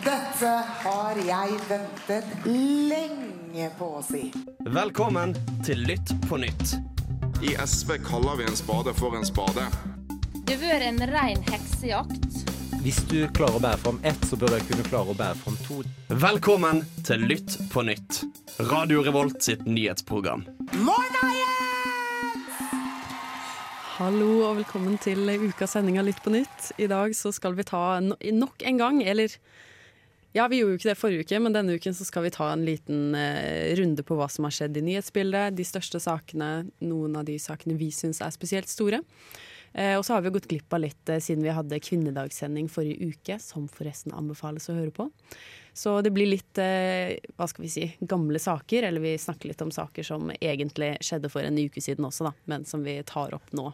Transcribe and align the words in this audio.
Dette 0.00 0.50
har 0.82 1.18
jeg 1.20 1.56
ventet 1.68 2.28
lenge 2.48 3.66
på 3.76 3.88
å 3.98 4.02
si. 4.04 4.30
Velkommen 4.64 5.34
til 5.66 5.82
Lytt 5.84 6.14
på 6.24 6.38
nytt. 6.40 6.78
I 7.44 7.52
SV 7.60 7.98
kaller 8.06 8.38
vi 8.40 8.46
en 8.48 8.56
spade 8.56 8.94
for 8.96 9.18
en 9.18 9.28
spade. 9.28 9.66
Det 10.48 10.56
har 10.56 10.62
vært 10.62 10.86
en 10.88 11.04
rein 11.12 11.44
heksejakt. 11.50 12.40
Hvis 12.80 13.02
du 13.12 13.26
klarer 13.36 13.60
å 13.60 13.62
bære 13.66 13.82
fram 13.84 14.00
ett, 14.08 14.24
så 14.24 14.40
bør 14.40 14.56
jeg 14.56 14.70
kunne 14.70 14.88
klare 14.88 15.12
å 15.12 15.18
bære 15.20 15.36
fram 15.42 15.60
to. 15.66 15.82
Velkommen 16.08 16.80
til 17.04 17.28
Lytt 17.28 17.58
på 17.68 17.84
nytt. 17.84 18.22
Radio 18.72 19.04
Revolt 19.04 19.44
sitt 19.44 19.68
nyhetsprogram. 19.68 20.48
Jens! 20.80 21.60
Hallo 24.00 24.46
og 24.46 24.62
velkommen 24.62 24.96
til 24.96 25.28
ukas 25.28 25.74
sending 25.76 26.00
av 26.00 26.06
Lytt 26.08 26.24
på 26.24 26.32
nytt. 26.32 26.70
I 26.80 26.88
dag 26.88 27.12
så 27.12 27.36
skal 27.36 27.52
vi 27.58 27.68
ta 27.68 27.98
no 28.00 28.16
nok 28.16 28.64
en 28.64 28.80
gang, 28.80 29.02
eller 29.04 29.36
ja, 30.36 30.46
vi 30.48 30.60
gjorde 30.60 30.76
jo 30.76 30.78
ikke 30.78 30.90
det 30.92 30.98
forrige 31.00 31.26
uke, 31.26 31.38
men 31.42 31.54
denne 31.54 31.74
uken 31.74 31.96
så 31.96 32.06
skal 32.06 32.26
vi 32.26 32.32
ta 32.34 32.52
en 32.52 32.64
liten 32.66 33.14
eh, 33.18 33.72
runde 33.78 34.04
på 34.06 34.18
hva 34.18 34.28
som 34.30 34.46
har 34.46 34.54
skjedd 34.54 34.78
i 34.78 34.84
nyhetsbildet. 34.86 35.56
De 35.58 35.66
største 35.66 35.98
sakene, 36.02 36.50
noen 36.86 37.16
av 37.18 37.26
de 37.26 37.34
sakene 37.42 37.78
vi 37.80 37.90
syns 37.94 38.22
er 38.22 38.30
spesielt 38.34 38.70
store. 38.70 39.02
Eh, 39.72 39.96
og 39.98 40.04
så 40.06 40.16
har 40.16 40.22
vi 40.22 40.32
gått 40.34 40.46
glipp 40.50 40.74
av 40.74 40.84
litt 40.84 41.10
eh, 41.10 41.18
siden 41.22 41.42
vi 41.46 41.54
hadde 41.54 41.82
kvinnedagssending 41.82 42.70
forrige 42.70 43.10
uke, 43.10 43.40
som 43.42 43.66
forresten 43.70 44.14
anbefales 44.14 44.70
å 44.70 44.76
høre 44.78 44.94
på. 44.94 45.08
Så 45.74 45.96
det 46.02 46.14
blir 46.14 46.30
litt 46.30 46.58
eh, 46.62 47.18
hva 47.38 47.50
skal 47.50 47.66
vi 47.66 47.74
si, 47.74 47.90
gamle 48.00 48.38
saker, 48.42 48.86
eller 48.86 49.02
vi 49.02 49.18
snakker 49.18 49.50
litt 49.50 49.62
om 49.66 49.70
saker 49.74 50.06
som 50.06 50.30
egentlig 50.38 50.96
skjedde 51.06 51.30
for 51.30 51.46
en 51.46 51.58
uke 51.58 51.82
siden 51.82 52.06
også, 52.06 52.30
da, 52.30 52.34
men 52.50 52.66
som 52.66 52.86
vi 52.86 53.00
tar 53.06 53.34
opp 53.34 53.54
nå. 53.54 53.70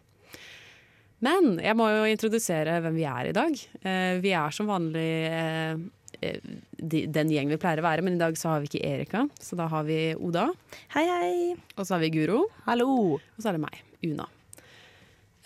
Men 1.25 1.57
jeg 1.65 1.77
må 1.79 1.89
jo 1.89 2.09
introdusere 2.11 2.77
hvem 2.85 2.99
vi 2.99 3.07
er 3.09 3.31
i 3.31 3.37
dag. 3.37 3.61
Eh, 3.81 4.19
vi 4.21 4.35
er 4.37 4.53
som 4.53 4.69
vanlig 4.69 5.11
eh, 5.31 5.79
den 6.21 7.31
gjeng 7.33 7.49
vi 7.53 7.59
pleier 7.61 7.81
å 7.83 7.87
være, 7.87 8.03
men 8.07 8.15
i 8.17 8.21
dag 8.21 8.37
så 8.39 8.53
har 8.55 8.61
vi 8.65 8.71
ikke 8.71 8.85
Erika. 8.87 9.25
Så 9.41 9.57
da 9.59 9.67
har 9.73 9.85
vi 9.89 10.15
Oda, 10.17 10.49
Hei, 10.95 11.05
hei. 11.11 11.57
og 11.77 11.85
så 11.87 11.95
har 11.97 12.01
vi 12.05 12.11
Guro, 12.15 12.47
Hallo. 12.67 12.89
og 13.19 13.39
så 13.43 13.51
er 13.53 13.59
det 13.59 13.65
meg, 13.67 13.83
Una. 14.07 14.27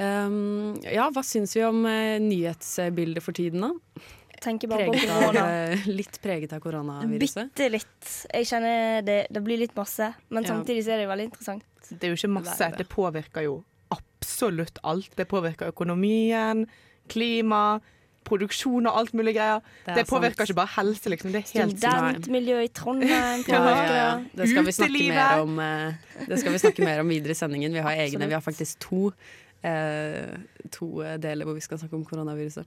Um, 0.00 0.78
ja, 0.88 1.10
hva 1.12 1.22
syns 1.26 1.52
vi 1.56 1.60
om 1.66 1.82
uh, 1.84 2.16
nyhetsbildet 2.24 3.20
for 3.24 3.36
tiden, 3.36 3.60
da? 3.66 4.06
Tenker 4.40 4.70
bare 4.72 4.86
på 4.88 4.94
Preget 4.94 5.10
på 5.12 5.18
korona. 5.26 5.42
Av, 5.44 5.82
litt 6.00 6.14
preget 6.24 6.52
av 6.56 6.62
koronaviruset. 6.64 7.50
Bitte 7.52 7.66
litt. 7.74 8.12
Jeg 8.32 8.48
kjenner 8.48 9.02
det, 9.04 9.18
det 9.28 9.42
blir 9.44 9.60
litt 9.60 9.74
masse, 9.76 10.08
men 10.32 10.46
Ja. 10.46 10.54
samtidig 10.54 10.86
så 10.86 10.94
er 10.94 11.02
det 11.02 11.10
veldig 11.10 11.26
interessant. 11.28 11.66
Det 11.90 12.06
er 12.08 12.14
jo 12.14 12.16
ikke 12.16 12.32
masse. 12.38 12.56
Det 12.56 12.78
det. 12.78 12.86
Det 12.86 12.88
påvirker 12.94 13.44
jo 13.44 13.58
absolutt 13.92 14.80
alt. 14.88 15.10
Det 15.18 15.26
påvirker 15.28 15.68
økonomien, 15.74 16.64
klima, 17.12 17.80
produksjon 18.30 18.86
og 18.88 18.96
alt 19.02 19.12
mulig 19.18 19.34
greier. 19.36 19.60
Det 19.88 19.98
Det, 19.98 20.06
påvirker 20.08 20.44
sant. 20.44 20.52
ikke 20.52 20.58
bare 20.62 20.72
helse, 20.76 21.12
liksom. 21.12 21.34
Det 21.34 21.42
er 21.42 21.60
helt 21.60 21.76
Studentmiljø 21.82 22.62
i 22.64 22.70
Trondheim 22.80 23.44
Ja, 23.44 23.58
påvirker 23.58 23.92
ja, 23.92 24.00
ja. 24.00 24.16
det. 24.22 24.40
Det 24.40 24.48
skal 24.54 24.66
vi 24.70 24.76
snakke 24.78 25.04
mer 25.10 25.44
om 25.44 25.58
eh, 25.58 26.26
Det 26.30 26.40
skal 26.40 26.52
vi 26.56 26.62
snakke 26.64 26.84
mer 26.88 27.04
om 27.04 27.08
videre 27.12 27.36
i 27.36 27.40
sendingen. 27.42 27.74
Vi 27.76 27.84
har 27.84 28.02
egne, 28.06 28.30
vi 28.30 28.36
har 28.38 28.44
faktisk 28.44 28.78
to, 28.86 29.10
to 30.70 30.86
eh, 31.04 31.16
deler 31.20 31.44
hvor 31.48 31.56
vi 31.56 31.62
skal 31.64 31.78
snakke 31.80 31.96
om 31.98 32.04
koronaviruset. 32.08 32.64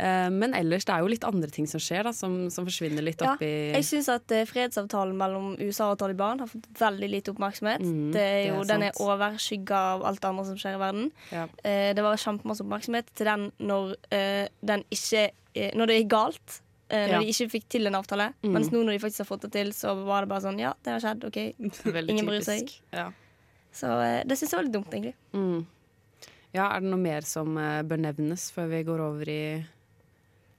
Eh, 0.00 0.28
men 0.32 0.54
ellers, 0.56 0.86
det 0.88 0.94
er 0.94 1.02
jo 1.04 1.10
litt 1.12 1.24
andre 1.28 1.50
ting 1.52 1.66
som 1.68 1.80
skjer, 1.82 2.06
da, 2.08 2.12
som, 2.16 2.46
som 2.52 2.64
forsvinner 2.64 3.04
litt 3.04 3.20
Ja, 3.20 3.34
oppi 3.34 3.50
Jeg 3.74 3.84
syns 3.84 4.08
at 4.08 4.32
eh, 4.32 4.46
fredsavtalen 4.48 5.16
mellom 5.20 5.50
USA 5.60 5.90
og 5.92 5.98
Taliban 6.00 6.40
har 6.40 6.48
fått 6.48 6.68
veldig 6.80 7.10
lite 7.12 7.34
oppmerksomhet. 7.34 7.84
Mm, 7.84 8.12
det 8.16 8.22
er 8.24 8.46
det 8.48 8.60
er 8.62 8.70
den 8.72 8.86
er 8.88 9.00
overskygga 9.04 9.80
av 9.96 10.06
alt 10.08 10.22
det 10.24 10.30
andre 10.30 10.46
som 10.48 10.56
skjer 10.62 10.78
i 10.78 10.80
verden. 10.80 11.10
Ja. 11.34 11.44
Eh, 11.62 11.90
det 11.98 12.06
var 12.06 12.16
kjempemasse 12.24 12.64
oppmerksomhet 12.64 13.12
til 13.16 13.28
den 13.32 13.50
når 13.68 13.92
eh, 14.16 14.46
den 14.72 14.86
ikke 14.96 15.26
eh, 15.52 15.72
Når 15.76 15.92
det 15.92 15.98
gikk 16.00 16.10
galt. 16.16 16.62
eh, 16.88 17.06
når 17.10 17.14
Ja. 17.18 17.20
de 17.20 17.30
ikke 17.34 17.50
fikk 17.58 17.68
til 17.76 17.86
en 17.92 17.94
avtale. 18.00 18.30
Mm. 18.42 18.52
Mens 18.56 18.72
nå 18.72 18.80
når 18.86 18.96
de 18.96 19.04
faktisk 19.04 19.24
har 19.26 19.30
fått 19.36 19.44
det 19.48 19.52
til, 19.60 19.72
så 19.76 19.92
var 20.06 20.24
det 20.24 20.28
bare 20.32 20.44
sånn 20.48 20.58
Ja, 20.62 20.72
det 20.84 20.96
har 20.96 21.00
skjedd. 21.04 21.24
OK. 21.28 21.38
Veldig 22.00 22.16
Ingen 22.16 22.26
bryr 22.32 22.44
seg. 22.46 22.72
Ja. 22.96 23.10
Så 23.76 23.92
eh, 24.00 24.22
det 24.24 24.38
syns 24.40 24.52
jeg 24.54 24.62
var 24.62 24.64
litt 24.70 24.76
dumt, 24.80 24.88
egentlig. 24.94 25.16
Mm. 25.36 25.66
Ja, 26.54 26.68
er 26.68 26.82
det 26.82 26.90
noe 26.90 27.02
mer 27.02 27.26
som 27.26 27.56
eh, 27.60 27.82
bør 27.86 28.02
nevnes 28.06 28.50
før 28.54 28.70
vi 28.70 28.84
går 28.86 29.02
over 29.02 29.30
i 29.30 29.42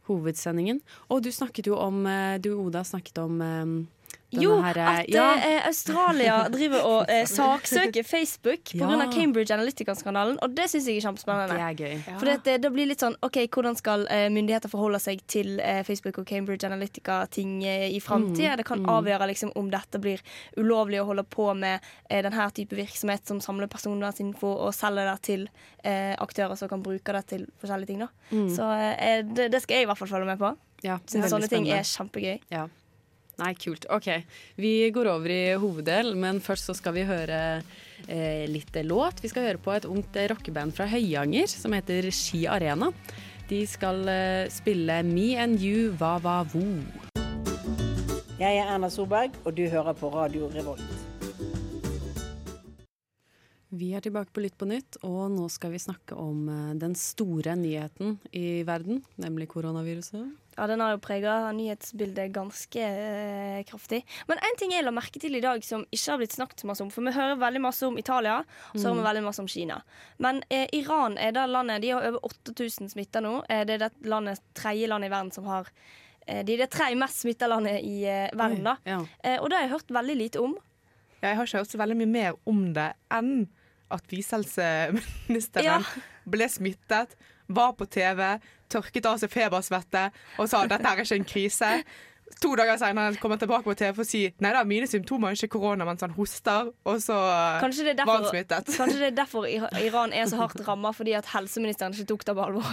hovedsendingen? 0.09 0.81
Og 1.11 1.23
du 1.23 1.31
snakket 1.33 1.69
jo 1.69 1.77
om 1.79 2.03
eh, 2.09 2.39
Du, 2.43 2.53
Oda, 2.59 2.83
snakket 2.87 3.21
om 3.23 3.41
eh, 3.43 3.65
Jo, 4.35 4.57
her, 4.59 4.75
eh, 4.77 4.87
at 4.99 5.09
ja. 5.09 5.25
eh, 5.39 5.67
Australia 5.69 6.49
driver 6.51 6.83
og 6.83 7.11
eh, 7.11 7.23
saksøker 7.29 8.03
Facebook 8.03 8.73
pga. 8.73 8.81
Ja. 8.81 8.89
av 9.05 9.13
Cambridge 9.13 9.53
Analytica-skandalen, 9.55 10.35
og 10.43 10.55
det 10.57 10.65
syns 10.67 10.87
jeg 10.89 10.97
er 10.97 10.99
Det 10.99 11.05
kjempespennende. 11.05 11.55
er 11.55 11.77
gøy. 11.79 12.01
For 12.19 12.27
det, 12.27 12.57
det 12.65 12.71
blir 12.73 12.89
litt 12.89 12.99
sånn 12.99 13.15
OK, 13.23 13.39
hvordan 13.47 13.77
skal 13.79 14.03
eh, 14.11 14.25
myndigheter 14.33 14.67
forholde 14.71 14.99
seg 14.99 15.21
til 15.31 15.61
eh, 15.63 15.79
Facebook 15.87 16.19
og 16.19 16.27
Cambridge 16.27 16.67
Analytica-ting 16.67 17.61
eh, 17.63 17.87
i 17.95 18.01
framtida? 18.03 18.57
Mm, 18.57 18.57
Det 18.57 18.65
kan 18.67 18.83
mm. 18.83 18.89
avgjøre 18.97 19.29
liksom, 19.31 19.53
om 19.55 19.69
dette 19.71 20.01
blir 20.03 20.23
ulovlig 20.57 20.99
å 21.01 21.07
holde 21.07 21.23
på 21.23 21.47
med 21.55 21.79
eh, 22.09 22.19
denne 22.25 22.49
type 22.51 22.75
virksomhet 22.75 23.23
som 23.27 23.39
samler 23.43 23.71
personverninfo 23.71 24.49
og 24.67 24.75
selger 24.75 25.07
det 25.07 25.21
til 25.23 25.47
eh, 25.83 26.15
aktører 26.19 26.59
som 26.59 26.67
kan 26.67 26.83
bruke 26.83 27.15
det 27.15 27.23
til 27.31 27.47
forskjellige 27.61 27.93
ting. 27.93 28.03
Da. 28.03 28.11
Mm. 28.35 28.49
Så 28.51 28.67
eh, 28.75 29.23
det, 29.23 29.47
det 29.55 29.63
skal 29.63 29.79
jeg 29.79 29.87
i 29.87 29.89
hvert 29.93 30.03
fall 30.03 30.11
følge 30.11 30.27
med 30.27 30.43
på. 30.43 30.51
Ja, 30.83 30.99
sånne 31.07 31.47
ting 31.49 31.71
er 31.71 31.87
kjempegøy. 31.87 32.37
Ja. 32.53 32.67
Nei, 33.37 33.51
kult. 33.53 33.85
OK. 33.93 34.07
Vi 34.57 34.89
går 34.89 35.11
over 35.11 35.29
i 35.29 35.41
hoveddel, 35.61 36.15
men 36.17 36.39
først 36.41 36.71
så 36.71 36.73
skal 36.77 36.95
vi 36.95 37.05
høre 37.05 37.61
eh, 38.09 38.47
litt 38.49 38.73
låt. 38.81 39.21
Vi 39.21 39.29
skal 39.29 39.45
høre 39.45 39.61
på 39.61 39.75
et 39.75 39.85
ungt 39.85 40.17
rockeband 40.31 40.73
fra 40.73 40.87
Høyanger 40.89 41.45
som 41.51 41.75
heter 41.77 42.09
Ski 42.09 42.47
Arena. 42.49 42.89
De 43.47 43.61
skal 43.69 44.01
eh, 44.09 44.49
spille 44.49 45.03
Me 45.05 45.35
and 45.37 45.61
You 45.61 45.91
Va 45.99 46.15
Va 46.23 46.39
Vo. 46.49 46.65
Jeg 48.37 48.57
er 48.57 48.73
Erna 48.73 48.89
Solberg, 48.93 49.37
og 49.45 49.53
du 49.57 49.63
hører 49.69 49.93
på 49.97 50.09
Radio 50.13 50.49
Revolt. 50.53 51.05
Vi 53.77 53.91
er 53.93 54.01
tilbake 54.01 54.33
på 54.33 54.41
Lytt 54.41 54.57
på 54.57 54.65
nytt, 54.65 54.97
og 55.05 55.29
nå 55.33 55.45
skal 55.53 55.73
vi 55.75 55.83
snakke 55.85 56.17
om 56.17 56.49
eh, 56.49 56.75
den 56.81 56.97
store 56.97 57.53
nyheten 57.59 58.17
i 58.33 58.63
verden, 58.65 59.03
nemlig 59.21 59.51
koronaviruset. 59.53 60.25
Ja, 60.57 60.65
Den 60.67 60.81
har 60.81 60.95
jo 60.95 60.99
prega 61.03 61.35
nyhetsbildet 61.53 62.31
ganske 62.33 62.81
eh, 62.81 63.59
kraftig. 63.69 63.99
Men 64.27 64.39
én 64.41 64.57
ting 64.57 64.71
jeg 64.73 64.83
la 64.87 64.91
merke 64.95 65.19
til 65.21 65.35
i 65.37 65.41
dag 65.43 65.61
som 65.63 65.83
ikke 65.93 66.11
har 66.11 66.17
blitt 66.17 66.33
snakket 66.33 66.63
så 66.63 66.69
masse 66.71 66.81
om. 66.81 66.89
For 66.93 67.05
vi 67.05 67.13
hører 67.13 67.37
veldig 67.37 67.61
masse 67.61 67.85
om 67.85 67.97
Italia, 68.01 68.39
og 68.41 68.79
så 68.79 68.87
hører 68.89 68.97
vi 69.03 69.05
veldig 69.09 69.23
masse 69.27 69.43
om 69.43 69.47
Kina. 69.53 69.77
Men 70.23 70.41
eh, 70.49 70.65
Iran 70.73 71.17
er 71.21 71.35
det 71.37 71.45
landet 71.51 71.81
De 71.85 71.91
har 71.93 72.07
over 72.09 72.25
8000 72.25 72.89
smitta 72.95 73.21
nå. 73.21 73.35
Eh, 73.49 73.61
det 73.69 73.77
er 73.77 73.85
det 73.85 73.91
landet, 74.09 74.41
tredje 74.57 74.89
landet 74.89 75.11
i 75.11 75.13
verden 75.13 75.31
som 75.35 75.45
har 75.51 75.69
eh, 76.27 76.41
De 76.43 76.57
er 76.57 76.63
det 76.65 76.71
tredje 76.73 76.97
mest 76.97 77.21
smitta 77.21 77.47
landet 77.53 77.85
i 77.85 77.99
eh, 78.09 78.31
verden, 78.33 78.63
da. 78.65 78.77
Ja. 78.89 79.03
Eh, 79.21 79.37
og 79.37 79.51
det 79.51 79.59
har 79.59 79.67
jeg 79.67 79.75
hørt 79.77 79.93
veldig 80.01 80.17
lite 80.25 80.41
om. 80.41 80.57
Jeg 81.21 81.37
har 81.37 81.45
ikke 81.45 81.61
hørt 81.61 81.71
så 81.75 81.79
veldig 81.85 82.01
mye 82.01 82.13
mer 82.17 82.41
om 82.49 82.65
det 82.73 82.89
enn 83.13 83.45
at 83.93 84.03
visehelseministeren 84.11 85.65
Ja. 85.65 85.77
ble 86.27 86.47
smittet, 86.51 87.13
var 87.49 87.73
på 87.79 87.85
TV, 87.89 88.39
tørket 88.69 89.05
av 89.05 89.17
seg 89.21 89.31
febersvette 89.31 90.09
og 90.39 90.49
sa 90.51 90.65
dette 90.67 90.83
er 90.87 91.03
ikke 91.03 91.15
en 91.21 91.25
krise. 91.25 91.71
To 92.43 92.51
dager 92.59 92.75
senere 92.77 93.15
kommer 93.17 93.37
han 93.37 93.39
tilbake 93.39 93.63
på 93.65 93.73
TV 93.79 93.93
for 93.95 94.03
å 94.03 94.05
si 94.05 94.19
nei 94.43 94.49
da, 94.53 94.59
mine 94.67 94.85
symptomer 94.85 95.31
er 95.31 95.37
ikke 95.39 95.47
korona, 95.55 95.85
mens 95.87 96.03
han 96.03 96.11
hoster, 96.13 96.67
og 96.85 96.99
så 97.01 97.15
Kanskje 97.63 97.85
det 97.87 97.93
er 97.95 98.05
var 98.05 98.19
han 98.19 98.27
smittet. 98.29 98.67
kanskje 98.77 98.99
det 98.99 99.07
er 99.07 99.15
derfor 99.23 99.47
Iran 99.47 100.13
er 100.13 100.27
så 100.29 100.35
hardt 100.43 100.59
ramma, 100.67 100.91
fordi 100.93 101.15
at 101.17 101.25
helseministeren 101.31 101.95
ikke 101.95 102.05
tok 102.11 102.25
det 102.27 102.35
på 102.37 102.43
alvor. 102.43 102.67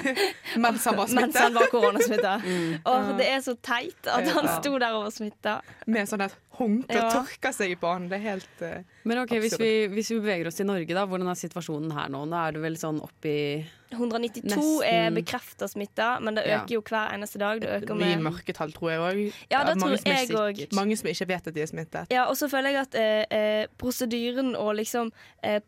Mens 0.62 0.84
han 0.84 0.96
var 1.00 1.08
Mens 1.08 1.16
han 1.16 1.32
smittet. 1.32 1.54
var 1.56 1.72
koronasmitta. 1.72 2.34
Mm. 2.44 2.76
Og 2.92 3.10
det 3.18 3.28
er 3.32 3.40
så 3.48 3.56
teit 3.56 4.06
at 4.06 4.28
han 4.36 4.44
Ja. 4.44 4.60
sto 4.60 4.76
der 4.78 4.92
og 4.94 5.04
var 5.08 5.10
smitta. 5.16 5.56
Med 5.86 6.06
sånn 6.12 6.20
et 6.28 6.36
håndkle 6.58 6.94
Ja. 6.96 7.06
og 7.06 7.12
tørker 7.26 7.52
seg 7.54 7.76
på 7.80 7.92
han. 7.92 8.08
Det 8.10 8.18
er 8.18 8.24
helt 8.30 8.62
uh, 8.62 8.82
Men 9.04 9.18
ok, 9.22 9.36
hvis 9.40 9.58
vi, 9.58 9.86
hvis 9.88 10.10
vi 10.10 10.18
beveger 10.20 10.46
oss 10.50 10.56
til 10.60 10.66
Norge, 10.66 10.88
da, 10.94 11.06
hvordan 11.06 11.28
er 11.30 11.34
situasjonen 11.38 11.92
her 11.96 12.08
nå? 12.12 12.24
Nå 12.28 12.36
er 12.36 12.52
det 12.52 12.62
vel 12.62 12.76
sånn 12.76 13.00
oppi 13.00 13.64
192 13.90 14.44
Nesten. 14.46 14.84
er 14.86 15.10
bekrefta 15.10 15.66
smitta, 15.66 16.20
men 16.22 16.36
det 16.36 16.44
Ja. 16.46 16.60
øker 16.60 16.74
jo 16.76 16.80
hver 16.86 17.10
eneste 17.14 17.38
dag. 17.42 17.60
Det 17.60 17.82
øker 17.82 17.96
mye 17.98 18.18
mørketall, 18.22 18.70
tror 18.72 18.90
jeg 18.92 19.00
òg. 19.00 19.32
Ja, 19.50 19.64
det 19.64 19.80
mange, 19.80 19.96
tror 19.98 20.14
jeg 20.14 20.28
òg. 20.30 20.72
mange 20.78 20.96
som 20.96 21.08
ikke 21.10 21.26
vet 21.26 21.48
at 21.48 21.54
de 21.54 21.60
er 21.62 21.66
smittet. 21.66 22.06
Ja, 22.12 22.26
og 22.30 22.36
så 22.38 22.46
føler 22.48 22.70
jeg 22.70 22.76
at 22.86 22.94
eh, 22.94 23.24
eh, 23.30 23.66
prosedyren 23.78 24.54
og 24.54 24.76
liksom 24.78 25.10
eh, 25.42 25.58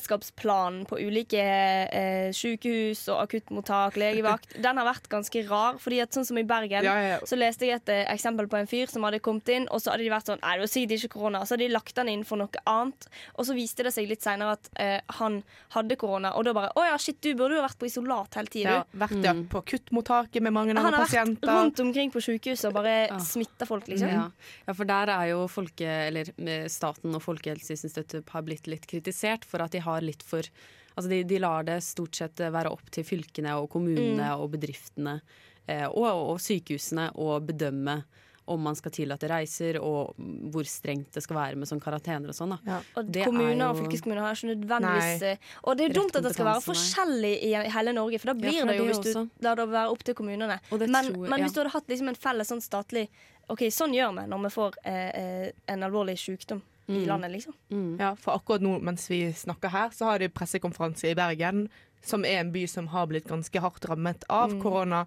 beredskapsplanen 0.00 0.86
på 0.88 0.96
ulike 1.00 1.36
eh, 1.92 2.30
sykehus 2.32 3.06
og 3.12 3.22
akuttmottak, 3.26 3.96
legevakt, 4.02 4.56
den 4.62 4.76
har 4.80 4.88
vært 4.88 5.08
ganske 5.12 5.44
rar. 5.50 5.78
Fordi 5.82 6.00
at 6.04 6.16
sånn 6.16 6.24
som 6.28 6.38
i 6.40 6.44
Bergen, 6.48 6.84
Ja, 6.86 6.94
ja, 6.96 7.08
ja. 7.16 7.18
så 7.28 7.36
leste 7.38 7.66
jeg 7.68 7.80
et 7.82 7.92
eh, 7.92 8.04
eksempel 8.14 8.48
på 8.48 8.56
en 8.60 8.66
fyr 8.70 8.88
som 8.92 9.04
hadde 9.06 9.20
kommet 9.20 9.48
inn, 9.52 9.68
og 9.70 9.80
så 9.84 9.92
hadde 9.94 10.04
de 10.06 10.10
vært 10.12 10.25
sånn 10.28 10.42
Nei, 10.42 10.54
det 10.56 10.64
var 10.66 10.70
sikkert 10.72 11.04
ikke 11.06 11.12
korona. 11.16 11.42
Så 11.46 11.54
hadde 11.54 11.66
de 11.66 11.74
lagt 11.74 11.98
han 12.00 12.10
inn 12.12 12.24
for 12.26 12.40
noe 12.40 12.62
annet. 12.70 13.08
Og 13.36 13.46
så 13.48 13.56
viste 13.56 13.86
det 13.86 13.92
seg 13.94 14.08
litt 14.10 14.24
seinere 14.24 14.56
at 14.56 14.70
eh, 14.82 14.98
han 15.20 15.40
hadde 15.74 15.98
korona, 16.00 16.34
og 16.36 16.46
da 16.46 16.54
bare 16.56 16.72
Å 16.76 16.86
ja, 16.88 16.96
shit, 17.00 17.18
du 17.24 17.32
burde 17.38 17.58
jo 17.58 17.64
vært 17.64 17.78
på 17.80 17.88
isolat 17.88 18.38
hele 18.38 18.52
tida, 18.52 18.76
Ja, 18.80 18.84
vært 19.06 19.16
mm. 19.22 19.42
på 19.52 19.62
akuttmottaket 19.64 20.44
med 20.44 20.54
mange 20.56 20.76
Han 20.76 20.88
har 20.90 21.06
vært 21.06 21.46
rundt 21.46 21.82
omkring 21.82 22.12
på 22.14 22.22
sykehuset 22.24 22.70
og 22.70 22.76
bare 22.78 22.96
Ah. 23.06 23.20
smitta 23.22 23.66
folk, 23.68 23.86
liksom. 23.88 24.08
Ja. 24.08 24.24
ja, 24.66 24.72
for 24.74 24.88
der 24.88 25.10
er 25.12 25.28
jo 25.30 25.44
folke, 25.50 25.86
eller, 26.08 26.30
eh, 26.42 26.66
staten 26.72 27.14
og 27.14 27.22
Folkehelseinstituttet 27.22 28.28
har 28.32 28.42
blitt 28.46 28.66
litt 28.70 28.86
kritisert 28.86 29.44
for 29.44 29.62
at 29.62 29.72
de 29.72 29.82
har 29.84 30.04
litt 30.04 30.24
for 30.26 30.42
Altså 30.96 31.10
de, 31.10 31.18
de 31.28 31.38
lar 31.42 31.66
det 31.68 31.82
stort 31.84 32.16
sett 32.16 32.40
være 32.40 32.70
opp 32.72 32.86
til 32.90 33.04
fylkene 33.04 33.52
og 33.60 33.66
kommunene 33.74 34.30
og 34.40 34.54
bedriftene 34.54 35.18
eh, 35.68 35.84
og, 35.84 36.06
og 36.08 36.38
sykehusene 36.40 37.10
å 37.20 37.34
bedømme 37.44 37.98
om 38.48 38.60
man 38.62 38.76
skal 38.78 38.92
tillate 38.94 39.28
reiser, 39.28 39.78
og 39.82 40.14
hvor 40.52 40.64
strengt 40.64 41.10
det 41.12 41.22
skal 41.24 41.36
være 41.36 41.56
med 41.58 41.66
sånn 41.68 41.80
karantener 41.82 42.28
og 42.30 42.34
sånn. 42.38 42.52
da. 42.64 42.80
Og 42.96 43.10
Det 43.10 43.22
er 43.22 43.24
kommuner 43.26 43.70
og 43.72 43.76
fylkeskommuner 43.80 44.20
har 44.22 44.34
ikke 44.38 44.50
nødvendigvis 44.54 45.20
Nei. 45.20 45.30
eh, 45.32 45.36
Og 45.64 45.76
det 45.76 45.84
er 45.90 45.94
dumt 45.94 46.14
at 46.16 46.22
det 46.22 46.32
skal 46.34 46.46
være 46.46 46.62
forskjellig 46.62 47.32
i 47.42 47.50
hele 47.74 47.92
Norge, 47.92 48.18
for 48.20 48.32
da 48.32 48.34
Ja, 48.34 48.40
blir 48.40 48.60
for 48.60 48.66
det 48.70 48.76
jo 48.78 48.84
det 48.86 48.94
hvis 48.94 49.14
du 49.14 49.30
lar 49.42 49.56
det 49.56 49.68
være 49.68 49.90
opp 49.90 50.04
til 50.04 50.14
kommunene. 50.14 50.60
Men, 50.70 50.88
tror- 50.90 51.28
men 51.28 51.38
ja. 51.38 51.44
hvis 51.44 51.52
du 51.54 51.60
hadde 51.60 51.72
hatt 51.72 51.88
liksom 51.88 52.08
en 52.08 52.14
felles 52.14 52.48
sånn 52.48 52.62
statlig 52.62 53.08
OK, 53.48 53.60
sånn 53.70 53.92
gjør 53.94 54.14
vi 54.20 54.26
når 54.30 54.42
vi 54.42 54.48
får 54.50 54.72
eh, 54.84 55.10
eh, 55.14 55.50
en 55.68 55.80
alvorlig 55.82 56.16
sykdom 56.18 56.62
i 56.88 56.92
Mm. 57.02 57.06
landet, 57.06 57.30
liksom. 57.32 57.98
Ja, 57.98 58.14
for 58.14 58.38
akkurat 58.38 58.60
nå 58.62 58.80
mens 58.80 59.08
vi 59.10 59.32
snakker 59.32 59.68
her, 59.70 59.88
så 59.90 60.04
har 60.06 60.18
de 60.20 60.28
pressekonferanse 60.28 61.10
i 61.10 61.14
Bergen, 61.14 61.68
som 62.00 62.24
er 62.24 62.38
en 62.40 62.52
by 62.52 62.64
som 62.68 62.86
har 62.86 63.06
blitt 63.08 63.26
ganske 63.26 63.58
hardt 63.60 63.80
rammet 63.90 64.22
av 64.30 64.52
Mm. 64.52 64.62
korona. 64.62 65.06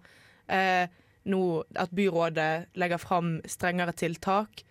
Eh, 0.50 0.88
nå 1.30 1.44
at 1.80 1.94
byrådet 1.96 2.70
legger 2.80 3.02
fram 3.02 3.38
strengere 3.48 3.96
tiltak 3.98 4.64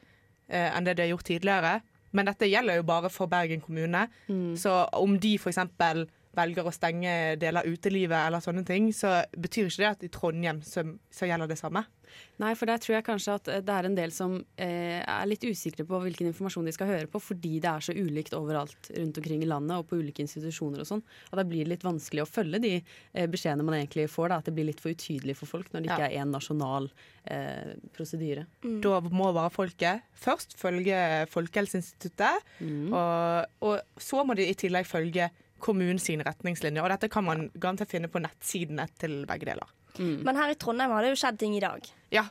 eh, 0.48 0.68
enn 0.68 0.86
det 0.86 0.98
de 0.98 1.06
har 1.06 1.14
gjort 1.14 1.28
tidligere. 1.30 1.78
Men 2.16 2.28
dette 2.30 2.48
gjelder 2.48 2.80
jo 2.80 2.86
bare 2.88 3.10
for 3.12 3.30
Bergen 3.30 3.60
kommune. 3.60 4.06
Mm. 4.28 4.56
Så 4.56 4.72
om 4.96 5.18
de 5.20 5.34
f.eks. 5.36 5.60
velger 6.38 6.66
å 6.70 6.72
stenge 6.74 7.12
deler 7.42 7.60
av 7.66 7.68
utelivet 7.74 8.18
eller 8.28 8.40
sånne 8.44 8.64
ting, 8.68 8.88
så 8.96 9.18
betyr 9.36 9.68
ikke 9.68 9.82
det 9.84 9.92
at 9.92 10.08
i 10.08 10.12
Trondheim 10.14 10.62
så, 10.66 10.86
så 11.12 11.28
gjelder 11.28 11.50
det 11.50 11.58
samme. 11.60 11.84
Nei, 12.40 12.54
for 12.56 12.64
der 12.70 12.80
tror 12.80 12.94
jeg 12.96 13.04
kanskje 13.04 13.34
at 13.36 13.48
eh, 13.52 13.58
det 13.66 13.74
er 13.74 13.84
en 13.84 13.96
del 13.98 14.12
som 14.16 14.38
eh, 14.56 15.02
er 15.04 15.26
litt 15.28 15.42
usikre 15.44 15.84
på 15.84 15.98
hvilken 16.00 16.30
informasjon 16.30 16.64
de 16.64 16.72
skal 16.72 16.88
høre 16.88 17.10
på, 17.12 17.20
fordi 17.20 17.58
det 17.60 17.68
er 17.68 17.84
så 17.84 17.92
ulikt 17.92 18.32
overalt 18.38 18.88
rundt 18.96 19.18
omkring 19.20 19.42
i 19.44 19.48
landet 19.50 19.76
og 19.76 19.90
på 19.90 19.98
ulike 20.00 20.24
institusjoner 20.24 20.80
og 20.82 20.88
sånn. 20.88 21.02
Og 21.28 21.36
da 21.36 21.44
blir 21.44 21.66
det 21.66 21.74
litt 21.74 21.84
vanskelig 21.84 22.24
å 22.24 22.30
følge 22.30 22.62
de 22.64 22.72
eh, 22.78 23.26
beskjedene 23.28 23.66
man 23.68 23.76
egentlig 23.76 24.06
får. 24.08 24.32
Da, 24.32 24.38
at 24.40 24.48
det 24.48 24.54
blir 24.56 24.70
litt 24.70 24.80
for 24.80 24.94
utydelig 24.96 25.36
for 25.36 25.50
folk 25.52 25.68
når 25.74 25.84
det 25.84 25.90
ikke 25.92 26.00
Ja. 26.00 26.08
er 26.08 26.24
én 26.24 26.32
nasjonal 26.32 26.88
eh, 27.28 27.74
prosedyre. 27.98 28.46
Da 28.86 29.02
må 29.12 29.28
bare 29.36 29.52
folket 29.52 30.08
først 30.16 30.56
følge 30.58 31.02
Folkehelseinstituttet, 31.34 32.40
Mm. 32.60 32.92
og, 32.92 33.46
og 33.68 34.00
så 34.02 34.24
må 34.26 34.34
de 34.38 34.48
i 34.48 34.54
tillegg 34.58 34.86
følge 34.88 35.28
kommunens 35.60 36.04
sine 36.08 36.24
retningslinjer. 36.26 36.82
Og 36.84 36.90
dette 36.94 37.08
kan 37.12 37.24
man 37.26 37.48
garantert 37.58 37.90
finne 37.90 38.08
på 38.12 38.22
nettsidene 38.24 38.88
til 38.98 39.20
begge 39.28 39.46
deler. 39.50 39.74
Men 39.98 40.36
her 40.38 40.52
i 40.52 40.54
Trondheim 40.60 40.92
har 40.94 41.02
det 41.02 41.10
jo 41.14 41.18
skjedd 41.18 41.38
ting 41.40 41.56
i 41.58 41.62
dag. 41.64 41.86
Ja. 42.14 42.26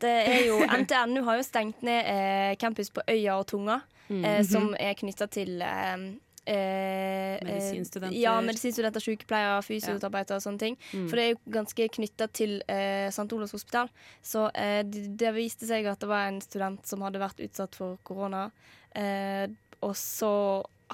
Det 0.00 0.10
er 0.30 0.44
jo, 0.46 0.60
NTNU 0.80 1.24
har 1.26 1.36
jo 1.40 1.44
stengt 1.44 1.82
ned 1.84 2.06
eh, 2.08 2.52
campus 2.56 2.88
på 2.94 3.02
Øya 3.10 3.38
og 3.40 3.46
Tunga, 3.52 3.80
Mm. 4.12 4.24
eh, 4.28 4.42
som 4.44 4.72
er 4.76 4.92
knytta 4.98 5.26
til 5.30 5.60
eh, 5.62 6.00
eh, 6.46 7.38
Medisinstudenter. 7.46 8.16
Ja, 8.18 8.34
medisinstudenter, 8.44 9.00
sykepleiere, 9.00 9.62
fysioterapeuter 9.64 10.36
og 10.36 10.42
sånne 10.44 10.60
ting. 10.60 10.76
Mm. 10.92 11.06
For 11.08 11.16
det 11.16 11.24
er 11.24 11.30
jo 11.32 11.38
ganske 11.54 11.86
knytta 11.96 12.26
til 12.34 12.56
eh, 12.68 13.06
St. 13.14 13.28
Olavs 13.32 13.54
hospital. 13.56 13.88
Så 14.26 14.48
eh, 14.58 14.82
det, 14.84 15.06
det 15.22 15.32
viste 15.36 15.68
seg 15.70 15.86
at 15.88 16.02
det 16.02 16.10
var 16.10 16.28
en 16.28 16.40
student 16.44 16.84
som 16.88 17.04
hadde 17.06 17.22
vært 17.22 17.40
utsatt 17.46 17.78
for 17.78 17.96
korona. 18.06 18.48
Eh, 18.94 19.46
og 19.82 19.94
så 19.98 20.32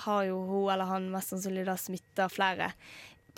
har 0.04 0.24
jo 0.30 0.40
hun 0.48 0.72
eller 0.72 0.90
han 0.90 1.10
mest 1.12 1.34
sannsynlig 1.34 1.66
da 1.68 1.76
smitta 1.80 2.28
flere 2.32 2.72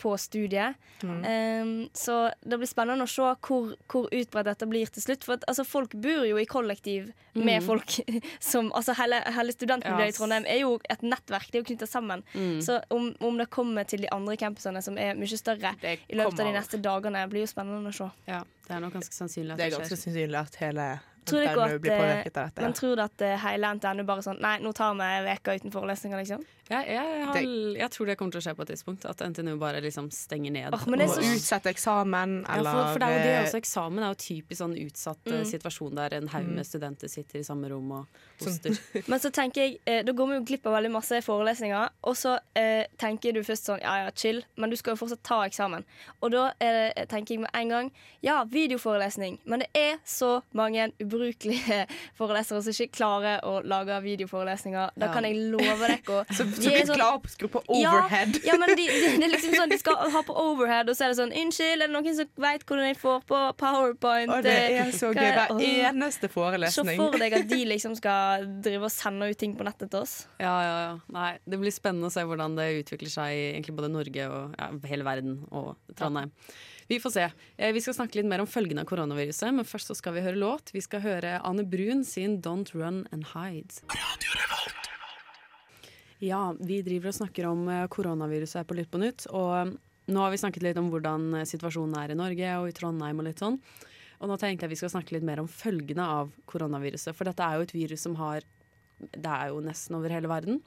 på 0.01 0.19
studiet. 0.19 0.75
Mm. 1.03 1.25
Um, 1.63 1.89
så 1.93 2.31
det 2.41 2.57
blir 2.57 2.69
spennende 2.69 3.05
å 3.05 3.11
se 3.11 3.27
hvor, 3.45 3.75
hvor 3.91 4.07
utbredt 4.09 4.49
dette 4.49 4.69
blir 4.71 4.89
til 4.89 5.05
slutt. 5.05 5.27
For 5.27 5.37
at, 5.37 5.45
altså, 5.51 5.67
folk 5.69 5.93
bor 6.01 6.25
jo 6.25 6.39
i 6.41 6.47
kollektiv 6.49 7.11
med 7.35 7.61
Mm. 7.61 7.67
folk 7.67 7.99
som 8.51 8.73
Altså 8.75 8.95
hele, 8.99 9.21
hele 9.37 9.53
studentmiljøet 9.53 10.09
yes. 10.09 10.15
i 10.15 10.19
Trondheim 10.19 10.47
er 10.49 10.63
jo 10.63 10.79
et 10.89 11.05
nettverk. 11.05 11.51
Det 11.51 11.59
er 11.59 11.63
jo 11.63 11.69
knytta 11.69 11.87
sammen. 11.87 12.25
Mm. 12.33 12.63
Så 12.65 12.81
om, 12.89 13.13
om 13.21 13.37
det 13.39 13.51
kommer 13.53 13.85
til 13.85 14.01
de 14.07 14.09
andre 14.13 14.37
campusene, 14.41 14.81
som 14.83 14.97
er 14.99 15.15
mye 15.21 15.37
større, 15.37 15.75
i 15.85 16.17
løpet 16.17 16.41
av 16.41 16.49
de 16.49 16.57
neste 16.57 16.81
dagene, 16.81 17.27
blir 17.29 17.45
jo 17.45 17.53
spennende 17.53 17.93
å 17.93 17.99
se. 18.01 18.09
Ja, 18.31 18.41
det 18.67 18.77
er 18.77 18.81
nok 18.81 18.97
ganske 18.97 19.15
sannsynlig 19.15 19.53
at 19.53 19.61
Det 19.61 19.69
det, 19.69 19.73
er 19.75 19.79
ganske 19.85 20.01
sannsynlig 20.01 20.41
at 20.41 20.61
hele 20.65 20.89
Tror 21.25 21.43
NTNU 21.45 21.63
at, 21.63 21.81
blir 21.81 21.93
eh, 21.93 21.99
påvirket 22.01 22.37
av 22.37 22.45
dette. 22.49 22.61
Men 22.63 22.71
Ja. 22.71 22.77
tror 22.81 22.97
du 22.97 23.03
at 23.03 23.21
eh, 23.23 23.37
hele 23.45 23.75
NTNU 23.75 24.05
bare 24.05 24.23
sånn 24.23 24.41
Nei, 24.41 24.59
nå 24.61 24.73
tar 24.73 24.95
vi 24.95 25.03
en 25.03 25.29
uke 25.37 25.55
uten 25.59 25.71
forelesninger, 25.75 26.19
liksom? 26.19 26.45
Jeg, 26.71 26.87
jeg, 26.87 27.25
har, 27.27 27.37
jeg 27.81 27.91
tror 27.91 28.07
det 28.07 28.15
kommer 28.21 28.31
til 28.37 28.41
å 28.41 28.45
skje 28.45 28.55
på 28.55 28.63
et 28.63 28.69
tidspunkt. 28.71 29.05
At 29.11 29.19
NTNU 29.27 29.57
bare 29.59 29.81
liksom 29.83 30.07
stenger 30.15 30.53
ned. 30.55 30.75
Oh, 30.77 30.85
men 30.87 31.01
det 31.01 31.09
er 31.09 31.39
så- 31.43 31.59
eksamen, 31.71 32.45
Ja, 32.47 32.63
for, 32.63 32.93
for 32.93 32.99
det 33.03 33.09
er 33.09 33.13
jo 33.17 33.23
det 33.25 33.35
eh, 33.35 33.43
også. 33.45 33.59
Eksamen 33.61 34.05
er 34.05 34.13
jo 34.15 34.19
typisk 34.23 34.59
sånn 34.63 34.77
utsatt 34.79 35.27
eh, 35.27 35.41
Mm. 35.41 35.45
situasjon 35.51 35.95
der 35.97 36.15
en 36.15 36.29
haug 36.29 36.45
Mm. 36.47 36.55
med 36.57 36.67
studenter 36.67 37.09
sitter 37.09 37.39
i 37.41 37.43
samme 37.43 37.69
rom 37.71 37.91
og 37.93 38.07
Sånn. 38.41 38.53
hoster. 38.53 38.79
Men 39.11 39.19
så 39.21 39.31
tenker 39.31 39.63
jeg, 39.67 39.79
eh, 39.87 40.03
da 40.03 40.13
går 40.13 40.27
vi 40.29 40.35
jo 40.39 40.45
glipp 40.45 40.67
av 40.67 40.75
veldig 40.79 40.91
masse 40.93 41.21
forelesninger. 41.23 41.89
Og 42.05 42.15
så 42.15 42.39
eh, 42.55 42.87
tenker 42.99 43.33
du 43.35 43.41
først 43.43 43.67
sånn, 43.67 43.81
ja 43.83 44.05
ja, 44.05 44.11
chill, 44.15 44.43
men 44.57 44.71
du 44.71 44.77
skal 44.77 44.95
jo 44.95 45.01
fortsatt 45.07 45.23
ta 45.27 45.41
eksamen. 45.47 45.85
Og 46.23 46.31
da 46.31 46.53
det, 46.61 47.09
tenker 47.09 47.35
jeg 47.35 47.41
med 47.41 47.51
en 47.55 47.69
gang, 47.69 47.91
ja, 48.23 48.45
videoforelesning. 48.45 49.39
Men 49.45 49.61
det 49.61 49.69
er 49.75 49.97
så 50.07 50.43
mange 50.55 50.93
ubrukelige 51.01 51.87
forelesere 52.19 52.63
som 52.63 52.73
ikke 52.73 52.93
klarer 53.01 53.41
å 53.45 53.61
lage 53.65 54.01
videoforelesninger. 54.03 54.91
Da 54.97 55.07
Ja. 55.07 55.13
kan 55.13 55.25
jeg 55.25 55.37
love 55.51 55.79
dere 55.81 56.25
Så, 56.61 56.69
de 56.69 56.71
så 56.71 56.77
er 56.77 56.81
vi 56.81 56.89
sånn- 56.91 57.01
klarer 57.01 57.33
skru 57.35 57.49
på 57.49 57.63
overhead. 57.69 58.37
Ja, 58.45 58.53
ja 58.53 58.59
men 58.61 58.75
de, 58.77 58.87
de, 58.87 59.11
det 59.19 59.27
er 59.29 59.33
liksom 59.35 59.55
sånn, 59.59 59.71
de 59.75 59.79
skal 59.81 59.97
ha 60.17 60.23
på 60.29 60.37
overhead, 60.37 60.89
og 60.93 60.97
så 60.99 61.05
er 61.07 61.15
det 61.15 61.19
sånn 61.21 61.33
Unnskyld, 61.41 61.83
er 61.83 61.87
det 61.87 61.91
noen 61.97 62.17
som 62.21 62.31
veit 62.47 62.65
hvordan 62.69 62.87
jeg 62.91 62.99
får 63.01 63.21
på 63.31 63.41
powerpoint? 63.61 64.31
Og 64.37 64.43
det 64.47 64.57
er 64.81 64.93
så 64.93 65.11
Hva 65.13 65.21
gøy. 65.21 65.31
er- 65.31 65.39
Hver 65.41 65.61
eneste 65.61 65.91
eneste 65.91 66.29
Se 66.29 66.33
forelesning. 66.35 66.97
for 67.01 67.19
deg 67.19 67.33
at 67.41 67.49
de 67.49 67.61
liksom 67.65 67.97
skal 67.97 68.47
drive 68.63 68.83
og 68.89 68.91
sende 68.95 69.31
ut 69.31 69.39
ting 69.39 69.57
på 69.57 69.65
nettet 69.65 69.91
til 69.91 70.01
oss. 70.05 70.27
Ja, 70.41 70.57
ja, 70.65 70.77
ja. 70.87 70.99
Nei, 71.13 71.39
det 71.49 71.59
blir 71.61 71.73
spennende 71.75 72.09
å 72.09 72.13
se 72.15 72.21
hvordan 72.27 72.57
det 72.57 72.69
utvikler 72.85 73.11
seg 73.13 73.33
i 73.37 73.43
egentlig 73.55 73.77
både 73.77 73.91
Norge 73.93 74.27
og 74.31 74.55
ja, 74.59 74.71
hele 74.89 75.05
verden 75.05 75.41
og 75.53 75.77
Trondheim. 75.97 76.31
Vi 76.91 76.99
får 76.99 77.13
se. 77.15 77.25
Eh, 77.57 77.71
Vi 77.73 77.79
skal 77.85 77.95
snakke 77.95 78.17
litt 78.19 78.27
mer 78.27 78.41
om 78.43 78.49
følgene 78.51 78.81
av 78.83 78.87
koronaviruset, 78.91 79.53
men 79.55 79.65
først 79.65 79.93
så 79.93 79.95
skal 79.95 80.13
vi 80.17 80.25
høre 80.25 80.35
låt. 80.41 80.73
Vi 80.75 80.81
skal 80.83 81.01
høre 81.05 81.37
Anne 81.47 81.63
Brun 81.63 82.03
sin 82.05 82.41
'Don't 82.43 82.75
Run 82.75 83.07
and 83.13 83.27
Hide'. 83.31 83.79
Ja, 86.21 86.51
vi 86.61 86.83
driver 86.85 87.09
og 87.09 87.17
snakker 87.17 87.47
om 87.49 87.63
eh, 87.73 87.87
koronaviruset 87.89 88.69
på 88.69 88.77
Lytt 88.77 88.91
på 88.93 89.01
nytt. 89.01 89.25
Og 89.33 89.55
eh, 89.57 89.71
nå 90.13 90.21
har 90.21 90.33
vi 90.33 90.41
snakket 90.43 90.67
litt 90.67 90.81
om 90.81 90.91
hvordan 90.93 91.31
eh, 91.39 91.47
situasjonen 91.49 91.97
er 91.97 92.13
i 92.13 92.17
Norge 92.19 92.51
og 92.61 92.69
i 92.69 92.75
Trondheim 92.77 93.23
og 93.23 93.25
litt 93.25 93.41
sånn. 93.41 93.57
Og 94.21 94.29
nå 94.29 94.37
tenkte 94.37 94.67
jeg 94.67 94.75
vi 94.75 94.79
skal 94.83 94.93
snakke 94.93 95.17
litt 95.17 95.25
mer 95.25 95.41
om 95.41 95.49
følgene 95.49 96.05
av 96.21 96.35
koronaviruset. 96.51 97.17
For 97.17 97.25
dette 97.25 97.47
er 97.47 97.57
jo 97.57 97.65
et 97.65 97.73
virus 97.73 98.05
som 98.05 98.19
har 98.21 98.45
Det 99.01 99.33
er 99.33 99.49
jo 99.49 99.63
nesten 99.65 99.97
over 99.97 100.13
hele 100.13 100.29
verden. 100.29 100.61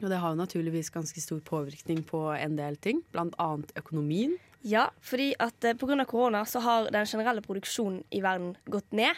Og 0.00 0.08
det 0.08 0.16
har 0.16 0.32
jo 0.32 0.40
naturligvis 0.40 0.88
ganske 0.94 1.20
stor 1.20 1.42
påvirkning 1.44 2.00
på 2.08 2.22
en 2.32 2.56
del 2.56 2.80
ting, 2.80 3.02
blant 3.12 3.36
annet 3.36 3.74
økonomien. 3.76 4.38
Ja, 4.62 4.90
fordi 5.00 5.30
at 5.40 5.64
eh, 5.64 5.72
pga. 5.78 6.04
korona 6.04 6.44
så 6.44 6.60
har 6.60 6.90
den 6.92 7.06
generelle 7.06 7.40
produksjonen 7.40 8.02
i 8.12 8.20
verden 8.20 8.56
gått 8.68 8.92
ned. 8.92 9.16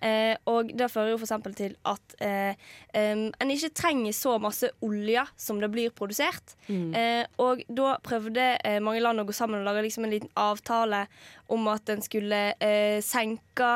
Eh, 0.00 0.36
og 0.46 0.70
det 0.76 0.86
fører 0.92 1.14
jo 1.14 1.18
f.eks. 1.18 1.32
til 1.56 1.74
at 1.84 2.14
eh, 2.22 2.54
em, 2.94 3.24
en 3.40 3.50
ikke 3.50 3.72
trenger 3.74 4.12
så 4.14 4.36
masse 4.38 4.70
olje 4.84 5.24
som 5.36 5.58
det 5.58 5.70
blir 5.72 5.90
produsert. 5.90 6.54
Eh, 6.70 7.24
og 7.42 7.64
da 7.68 7.96
prøvde 8.06 8.52
eh, 8.62 8.78
mange 8.84 9.02
land 9.02 9.18
å 9.18 9.26
gå 9.26 9.34
sammen 9.34 9.62
og 9.62 9.66
lage 9.66 9.82
liksom 9.82 10.06
en 10.06 10.14
liten 10.14 10.30
avtale 10.38 11.06
om 11.52 11.66
at 11.68 11.90
en 11.92 12.00
skulle 12.00 12.54
eh, 12.62 13.02
senke 13.04 13.72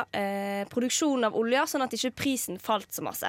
produksjonen 0.70 1.26
av 1.28 1.36
olje, 1.36 1.64
sånn 1.68 1.84
at 1.84 1.92
ikke 1.94 2.14
prisen 2.16 2.56
falt 2.62 2.88
så 2.94 3.02
masse. 3.04 3.28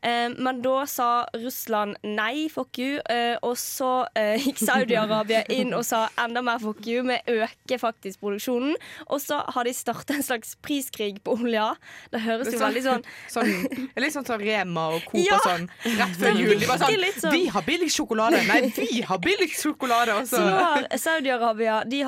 Eh, 0.00 0.30
men 0.38 0.62
da 0.64 0.84
sa 0.90 1.08
Russland 1.36 1.98
nei, 2.06 2.46
fuck 2.52 2.78
you, 2.80 3.00
og 3.44 3.56
så 3.60 4.06
gikk 4.44 4.62
Saudi-Arabia 4.62 5.44
inn 5.52 5.74
og 5.76 5.84
sa 5.86 6.06
enda 6.20 6.42
mer 6.44 6.62
fuck 6.62 6.80
you, 6.88 7.02
vi 7.04 7.18
øker 7.30 7.80
faktisk 7.80 8.20
produksjonen. 8.20 8.74
Og 9.08 9.20
så 9.22 9.40
har 9.54 9.66
de 9.66 9.72
starta 9.74 10.16
en 10.18 10.22
slags 10.26 10.54
priskrig 10.64 11.20
på 11.24 11.36
olja. 11.38 11.72
Det 12.12 12.20
høres 12.24 12.52
jo 12.52 12.60
veldig 12.60 12.82
sånn 12.84 13.04
sånn, 13.34 13.52
Litt 14.00 14.14
sånn 14.14 14.26
som 14.28 14.40
Rema 14.42 14.86
og 14.96 15.06
Coop 15.08 15.20
Ja! 15.22 15.38
og 15.38 15.46
sånn 15.48 15.66
rett 15.98 16.18
før 16.20 16.40
jul. 16.40 16.54
De 16.60 16.68
bare 16.68 16.80
sånn 16.84 17.20
sånn. 17.24 17.34
Vi 17.34 17.44
har 17.54 17.66
billig 17.66 17.90
sjokolade! 17.94 18.42
Nei, 18.48 18.60
vi 18.76 19.02
har 19.06 19.20
billig 19.22 19.50
sjokolade! 19.54 20.16
også! 20.20 20.36
Så 20.36 20.42
så 20.44 20.48
nå 20.48 20.58
har 20.60 20.86
Saudi-Arabia 21.00 21.80
De, 21.88 22.02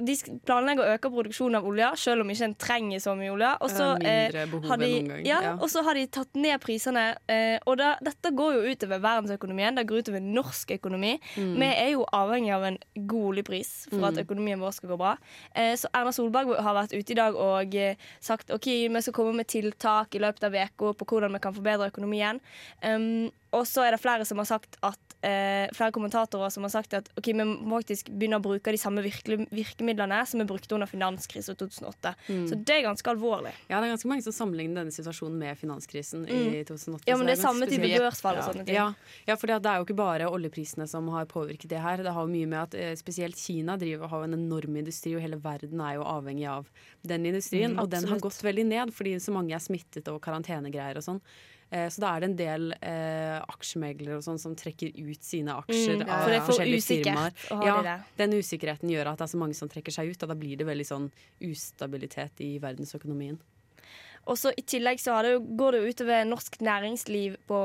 de 0.00 0.16
planlegger 0.46 0.84
å 0.84 0.96
øke 0.96 1.12
produksjonen 1.12 1.60
av 1.60 1.68
olje, 1.70 1.90
selv 2.00 2.24
om 2.24 2.32
ikke 2.32 2.48
en 2.50 2.56
trenger 2.60 3.02
så 3.02 3.14
mye 3.18 3.32
olje. 3.34 3.50
Og 3.64 3.72
så, 3.72 3.90
eh, 4.06 4.36
har 4.68 4.80
de, 4.80 4.90
ja, 5.26 5.40
ja. 5.50 5.54
har 5.58 5.98
de 5.98 6.06
tatt 6.12 6.38
ned 6.38 6.60
prisene. 6.62 7.06
Eh, 7.30 7.56
og 7.66 7.78
da, 7.80 7.94
dette 8.04 8.32
går 8.36 8.58
jo 8.58 8.74
utover 8.74 9.02
verdensøkonomien, 9.02 9.78
det 9.78 9.86
går 9.90 10.04
utover 10.04 10.24
norsk 10.24 10.74
økonomi. 10.78 11.16
Mm. 11.36 11.54
Vi 11.60 11.70
er 11.70 11.92
jo 11.94 12.06
avhengig 12.16 12.54
av 12.54 12.68
en 12.70 12.78
god 13.10 13.30
oljepris 13.34 13.72
for 13.90 14.06
at 14.10 14.20
Mm. 14.20 14.24
Økonomien 14.60 14.64
vår 14.64 14.76
skal 14.76 14.92
gå 14.92 14.98
bra. 15.00 15.16
Eh, 15.54 15.74
så 15.76 15.88
Erna 15.94 16.12
Solberg 16.12 16.54
har 16.60 16.76
vært 16.76 16.94
ute 16.94 17.12
i 17.12 17.18
dag 17.18 17.36
og 17.36 17.74
eh, 17.74 17.96
sagt 18.20 18.50
OK, 18.50 18.66
vi 18.88 19.02
skal 19.02 19.16
komme 19.16 19.34
med 19.36 19.48
tiltak 19.48 20.14
i 20.14 20.20
løpet 20.20 20.44
av 20.44 20.54
uka 20.54 20.94
på 20.94 21.04
hvordan 21.08 21.32
vi 21.32 21.40
kan 21.40 21.54
forbedre 21.54 21.90
økonomien. 21.90 22.40
Um, 22.84 23.30
og 23.56 23.66
så 23.66 23.84
er 23.86 23.96
det 23.96 24.00
flere 24.02 24.26
som 24.28 24.38
har 24.38 24.48
sagt 24.48 24.78
at 24.86 25.16
eh, 25.26 25.66
Flere 25.76 25.92
kommentatorer 25.92 26.52
som 26.54 26.64
har 26.64 26.72
sagt 26.72 26.94
at 26.96 27.08
Ok, 27.18 27.32
vi 27.32 27.44
må 27.44 27.80
faktisk 27.80 28.08
begynne 28.12 28.38
å 28.38 28.44
bruke 28.44 28.72
de 28.72 28.78
samme 28.80 29.02
virke, 29.04 29.40
virkemidlene 29.50 30.20
som 30.28 30.40
vi 30.42 30.46
brukte 30.48 30.76
under 30.76 30.88
finanskrisen 30.90 31.58
2008. 31.58 32.14
Mm. 32.28 32.44
Så 32.48 32.56
det 32.56 32.76
er 32.78 32.86
ganske 32.86 33.10
alvorlig. 33.10 33.52
Ja, 33.66 33.80
det 33.80 33.88
er 33.88 33.94
ganske 33.96 34.10
mange 34.10 34.24
som 34.24 34.36
sammenligner 34.36 34.82
denne 34.82 34.94
situasjonen 34.94 35.36
med 35.40 35.58
finanskrisen 35.60 36.24
i 36.30 36.62
2008. 36.68 37.02
Mm. 37.02 37.10
Ja, 37.10 37.18
men 37.18 37.28
det 37.28 37.36
er 37.36 37.42
samme 37.42 37.68
type 37.70 37.90
dørsfall 37.90 38.10
børsfall 38.10 38.40
og 38.40 38.48
sånne 38.48 38.66
ting. 38.66 38.76
Ja, 38.76 38.86
ja 39.28 39.36
for 39.40 39.50
det 39.50 39.58
er 39.60 39.80
jo 39.80 39.86
ikke 39.86 39.98
bare 39.98 40.30
oljeprisene 40.30 40.86
som 40.90 41.08
har 41.14 41.28
påvirket 41.30 41.70
det 41.72 41.82
her. 41.82 42.02
Det 42.04 42.14
har 42.16 42.26
jo 42.26 42.32
mye 42.32 42.50
med 42.50 42.60
at 42.62 42.76
eh, 42.78 42.92
spesielt 42.98 43.38
Kina 43.40 43.76
driver, 43.80 44.10
har 44.10 44.26
en 44.26 44.36
enorm 44.38 44.76
industri, 44.80 45.14
og 45.16 45.24
hele 45.24 45.40
verden 45.42 45.80
er 45.84 45.98
jo 45.98 46.06
avhengig 46.08 46.48
av 46.50 46.68
den 47.02 47.26
industrien. 47.30 47.74
Mm, 47.76 47.82
og 47.82 47.90
den 47.92 48.08
har 48.10 48.22
gått 48.22 48.42
veldig 48.44 48.66
ned 48.70 48.94
fordi 48.94 49.16
så 49.22 49.34
mange 49.34 49.56
er 49.56 49.62
smittet 49.62 50.08
og 50.12 50.20
karantenegreier 50.24 51.00
og 51.00 51.06
sånn. 51.06 51.24
Eh, 51.72 51.86
Så 51.88 52.00
da 52.02 52.16
er 52.16 52.20
det 52.20 52.28
en 52.30 52.36
del 52.36 52.72
eh, 52.82 53.38
aksjemeglere 53.46 54.16
og 54.18 54.24
sånn 54.26 54.40
som 54.42 54.56
trekker 54.58 54.90
ut 54.96 55.22
sine 55.22 55.54
aksjer 55.54 56.00
Mm, 56.00 56.06
ja, 56.08 56.16
av 56.40 56.48
forskjellige 56.48 56.82
firmaer. 56.82 57.32
ja. 57.86 57.98
Den 58.18 58.32
usikkerheten 58.34 58.90
gjør 58.90 59.12
at 59.12 59.18
det 59.18 59.28
er 59.28 59.32
så 59.36 59.38
mange 59.38 59.54
som 59.54 59.68
trekker 59.68 59.92
seg 59.92 60.10
ut, 60.10 60.22
og 60.22 60.28
da 60.28 60.34
blir 60.34 60.56
det 60.58 60.66
veldig 60.66 60.86
sånn 60.86 61.10
ustabilitet 61.40 62.40
i 62.40 62.58
verdensøkonomien. 62.58 63.38
Og 64.28 64.36
så 64.36 64.50
I 64.56 64.62
tillegg 64.62 64.98
så 65.00 65.14
har 65.16 65.22
det 65.24 65.38
går 65.56 65.72
det 65.72 65.94
utover 65.94 66.24
norsk 66.28 66.58
næringsliv 66.60 67.36
på 67.48 67.60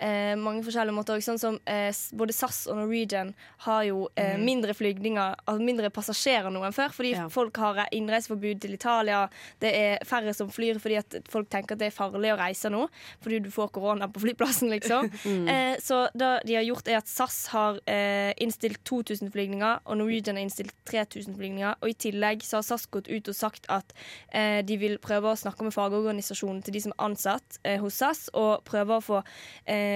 eh, 0.00 0.34
mange 0.36 0.62
forskjellige 0.66 0.94
måter. 0.94 1.20
Sånn 1.24 1.38
som 1.40 1.58
eh, 1.66 1.92
Både 2.14 2.32
SAS 2.32 2.66
og 2.70 2.76
Norwegian 2.76 3.34
har 3.66 3.82
jo 3.84 4.08
eh, 4.16 4.36
Mhm. 4.36 4.44
mindre 4.44 4.74
flygninger, 4.74 5.34
altså 5.46 5.62
mindre 5.64 5.90
passasjerer 5.90 6.50
nå 6.52 6.62
enn 6.66 6.72
før. 6.76 6.90
Fordi 6.92 7.12
Ja. 7.14 7.28
folk 7.28 7.56
har 7.56 7.86
innreiseforbud 7.92 8.60
til 8.60 8.74
Italia. 8.74 9.28
Det 9.60 9.72
er 9.74 9.98
færre 10.04 10.34
som 10.34 10.48
flyr 10.50 10.78
fordi 10.80 10.96
at 10.98 11.14
folk 11.28 11.48
tenker 11.50 11.72
at 11.72 11.78
det 11.78 11.86
er 11.92 11.96
farlig 11.96 12.32
å 12.34 12.38
reise 12.38 12.70
nå. 12.70 12.88
Fordi 13.22 13.40
du 13.42 13.50
får 13.50 13.70
korona 13.72 14.08
på 14.08 14.20
flyplassen, 14.20 14.68
liksom. 14.70 15.10
Mm. 15.24 15.48
eh, 15.48 15.76
så 15.80 16.08
det 16.16 16.42
de 16.46 16.54
har 16.54 16.64
gjort, 16.64 16.88
er 16.88 16.96
at 16.98 17.08
SAS 17.08 17.46
har 17.48 17.78
eh, 17.86 18.32
innstilt 18.40 18.82
2000 18.84 19.30
flygninger, 19.32 19.80
og 19.86 19.96
Norwegian 19.98 20.36
har 20.36 20.44
innstilt 20.44 20.72
3000 20.86 21.34
flygninger. 21.36 21.74
Og 21.82 21.88
i 21.88 21.94
tillegg 21.94 22.42
så 22.42 22.58
har 22.58 22.62
SAS 22.62 22.86
gått 22.86 23.08
ut 23.08 23.28
og 23.28 23.34
sagt 23.34 23.66
at 23.68 23.92
eh, 24.32 24.62
de 24.62 24.76
vil 24.76 24.98
prøve 24.98 25.32
å 25.32 25.36
snakke 25.36 25.62
med 25.64 25.72
fagorganisasjonen 25.74 26.62
til 26.64 26.74
de 26.74 26.80
som 26.80 26.92
er 26.92 27.04
ansatt 27.08 27.58
hos 27.80 27.94
SAS, 27.94 28.28
og 28.34 28.64
prøve 28.64 28.98
å 28.98 29.02
få 29.04 29.22
eh, 29.66 29.87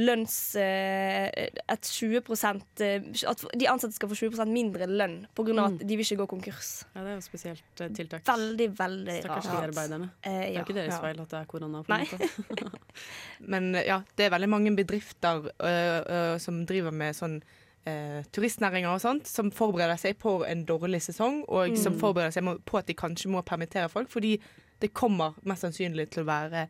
lønns... 0.00 0.34
Eh, 0.58 1.28
et 1.70 1.86
20 1.86 2.16
eh, 2.18 3.00
At 3.30 3.44
de 3.58 3.68
ansatte 3.70 3.94
skal 3.96 4.10
få 4.10 4.16
20% 4.18 4.50
mindre 4.52 4.86
lønn 4.90 5.26
pga. 5.36 5.52
Mm. 5.52 5.60
at 5.64 5.84
de 5.86 5.96
vil 5.98 6.04
ikke 6.06 6.20
gå 6.22 6.26
konkurs. 6.34 6.70
Ja, 6.94 7.04
det 7.04 7.12
er 7.12 7.18
jo 7.18 7.24
spesielt 7.26 7.82
eh, 7.84 7.92
tiltak. 7.96 8.24
Veldig, 8.28 8.68
veldig 8.78 9.16
Stakkars 9.22 9.46
rart. 9.50 9.60
medarbeiderne. 9.60 10.10
Eh, 10.22 10.38
Det 10.40 10.56
er 10.56 10.60
ikke 10.64 10.78
deres 10.80 10.94
Ja. 10.94 11.00
feil 11.04 11.20
at 11.24 11.30
det 11.30 11.38
er 11.40 11.44
korona. 11.50 11.82
på 11.82 11.92
en. 11.94 12.70
Men 13.52 13.74
eh, 13.74 13.86
ja, 13.88 14.00
det 14.16 14.26
er 14.26 14.30
veldig 14.34 14.48
mange 14.48 14.74
bedrifter 14.76 15.48
øh, 15.60 16.00
øh, 16.06 16.38
som 16.40 16.64
driver 16.66 16.90
med 16.92 17.14
sånn 17.16 17.38
eh, 17.86 18.22
turistnæringer 18.32 18.90
og 18.92 19.00
sånt, 19.00 19.26
som 19.30 19.50
forbereder 19.50 19.96
seg 20.00 20.18
på 20.20 20.40
en 20.46 20.64
dårlig 20.68 21.00
sesong, 21.06 21.44
og 21.48 21.76
som 21.80 21.94
Mm. 21.94 22.00
forbereder 22.00 22.30
seg 22.36 22.44
på 22.68 22.78
at 22.78 22.86
de 22.86 22.94
kanskje 22.94 23.30
må 23.32 23.42
permittere 23.42 23.88
folk, 23.88 24.10
fordi 24.12 24.38
det 24.80 24.92
kommer 24.94 25.34
mest 25.44 25.62
sannsynlig 25.64 26.10
til 26.10 26.22
å 26.24 26.26
være 26.28 26.66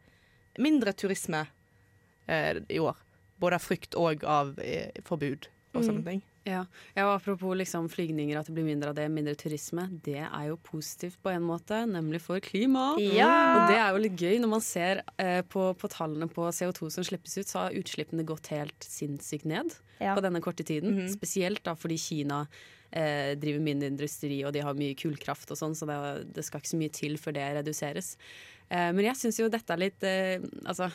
mindre 0.58 0.92
turisme 0.92 1.40
eh, 1.46 1.46
i 2.68 2.78
år. 2.82 2.96
Både 3.40 3.56
av 3.56 3.64
frykt 3.64 3.96
og 3.96 4.24
av 4.24 4.58
eh, 4.62 4.90
forbud 5.06 5.48
og 5.74 5.82
sånne 5.86 6.00
Mm. 6.02 6.04
ting. 6.10 6.22
Ja. 6.48 6.64
ja, 6.96 7.04
og 7.04 7.18
Apropos 7.20 7.52
liksom 7.54 7.88
flygninger, 7.92 8.38
at 8.40 8.46
det 8.48 8.54
blir 8.56 8.64
mindre 8.64 8.88
av 8.90 8.94
det, 8.96 9.04
mindre 9.12 9.34
turisme. 9.36 9.84
Det 10.02 10.16
er 10.24 10.46
jo 10.48 10.56
positivt 10.56 11.18
på 11.22 11.28
en 11.30 11.42
måte, 11.44 11.82
nemlig 11.86 12.20
for 12.24 12.40
klimaet. 12.40 12.98
Ja. 13.12 13.28
Og 13.60 13.68
det 13.70 13.76
er 13.76 13.90
jo 13.92 14.00
litt 14.00 14.16
gøy 14.18 14.38
når 14.40 14.48
man 14.48 14.60
ser 14.64 15.02
eh, 15.20 15.42
på, 15.42 15.66
på 15.76 15.90
tallene 15.92 16.28
på 16.32 16.48
CO2 16.48 16.90
som 16.90 17.04
slippes 17.04 17.36
ut, 17.38 17.46
så 17.46 17.66
har 17.66 17.76
utslippene 17.76 18.24
gått 18.24 18.48
helt 18.54 18.80
sinnssykt 18.88 19.44
ned 19.44 19.76
Ja. 20.00 20.14
på 20.16 20.22
denne 20.24 20.40
korte 20.40 20.64
tiden. 20.64 20.96
Mhm. 20.96 21.12
Spesielt 21.12 21.62
da 21.62 21.74
fordi 21.76 21.98
Kina 22.00 22.46
eh, 22.90 23.32
driver 23.40 23.64
mindre 23.64 23.90
industri, 23.92 24.40
og 24.44 24.54
de 24.56 24.64
har 24.66 24.78
mye 24.78 24.96
kullkraft 24.98 25.52
og 25.54 25.60
sånn, 25.60 25.76
så 25.78 25.88
det, 25.88 25.98
det 26.36 26.46
skal 26.46 26.62
ikke 26.62 26.74
så 26.74 26.80
mye 26.80 26.96
til 27.00 27.18
før 27.20 27.36
det 27.38 27.50
reduseres. 27.60 28.14
Eh, 28.70 28.90
men 28.94 29.02
jeg 29.02 29.18
syns 29.18 29.38
jo 29.40 29.48
dette 29.50 29.74
er 29.74 29.80
litt 29.82 30.04
eh, 30.06 30.44
altså, 30.62 30.86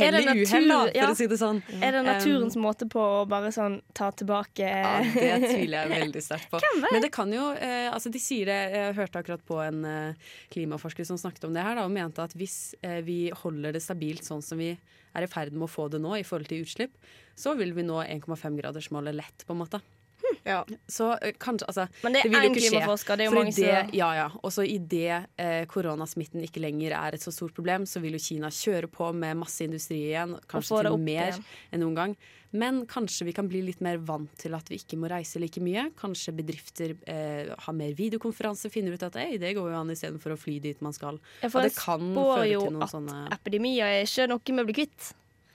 hellig 0.00 0.24
uhell, 0.32 0.72
for 0.72 0.90
ja. 0.96 1.06
å 1.12 1.14
si 1.14 1.28
det 1.30 1.38
sånn. 1.38 1.60
Er 1.78 1.94
det 1.94 2.02
naturens 2.08 2.56
måte 2.58 2.88
på 2.90 3.04
å 3.20 3.20
bare 3.30 3.52
sånn 3.54 3.76
ta 3.94 4.08
tilbake 4.18 4.66
Ja, 4.66 4.96
det 5.04 5.52
tviler 5.52 5.84
jeg 5.84 5.92
veldig 5.92 6.24
sterkt 6.26 6.50
på. 6.50 6.58
Men 6.82 7.04
det 7.04 7.12
kan 7.14 7.30
jo 7.30 7.52
eh, 7.54 7.86
Altså, 7.92 8.10
de 8.10 8.18
sier 8.18 8.50
det 8.50 8.58
Jeg 8.74 8.96
hørte 8.98 9.22
akkurat 9.22 9.46
på 9.46 9.60
en 9.62 9.86
eh, 9.86 10.34
klimaforsker 10.50 11.06
som 11.06 11.20
snakket 11.20 11.46
om 11.46 11.54
det 11.54 11.62
her, 11.62 11.78
da, 11.78 11.86
og 11.86 11.94
mente 11.94 12.24
at 12.24 12.34
hvis 12.34 12.74
vi 13.06 13.28
holder 13.44 13.76
det 13.76 13.84
stabilt 13.84 14.26
sånn 14.26 14.42
som 14.42 14.58
vi 14.58 14.72
er 14.74 15.24
i 15.24 15.30
ferd 15.30 15.54
med 15.54 15.68
å 15.68 15.70
få 15.70 15.86
det 15.92 16.00
nå 16.02 16.16
i 16.18 16.26
forhold 16.26 16.50
til 16.50 16.64
utslipp, 16.66 16.94
så 17.38 17.54
vil 17.58 17.70
vi 17.76 17.86
nå 17.86 18.00
1,5-gradersmålet 18.02 19.14
lett, 19.14 19.46
på 19.46 19.54
en 19.54 19.62
måte. 19.62 19.80
Ja. 20.44 20.60
Så 20.90 21.12
eh, 21.18 21.34
kanskje 21.40 21.68
Altså, 21.70 21.86
Men 22.02 22.16
det 22.16 22.24
er 22.26 22.44
én 22.44 22.54
klimaforsker. 22.56 23.16
Det 23.16 23.26
er 23.26 23.30
jo 23.30 23.36
mange 23.36 23.54
det, 23.54 23.72
som 23.72 23.96
ja, 23.96 24.10
ja. 24.18 24.28
Og 24.42 24.52
så 24.52 24.66
idet 24.68 25.26
eh, 25.40 25.64
koronasmitten 25.70 26.44
ikke 26.44 26.62
lenger 26.64 26.96
er 26.98 27.16
et 27.16 27.24
så 27.24 27.32
stort 27.34 27.54
problem, 27.56 27.86
så 27.88 28.02
vil 28.04 28.18
jo 28.18 28.22
Kina 28.22 28.50
kjøre 28.52 28.90
på 28.92 29.10
med 29.16 29.40
masse 29.40 29.64
industri 29.64 30.02
igjen. 30.10 30.36
Kanskje 30.50 30.82
til 30.82 30.92
og 30.92 31.00
mer 31.02 31.30
igjen. 31.32 31.44
enn 31.72 31.86
noen 31.86 32.00
gang. 32.00 32.16
Men 32.54 32.84
kanskje 32.86 33.26
vi 33.26 33.32
kan 33.34 33.48
bli 33.50 33.64
litt 33.66 33.80
mer 33.82 33.98
vant 34.06 34.30
til 34.38 34.54
at 34.54 34.68
vi 34.70 34.78
ikke 34.78 34.98
må 35.02 35.08
reise 35.10 35.40
like 35.42 35.58
mye. 35.64 35.88
Kanskje 35.98 36.36
bedrifter 36.38 36.94
eh, 37.10 37.50
har 37.50 37.74
mer 37.74 37.96
videokonferanse, 37.98 38.70
finner 38.70 38.94
ut 38.94 39.02
at 39.02 39.18
«Ei, 39.18 39.40
det 39.42 39.56
går 39.58 39.72
jo 39.72 39.80
an 39.80 39.90
istedenfor 39.90 40.36
å 40.36 40.38
fly 40.38 40.60
dit 40.62 40.84
man 40.84 40.94
skal. 40.94 41.18
Ja, 41.42 41.50
for 41.50 41.66
kan 41.74 42.12
spår 42.14 42.46
jo 42.52 42.62
at 42.78 42.94
sånne 42.94 43.24
epidemier 43.34 43.90
er 43.90 44.06
ikke 44.06 44.28
noe 44.30 44.46
vi 44.46 44.66
blir 44.70 44.78
kvitt. 44.84 45.10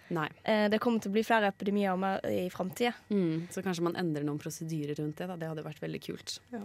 Nei. 0.10 0.28
Eh, 0.44 0.68
Det 0.70 0.80
kommer 0.82 1.00
til 1.04 1.12
å 1.12 1.14
bli 1.18 1.24
flere 1.24 1.48
epidemier 1.54 1.98
mer 1.98 2.20
i 2.26 2.50
framtida. 2.50 2.94
Mm, 3.10 3.48
så 3.54 3.62
kanskje 3.66 3.84
man 3.86 3.96
endrer 4.00 4.24
noen 4.26 4.40
prosedyrer 4.42 4.96
rundt 5.00 5.18
det. 5.18 5.28
Da. 5.28 5.36
Det 5.38 5.48
hadde 5.52 5.64
vært 5.68 5.82
veldig 5.84 6.02
kult. 6.08 6.40
Ja. 6.54 6.64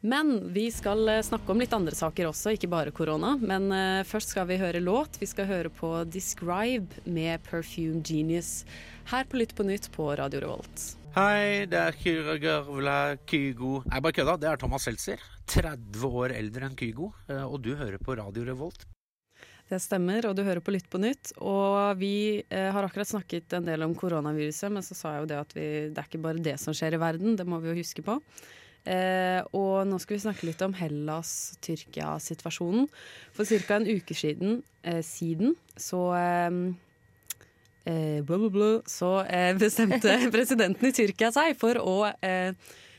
Men 0.00 0.52
vi 0.54 0.68
skal 0.70 1.08
eh, 1.10 1.22
snakke 1.26 1.50
om 1.50 1.58
litt 1.58 1.72
andre 1.74 1.94
saker 1.98 2.28
også, 2.28 2.52
ikke 2.54 2.68
bare 2.70 2.92
korona. 2.94 3.32
Men 3.40 3.70
eh, 3.74 4.04
først 4.06 4.30
skal 4.34 4.46
vi 4.46 4.58
høre 4.60 4.78
låt. 4.82 5.18
Vi 5.18 5.26
skal 5.26 5.48
høre 5.50 5.70
på 5.74 5.90
Describe 6.06 7.02
med 7.06 7.42
Perfume 7.48 8.02
Genius 8.06 8.64
her 9.10 9.24
på 9.26 9.40
Lytt 9.40 9.56
på 9.58 9.66
nytt 9.66 9.88
på 9.94 10.06
Radio 10.18 10.40
Revolt. 10.44 10.84
Hei, 11.16 11.64
det 11.66 11.78
er 11.80 11.96
Kyra 11.98 12.36
Gørvla 12.38 12.98
Kygo 13.26 13.80
Nei, 13.88 13.98
bare 14.04 14.14
kødda. 14.14 14.36
Det 14.38 14.50
er 14.52 14.60
Thomas 14.60 14.84
Seltzer. 14.86 15.18
30 15.50 16.04
år 16.06 16.34
eldre 16.36 16.68
enn 16.68 16.76
Kygo. 16.78 17.10
eh, 17.28 17.42
Og 17.42 17.62
du 17.64 17.72
hører 17.74 17.98
på 17.98 18.14
Radio 18.20 18.44
Revolt. 18.46 18.84
Det 19.68 19.76
stemmer, 19.84 20.24
og 20.24 20.32
du 20.36 20.40
hører 20.46 20.62
på 20.64 20.72
Lytt 20.72 20.86
på 20.88 20.98
nytt. 21.02 21.34
Og 21.44 21.98
vi 22.00 22.40
eh, 22.40 22.70
har 22.72 22.84
akkurat 22.86 23.10
snakket 23.10 23.52
en 23.58 23.66
del 23.66 23.82
om 23.84 23.94
koronaviruset, 23.96 24.72
men 24.72 24.82
så 24.84 24.94
sa 24.96 25.12
jeg 25.14 25.20
jo 25.22 25.28
det 25.28 25.42
at 25.42 25.52
vi, 25.56 25.66
det 25.92 26.00
er 26.00 26.08
ikke 26.08 26.24
bare 26.24 26.44
det 26.44 26.56
som 26.62 26.72
skjer 26.76 26.92
i 26.96 27.02
verden, 27.02 27.36
det 27.36 27.46
må 27.48 27.56
vi 27.60 27.68
jo 27.72 27.80
huske 27.82 28.02
på. 28.06 28.14
Eh, 28.88 29.40
og 29.52 29.86
nå 29.90 29.96
skal 30.00 30.14
vi 30.16 30.24
snakke 30.24 30.46
litt 30.48 30.62
om 30.64 30.74
Hellas-Tyrkia-situasjonen. 30.78 32.84
For 33.36 33.44
ca. 33.44 33.74
en 33.76 33.90
uke 33.92 34.14
siden, 34.16 34.50
eh, 34.88 35.02
siden 35.04 35.52
så 35.76 36.16
eh, 36.16 36.50
eh, 37.84 38.24
blah, 38.24 38.38
blah, 38.38 38.52
blah, 38.54 38.80
så 38.88 39.20
eh, 39.28 39.52
bestemte 39.60 40.16
presidenten 40.34 40.88
i 40.88 40.96
Tyrkia 40.96 41.28
seg 41.34 41.52
for 41.60 41.76
å 41.76 42.08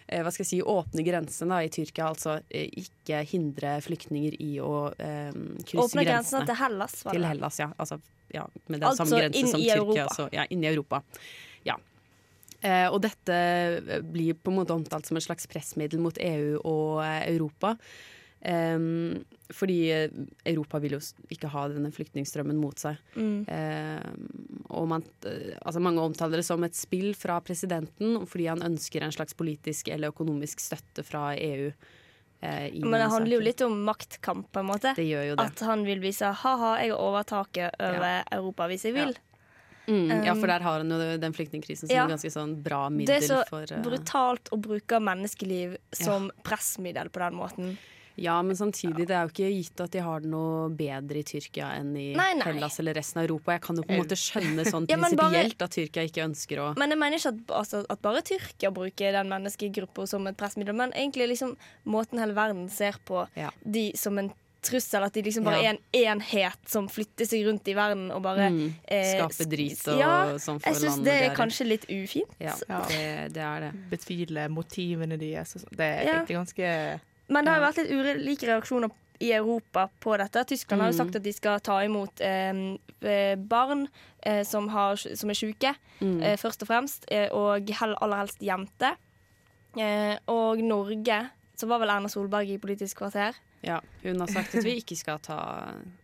hva 0.09 0.31
skal 0.33 0.43
jeg 0.45 0.49
si, 0.49 0.59
åpne 0.65 1.03
grensene 1.05 1.59
i 1.65 1.69
Tyrkia. 1.73 2.07
Altså 2.09 2.39
eh, 2.49 2.69
ikke 2.81 3.21
hindre 3.29 3.75
flyktninger 3.85 4.37
i 4.41 4.55
å 4.63 4.89
eh, 4.95 5.29
krysse 5.63 5.85
Åpne 5.85 6.05
grensene. 6.05 6.07
grensene 6.09 6.47
til 6.49 6.59
Hellas, 6.63 6.97
var 7.05 7.13
det? 7.13 7.19
Til. 7.19 7.27
Hellas, 7.33 7.59
ja. 7.61 7.69
Altså, 7.77 7.99
ja 8.33 8.47
med 8.67 8.79
den 8.79 8.87
Altså 8.89 9.05
samme 9.05 9.21
grense 9.23 9.53
som 9.53 9.61
i 9.61 9.69
Tyrkia. 9.69 9.77
Europa. 9.77 10.17
Så, 10.17 10.27
ja, 10.35 10.47
inn 10.49 10.65
i 10.65 10.71
Europa. 10.71 11.01
Ja. 11.67 11.77
Eh, 12.59 12.87
og 12.91 12.99
dette 13.05 13.35
eh, 13.35 13.99
blir 14.03 14.35
på 14.35 14.51
en 14.51 14.59
måte 14.59 14.75
omtalt 14.75 15.07
som 15.07 15.19
et 15.19 15.23
slags 15.23 15.47
pressmiddel 15.51 16.01
mot 16.03 16.17
EU 16.19 16.57
og 16.59 17.03
eh, 17.05 17.21
Europa. 17.31 17.75
Em, 18.41 19.23
fordi 19.49 19.91
eh, 19.91 20.11
Europa 20.45 20.79
vil 20.79 20.95
jo 20.95 20.99
ikke 21.33 21.49
ha 21.51 21.65
denne 21.71 21.91
flyktningstrømmen 21.91 22.59
mot 22.59 22.79
seg. 22.79 22.99
Mm. 23.17 23.43
Um, 23.49 24.65
og 24.69 24.85
man, 24.93 25.05
eh, 25.27 25.55
altså 25.59 25.81
mange 25.83 26.03
omtaler 26.03 26.39
det 26.39 26.47
som 26.47 26.63
et 26.63 26.77
spill 26.77 27.11
fra 27.17 27.39
presidenten 27.43 28.21
fordi 28.29 28.47
han 28.51 28.63
ønsker 28.63 29.03
en 29.03 29.15
slags 29.15 29.35
politisk 29.37 29.91
eller 29.91 30.13
økonomisk 30.13 30.63
støtte 30.63 31.03
fra 31.03 31.33
EU. 31.35 31.71
Uh, 32.39 32.69
Men 32.85 33.01
det 33.01 33.11
handler 33.11 33.35
jo 33.35 33.41
litt 33.43 33.65
om 33.65 33.81
maktkamp, 33.83 34.47
på 34.53 34.61
en 34.61 34.69
måte. 34.69 34.93
Det 34.95 35.07
gjør 35.09 35.33
jo 35.33 35.39
det. 35.39 35.49
At 35.49 35.65
han 35.67 35.83
vil 35.87 35.99
vise 36.03 36.29
ha-ha, 36.43 36.77
jeg 36.79 36.93
har 36.93 37.03
overtaket 37.09 37.81
over 37.83 38.21
Europa 38.37 38.69
hvis 38.71 38.87
jeg 38.87 38.95
vil. 38.95 39.17
Mm, 39.89 40.21
ja, 40.21 40.35
Um, 40.35 40.39
for 40.39 40.47
der 40.47 40.61
har 40.61 40.83
han 40.83 40.91
jo 40.93 41.17
den 41.17 41.33
flyktningkrisen 41.33 41.89
som 41.89 41.95
ja. 41.95 42.03
er 42.05 42.11
ganske 42.13 42.29
sånn 42.29 42.59
bra 42.61 42.83
Det 42.93 43.23
er 43.23 43.23
så 43.25 43.39
for 43.49 43.65
uh, 43.65 43.79
brutalt 43.81 44.51
å 44.53 44.59
bruke 44.61 44.99
menneskeliv 45.01 45.79
som 45.97 46.29
pressmiddel 46.45 47.09
på 47.09 47.25
den 47.25 47.39
måten. 47.39 47.79
Ja, 48.21 48.41
men 48.43 48.55
samtidig, 48.59 49.07
det 49.07 49.15
er 49.15 49.27
jo 49.27 49.31
ikke 49.31 49.49
gitt 49.53 49.81
at 49.85 49.91
de 49.95 49.99
har 50.03 50.19
det 50.19 50.29
noe 50.29 50.69
bedre 50.75 51.21
i 51.21 51.23
Tyrkia 51.23 51.69
enn 51.79 51.93
i 51.95 52.07
Nei, 52.19 52.33
nei. 52.35 52.45
Hellas 52.49 52.79
eller 52.79 52.93
resten 52.99 53.21
av 53.21 53.27
Europa. 53.29 53.53
Jeg 53.55 53.61
kan 53.61 53.75
jo 53.79 53.83
på 53.87 53.93
en 53.95 54.01
måte 54.03 54.17
skjønne 54.19 54.65
sånn 54.67 54.87
Ja, 54.91 54.97
prinsipielt 54.97 55.61
at 55.61 55.71
Tyrkia 55.77 56.03
ikke 56.09 56.25
ønsker 56.27 56.59
å 56.59 56.67
Men 56.77 56.89
jeg 56.95 56.99
mener 56.99 57.17
ikke 57.21 57.31
at, 57.35 57.55
altså, 57.61 57.85
at 57.89 58.01
bare 58.01 58.21
Tyrkia 58.27 58.71
bruker 58.75 59.15
den 59.15 59.29
menneskegruppa 59.31 60.05
som 60.07 60.27
et 60.27 60.37
pressmiddel, 60.37 60.75
men 60.75 60.91
egentlig 60.91 61.29
liksom 61.33 61.55
måten 61.85 62.19
hele 62.19 62.33
verden 62.37 62.69
ser 62.69 62.99
på 63.07 63.27
Ja. 63.39 63.49
de 63.63 63.91
som 63.95 64.17
en 64.19 64.31
trussel 64.61 65.05
at 65.05 65.13
de 65.15 65.21
liksom 65.23 65.45
bare 65.47 65.61
Ja. 65.63 65.69
er 65.71 65.77
en 65.77 66.17
enhet 66.19 66.57
som 66.67 66.89
flytter 66.91 67.23
seg 67.25 67.45
rundt 67.47 67.67
i 67.71 67.73
verden 67.77 68.09
og 68.11 68.21
bare 68.25 68.49
Mm. 68.51 68.73
eh, 68.91 69.13
Skaper 69.15 69.47
drit 69.47 69.87
og 69.87 69.97
ja, 70.01 70.09
sånn 70.35 70.59
for 70.59 70.67
Jeg 70.67 70.75
syns 70.81 70.97
landet 70.97 71.05
det 71.05 71.29
er 71.31 71.35
kanskje 71.37 71.65
litt 71.69 71.85
ufint. 71.87 72.33
Ja, 72.43 72.55
Ja. 72.67 72.81
det, 72.89 73.33
det 73.33 73.41
er 73.41 73.59
det. 73.61 73.71
Betvile 73.89 74.49
motivene 74.51 75.17
deres. 75.17 75.53
sånn. 75.55 75.69
Det 75.71 75.79
er 75.79 76.03
Ja. 76.03 76.13
egentlig 76.25 76.35
ganske 76.35 76.99
Men 77.29 77.45
det 77.45 77.53
har 77.53 77.61
vært 77.61 77.77
litt 77.83 77.91
ulike 77.93 78.47
reaksjoner 78.49 78.89
i 79.21 79.31
Europa 79.35 79.89
på 80.01 80.15
dette. 80.17 80.45
Tyskland 80.47 80.81
har 80.81 80.91
jo 80.91 80.95
Mm. 80.97 81.01
sagt 81.05 81.15
at 81.15 81.23
de 81.23 81.33
skal 81.33 81.59
ta 81.59 81.79
imot 81.83 82.21
eh, 82.21 82.77
eh, 83.01 83.35
barn 83.35 83.87
eh, 84.23 84.43
som, 84.43 84.67
har, 84.69 84.95
som 84.95 85.29
er 85.29 85.33
syke, 85.35 85.75
Mm. 86.01 86.21
eh, 86.23 86.37
først 86.37 86.61
og 86.63 86.67
fremst, 86.69 87.05
eh, 87.11 87.27
og 87.31 87.69
hell, 87.69 87.95
aller 88.01 88.17
helst 88.17 88.39
jenter. 88.41 88.95
Eh, 89.77 90.17
og 90.27 90.57
Norge, 90.63 91.29
så 91.57 91.67
var 91.67 91.79
vel 91.79 91.89
Erna 91.89 92.07
Solberg 92.07 92.49
i 92.49 92.57
Politisk 92.57 92.97
kvarter. 92.97 93.35
Ja, 93.61 93.81
hun 94.03 94.21
har 94.23 94.27
sagt 94.31 94.53
at 94.55 94.63
vi 94.63 94.77
ikke 94.79 94.95
skal 94.95 95.17
ta, 95.19 95.37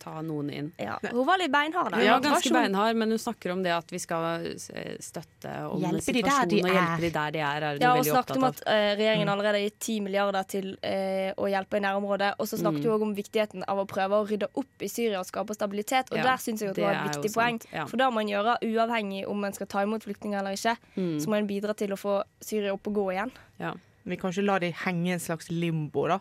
ta 0.02 0.20
noen 0.20 0.50
inn. 0.52 0.66
Ja, 0.76 0.98
hun 1.08 1.24
var 1.24 1.38
litt 1.40 1.50
beinhard. 1.54 1.90
da. 1.94 2.00
Ja, 2.04 2.18
ganske 2.20 2.50
beinhard, 2.52 2.96
men 3.00 3.08
hun 3.14 3.18
snakker 3.18 3.52
om 3.54 3.62
det 3.64 3.72
at 3.72 3.88
vi 3.94 3.96
skal 4.02 4.44
eh, 4.50 4.98
støtte 5.00 5.54
om 5.70 5.80
Hjelpe 5.80 6.04
situasjonen 6.04 6.50
de 6.52 6.58
og 6.60 6.68
er. 6.68 6.74
hjelpe 6.76 7.00
de 7.06 7.10
der 7.14 7.30
de 7.32 7.38
er. 7.40 7.62
er 7.70 7.80
Ja, 7.80 7.94
og 7.96 8.04
snakket 8.04 8.36
om 8.36 8.44
at 8.50 8.60
eh, 8.66 8.90
regjeringen 9.00 9.32
allerede 9.32 9.56
har 9.56 9.64
gitt 9.70 9.78
10 9.80 10.00
milliarder 10.04 10.44
til 10.52 10.68
uh, 10.84 11.32
å 11.40 11.48
hjelpe 11.48 11.80
i 11.80 11.84
nærområdet. 11.86 12.34
Og 12.38 12.46
så 12.50 12.60
snakket 12.60 12.84
Mm. 12.84 12.90
hun 12.90 12.92
òg 12.98 13.02
om 13.08 13.14
viktigheten 13.16 13.64
av 13.68 13.78
å 13.80 13.86
prøve 13.88 14.20
å 14.20 14.28
rydde 14.28 14.48
opp 14.54 14.82
i 14.84 14.88
Syria 14.92 15.20
og 15.20 15.26
skape 15.26 15.54
stabilitet. 15.56 16.12
Og 16.12 16.18
Ja, 16.20 16.24
der 16.28 16.36
syns 16.44 16.60
jeg 16.60 16.70
at 16.70 16.76
det 16.76 16.84
var 16.84 16.94
et 17.00 17.16
viktig 17.16 17.32
poeng. 17.34 17.60
ja. 17.72 17.86
For 17.86 17.96
da 17.96 18.10
må 18.10 18.20
en 18.20 18.28
gjøre 18.28 18.58
uavhengig 18.68 19.24
om 19.26 19.44
en 19.44 19.52
skal 19.56 19.66
ta 19.66 19.82
imot 19.82 20.04
flyktninger 20.04 20.38
eller 20.44 20.52
ikke. 20.52 20.76
Mm. 20.96 21.16
Så 21.24 21.26
må 21.32 21.36
en 21.40 21.46
bidra 21.48 21.72
til 21.74 21.96
å 21.96 21.96
få 21.96 22.22
Syria 22.40 22.74
opp 22.76 22.86
og 22.86 22.94
gå 23.00 23.12
igjen. 23.16 23.32
Ja. 23.58 23.72
Vi 24.04 24.16
kan 24.20 24.30
ikke 24.30 24.44
la 24.44 24.58
de 24.62 24.70
henge 24.84 25.06
i 25.08 25.12
en 25.16 25.18
slags 25.24 25.48
limbo, 25.50 26.06
da. 26.06 26.20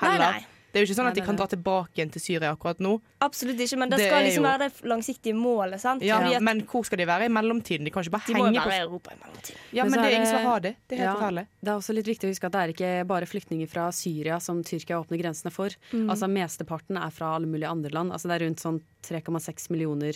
Nei, 0.00 0.18
nei. 0.18 0.46
Det 0.76 0.82
er 0.82 0.84
jo 0.84 0.92
ikke 0.92 0.98
sånn 1.00 1.08
at 1.08 1.14
de 1.16 1.22
kan 1.24 1.36
dra 1.40 1.46
tilbake 1.48 1.96
igjen 1.96 2.10
til 2.12 2.20
Syria 2.20 2.50
akkurat 2.52 2.76
nå. 2.84 3.00
Absolutt 3.24 3.56
ikke, 3.64 3.78
men 3.80 3.88
det, 3.88 3.96
Det 3.96 4.08
skal 4.10 4.24
liksom 4.26 4.44
jo- 4.44 4.50
være 4.50 4.58
det 4.68 4.90
langsiktige 4.92 5.34
målet. 5.34 5.80
sant? 5.80 6.02
Ja, 6.04 6.18
at 6.20 6.42
Men 6.42 6.60
hvor 6.68 6.84
skal 6.84 6.98
de 7.00 7.06
være 7.08 7.24
i 7.24 7.28
mellomtiden? 7.32 7.84
De 7.84 7.90
kan 7.90 8.02
ikke 8.04 8.12
bare 8.12 8.26
de 8.26 8.34
må 8.36 8.44
henge 8.44 8.54
jo 8.56 8.60
på 8.60 8.68
være 8.68 8.82
i 8.84 8.84
Europa 8.84 9.10
i 9.10 9.16
mellomtiden. 9.24 9.56
Ja, 9.72 9.82
Men 9.84 9.90
men 9.92 10.02
det 10.02 10.12
er 10.12 10.16
ingen 10.20 10.26
som 10.28 10.44
har 10.44 10.60
det. 10.60 10.76
Det 10.86 10.98
er 10.98 11.00
helt 11.00 11.08
Ja. 11.08 11.14
forferdelig. 11.16 11.46
Det 11.64 11.68
er 11.72 11.76
også 11.80 11.94
litt 11.96 12.06
viktig 12.06 12.24
å 12.28 12.32
huske 12.36 12.44
at 12.44 12.52
det 12.52 12.60
er 12.60 12.72
ikke 12.76 13.06
bare 13.08 13.24
flyktninger 13.26 13.68
fra 13.72 13.90
Syria 13.90 14.38
som 14.38 14.62
Tyrkia 14.62 15.00
åpner 15.00 15.16
grensene 15.22 15.50
for. 15.50 15.70
Mm. 15.92 16.10
Altså 16.10 16.28
Mesteparten 16.28 16.96
er 17.02 17.10
fra 17.10 17.34
alle 17.36 17.46
mulige 17.46 17.70
andre 17.72 17.88
land. 17.90 18.12
Altså 18.12 18.28
Det 18.28 18.36
er 18.42 18.46
rundt 18.46 18.60
sånn 18.60 18.82
3,6 19.02 19.70
millioner 19.70 20.12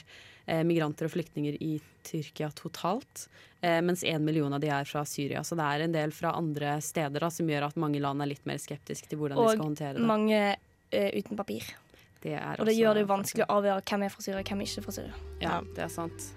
migranter 0.67 1.07
og 1.07 1.15
flyktninger 1.15 1.57
i 1.63 1.77
Tyrkia 2.07 2.51
totalt. 2.57 3.29
Eh, 3.61 3.83
mens 3.83 4.05
én 4.05 4.25
million 4.25 4.53
av 4.53 4.61
de 4.61 4.71
er 4.73 4.89
fra 4.89 5.05
Syria. 5.05 5.45
Så 5.45 5.57
det 5.59 5.67
er 5.67 5.85
en 5.85 5.95
del 5.95 6.15
fra 6.17 6.33
andre 6.37 6.79
steder 6.85 7.21
da, 7.21 7.29
som 7.33 7.49
gjør 7.51 7.69
at 7.69 7.79
mange 7.81 8.01
land 8.01 8.25
er 8.25 8.33
litt 8.33 8.47
mer 8.49 8.61
skeptiske 8.61 9.11
til 9.11 9.21
hvordan 9.21 9.37
de 9.37 9.53
skal 9.53 9.67
håndtere 9.67 9.95
det. 9.99 10.03
Og 10.03 10.09
mange 10.09 10.41
eh, 10.57 11.11
uten 11.21 11.37
papir. 11.37 11.69
det 12.25 12.37
er 12.41 12.61
Og 12.61 12.69
det 12.69 12.77
gjør 12.79 13.01
det 13.01 13.07
vanskelig 13.11 13.47
å 13.47 13.61
avgjøre 13.61 13.85
hvem 13.91 14.07
er 14.07 14.15
fra 14.15 14.25
Syria 14.25 14.41
og 14.41 14.53
hvem 14.53 14.65
er 14.65 14.71
ikke 14.71 14.87
fra 14.89 14.97
Syria. 14.97 15.25
Ja, 15.45 15.61
det 15.77 15.85
er 15.87 15.93
sant. 15.93 16.31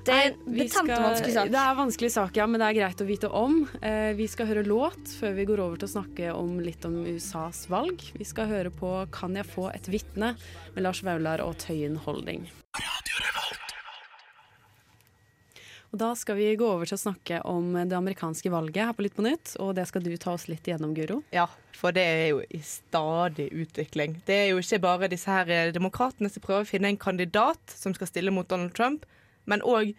Det 0.00 0.14
er 0.16 0.30
Nei, 0.32 0.64
vi 0.64 0.66
skal-. 0.72 1.50
Det 1.52 1.60
er 1.60 1.74
vanskelig 1.76 2.10
sak, 2.14 2.38
ja, 2.38 2.46
men 2.48 2.62
det 2.62 2.70
er 2.70 2.78
greit 2.78 3.02
å 3.04 3.06
vite 3.08 3.28
om. 3.36 3.60
Eh, 3.84 4.12
vi 4.16 4.28
skal 4.32 4.48
høre 4.48 4.64
låt 4.64 5.12
før 5.20 5.34
vi 5.36 5.44
går 5.50 5.60
over 5.60 5.80
til 5.80 5.90
å 5.90 5.94
snakke 5.98 6.32
om 6.32 6.56
litt 6.64 6.86
om 6.88 7.02
USAs 7.04 7.66
valg. 7.72 8.00
Vi 8.16 8.24
skal 8.24 8.48
høre 8.48 8.72
på 8.72 9.06
'Kan 9.12 9.36
jeg 9.36 9.44
få 9.44 9.68
et 9.74 9.92
vitne?' 9.92 10.36
med 10.74 10.82
Lars 10.82 11.02
Vaular 11.02 11.44
og 11.44 11.58
Tøyen 11.58 11.96
Holding. 11.96 12.48
Og 15.90 15.98
Da 15.98 16.14
skal 16.14 16.36
vi 16.38 16.54
gå 16.54 16.64
over 16.64 16.86
til 16.86 16.94
å 16.94 17.02
snakke 17.02 17.40
om 17.44 17.72
det 17.74 17.96
amerikanske 17.96 18.50
valget 18.50 18.86
her 18.86 18.92
på 18.94 19.02
Litt 19.02 19.16
på 19.16 19.26
nytt. 19.26 19.56
Og 19.58 19.74
det 19.74 19.88
skal 19.90 20.02
du 20.02 20.16
ta 20.16 20.32
oss 20.32 20.46
litt 20.46 20.62
igjennom, 20.62 20.94
Guro. 20.94 21.22
Ja, 21.34 21.48
for 21.74 21.90
det 21.90 22.04
er 22.06 22.28
jo 22.30 22.42
i 22.46 22.60
stadig 22.62 23.50
utvikling. 23.50 24.22
Det 24.24 24.36
er 24.44 24.48
jo 24.52 24.62
ikke 24.62 24.80
bare 24.80 25.10
disse 25.10 25.26
her 25.26 25.50
eh, 25.50 25.72
demokratene 25.74 26.30
som 26.30 26.44
prøver 26.44 26.62
å 26.62 26.70
finne 26.70 26.92
en 26.92 27.00
kandidat 27.00 27.74
som 27.74 27.92
skal 27.92 28.06
stille 28.06 28.30
mot 28.30 28.46
Donald 28.46 28.72
Trump, 28.72 29.04
men 29.48 29.64
òg 29.66 29.94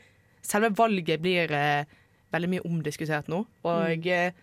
selve 0.45 0.71
valget 0.77 1.21
blir 1.21 1.51
eh, 1.53 1.86
veldig 2.33 2.50
mye 2.53 2.65
omdiskutert 2.67 3.29
nå. 3.31 3.43
Og 3.67 4.07
eh, 4.07 4.33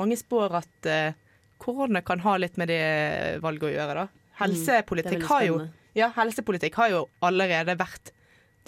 mange 0.00 0.18
spår 0.20 0.60
at 0.60 0.90
eh, 0.90 1.16
korona 1.62 2.02
kan 2.04 2.20
ha 2.24 2.36
litt 2.40 2.58
med 2.60 2.70
det 2.72 3.40
valget 3.44 3.70
å 3.70 3.74
gjøre, 3.74 4.04
da. 4.04 4.06
Er 4.36 4.42
Helsepolitikk 4.44 5.22
mm, 5.22 5.28
har 5.30 5.44
jo 5.46 5.60
ja, 5.96 6.10
helsepolitikk 6.12 6.76
har 6.76 6.90
jo 6.92 7.04
allerede 7.24 7.72
vært 7.78 8.12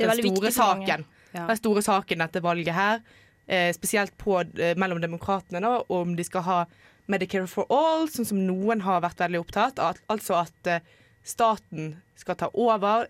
den 0.01 0.13
store 0.17 0.53
saken. 0.55 1.05
Ja. 1.35 1.45
Den 1.51 1.59
store 1.59 1.83
saken 1.85 2.23
dette 2.25 2.41
valget 2.41 2.73
her, 2.75 3.03
eh, 3.47 3.73
spesielt 3.77 4.17
på, 4.17 4.41
eh, 4.41 4.75
mellom 4.77 5.01
demokratene, 5.01 5.61
da, 5.61 5.83
om 5.89 6.17
de 6.17 6.25
skal 6.25 6.43
ha 6.43 6.67
Medicare 7.09 7.49
for 7.49 7.65
all, 7.71 8.07
sånn 8.09 8.27
som 8.27 8.47
noen 8.47 8.83
har 8.85 9.01
vært 9.01 9.17
veldig 9.17 9.41
opptatt 9.41 9.79
av. 9.79 9.97
Altså 10.09 10.35
at 10.45 10.67
eh, 10.67 10.81
staten 11.25 12.03
skal 12.17 12.37
ta 12.37 12.51
over, 12.53 13.09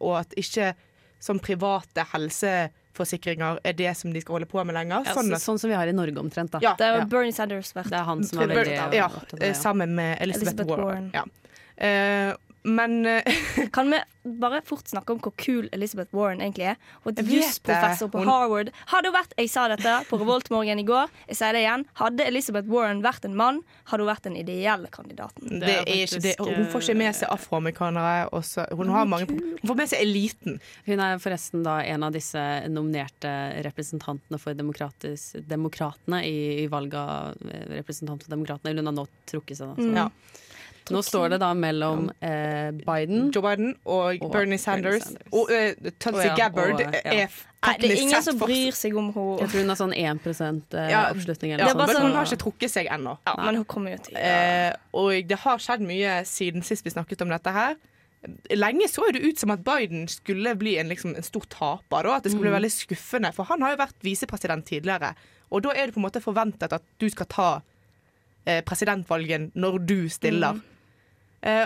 og 0.00 0.14
at 0.16 0.32
ikke 0.36 0.74
som 1.18 1.40
private 1.42 2.04
helseforsikringer 2.12 3.60
er 3.66 3.76
det 3.78 3.94
som 3.98 4.12
de 4.14 4.22
skal 4.22 4.38
holde 4.38 4.48
på 4.50 4.62
med 4.64 4.76
lenger. 4.78 5.06
Ja, 5.06 5.14
sånn 5.16 5.30
så, 5.32 5.38
at, 5.38 5.44
sånn 5.44 5.62
som 5.62 5.72
vi 5.72 5.76
har 5.78 5.90
i 5.90 5.94
Norge 5.96 6.18
omtrent, 6.22 6.52
da. 6.54 6.62
Ja. 6.62 6.74
Det 6.78 6.86
er 6.86 7.00
jo 7.00 7.08
Bernie 7.10 7.34
Sanders 7.34 7.74
vært 7.76 7.90
Det 7.92 7.98
er 8.00 8.06
han 8.08 8.24
som 8.26 8.42
er 8.44 8.54
veldig 8.54 8.76
ja, 8.96 9.08
opptatt 9.10 9.34
av 9.38 9.42
eh. 9.42 9.52
Ja. 9.52 9.58
sammen 9.58 9.96
med 9.98 10.16
Elizabeth, 10.22 10.54
Elizabeth 10.54 10.70
Warren. 10.70 11.10
Warren. 11.10 11.10
Ja. 11.14 11.26
Eh, 11.88 12.34
men 12.68 13.06
eh, 13.06 13.22
Kan 13.74 13.90
vi 13.90 13.98
bare 14.38 14.60
fort 14.66 14.88
snakke 14.90 15.14
om 15.14 15.20
hvor 15.24 15.32
kul 15.40 15.68
Elizabeth 15.72 16.12
Warren 16.16 16.42
egentlig 16.44 16.66
er? 16.74 16.76
Er 16.76 17.14
vet 17.16 17.30
jusprofessor 17.32 18.10
på 18.12 18.20
Harvard. 18.26 18.70
Hadde 18.90 19.08
hun 19.08 19.16
vært, 19.16 19.32
Jeg 19.38 19.48
sa 19.52 19.66
dette 19.72 19.94
på 20.10 20.18
Revoltmorgen 20.20 20.82
i 20.82 20.84
går. 20.88 21.08
Jeg 21.30 21.38
sier 21.38 21.56
det 21.56 21.62
igjen. 21.64 21.86
Hadde 22.00 22.26
Elizabeth 22.28 22.68
Warren 22.68 23.00
vært 23.04 23.24
en 23.24 23.36
mann, 23.38 23.62
hadde 23.88 24.04
hun 24.04 24.10
vært 24.10 24.26
den 24.28 24.36
ideelle 24.36 24.90
kandidaten. 24.92 25.48
det 25.48 25.60
Det 25.64 25.76
er 25.80 26.02
ikke 26.04 26.22
det. 26.26 26.34
Hun 26.42 26.68
får 26.72 26.84
ikke 26.86 26.98
med 27.00 27.18
seg 27.20 27.32
afroamerikanere. 27.32 28.28
og 28.36 28.76
Hun, 28.76 28.92
har 28.92 29.08
mange, 29.08 29.30
hun 29.32 29.70
får 29.72 29.80
med 29.80 29.92
seg 29.94 30.04
eliten. 30.04 30.60
Hun 30.86 31.04
er 31.06 31.22
forresten 31.24 31.64
da 31.64 31.78
en 31.88 32.04
av 32.04 32.12
disse 32.12 32.44
nominerte 32.68 33.32
representantene 33.64 34.40
for 34.42 34.52
demokratis- 34.58 35.30
Demokratene 35.48 36.20
i, 36.26 36.36
i 36.64 36.66
valget 36.68 36.98
av 37.00 37.48
eh, 37.48 37.64
representant 37.78 38.22
for 38.22 38.34
Demokratene. 38.34 38.76
Hun 38.76 38.90
har 38.92 38.96
nå 39.00 39.06
trukket 39.30 39.56
seg. 39.62 39.72
Da. 39.78 39.88
Ja. 40.04 40.08
Nå 40.94 41.02
står 41.04 41.34
det 41.34 41.40
da 41.42 41.50
mellom 41.56 42.08
eh, 42.24 42.70
Biden 42.80 43.28
Joe 43.34 43.44
Biden 43.44 43.74
og, 43.84 44.18
Og 44.22 44.32
Bernie 44.32 44.48
Bernie 44.48 44.58
Sanders. 44.58 45.10
Og 45.32 45.50
uh, 45.52 45.90
Tulsi 46.00 46.24
oh, 46.24 46.24
ja, 46.26 46.34
Gabbard 46.38 46.80
og, 46.80 46.80
ja. 46.80 47.02
er 47.24 47.38
Nei, 47.58 47.74
det 47.82 47.90
er 47.90 48.00
ingen 48.04 48.22
som 48.22 48.38
bryr 48.38 48.74
seg 48.76 48.94
om 48.98 49.08
Jeg 49.10 49.50
tror 49.50 49.64
hun 49.64 49.72
har 49.72 49.78
sånn 49.80 49.94
1 49.96 50.28
eh, 50.30 50.90
Ja, 50.92 51.00
oppslutning. 51.10 51.56
Ja, 51.58 51.72
men 51.74 51.90
sånn- 51.90 52.04
hun 52.06 52.14
har 52.14 52.28
ikke 52.28 52.42
trukket 52.44 52.70
seg 52.70 52.86
ennå. 52.94 53.16
Ja, 53.26 53.34
men 53.40 53.58
hun 53.58 53.66
kommer 53.66 53.96
jo 53.96 54.02
til 54.06 54.18
Eh, 54.18 54.70
og 54.94 55.26
det 55.26 55.38
har 55.42 55.58
skjedd 55.62 55.82
mye 55.82 56.20
siden 56.28 56.62
sist 56.62 56.86
vi 56.86 56.94
snakket 56.94 57.24
om 57.26 57.32
dette 57.34 57.50
her. 57.50 57.74
Lenge 58.54 58.86
så 58.90 59.10
det 59.14 59.22
ut 59.22 59.38
som 59.38 59.50
at 59.54 59.64
Biden 59.66 60.06
skulle 60.10 60.54
bli 60.58 60.76
en, 60.78 60.88
liksom, 60.90 61.16
en 61.18 61.26
stor 61.26 61.46
taper. 61.50 62.06
Da, 62.06 62.16
at 62.16 62.26
det 62.26 62.32
skulle 62.32 62.46
bli 62.46 62.56
veldig 62.56 62.72
skuffende, 62.74 63.34
for 63.34 63.50
han 63.50 63.62
har 63.62 63.74
jo 63.74 63.82
vært 63.82 64.06
visepresident 64.06 64.66
tidligere. 64.66 65.14
Og 65.50 65.66
da 65.66 65.74
er 65.74 65.88
det 65.88 65.94
på 65.96 66.02
en 66.02 66.06
måte 66.06 66.22
forventet 66.22 66.72
at 66.72 66.86
du 66.98 67.08
skal 67.10 67.26
ta 67.26 67.50
eh, 68.46 68.62
presidentvalgen 68.66 69.50
når 69.58 69.78
du 69.82 69.98
stiller. 70.12 70.58
Eh, 70.62 70.77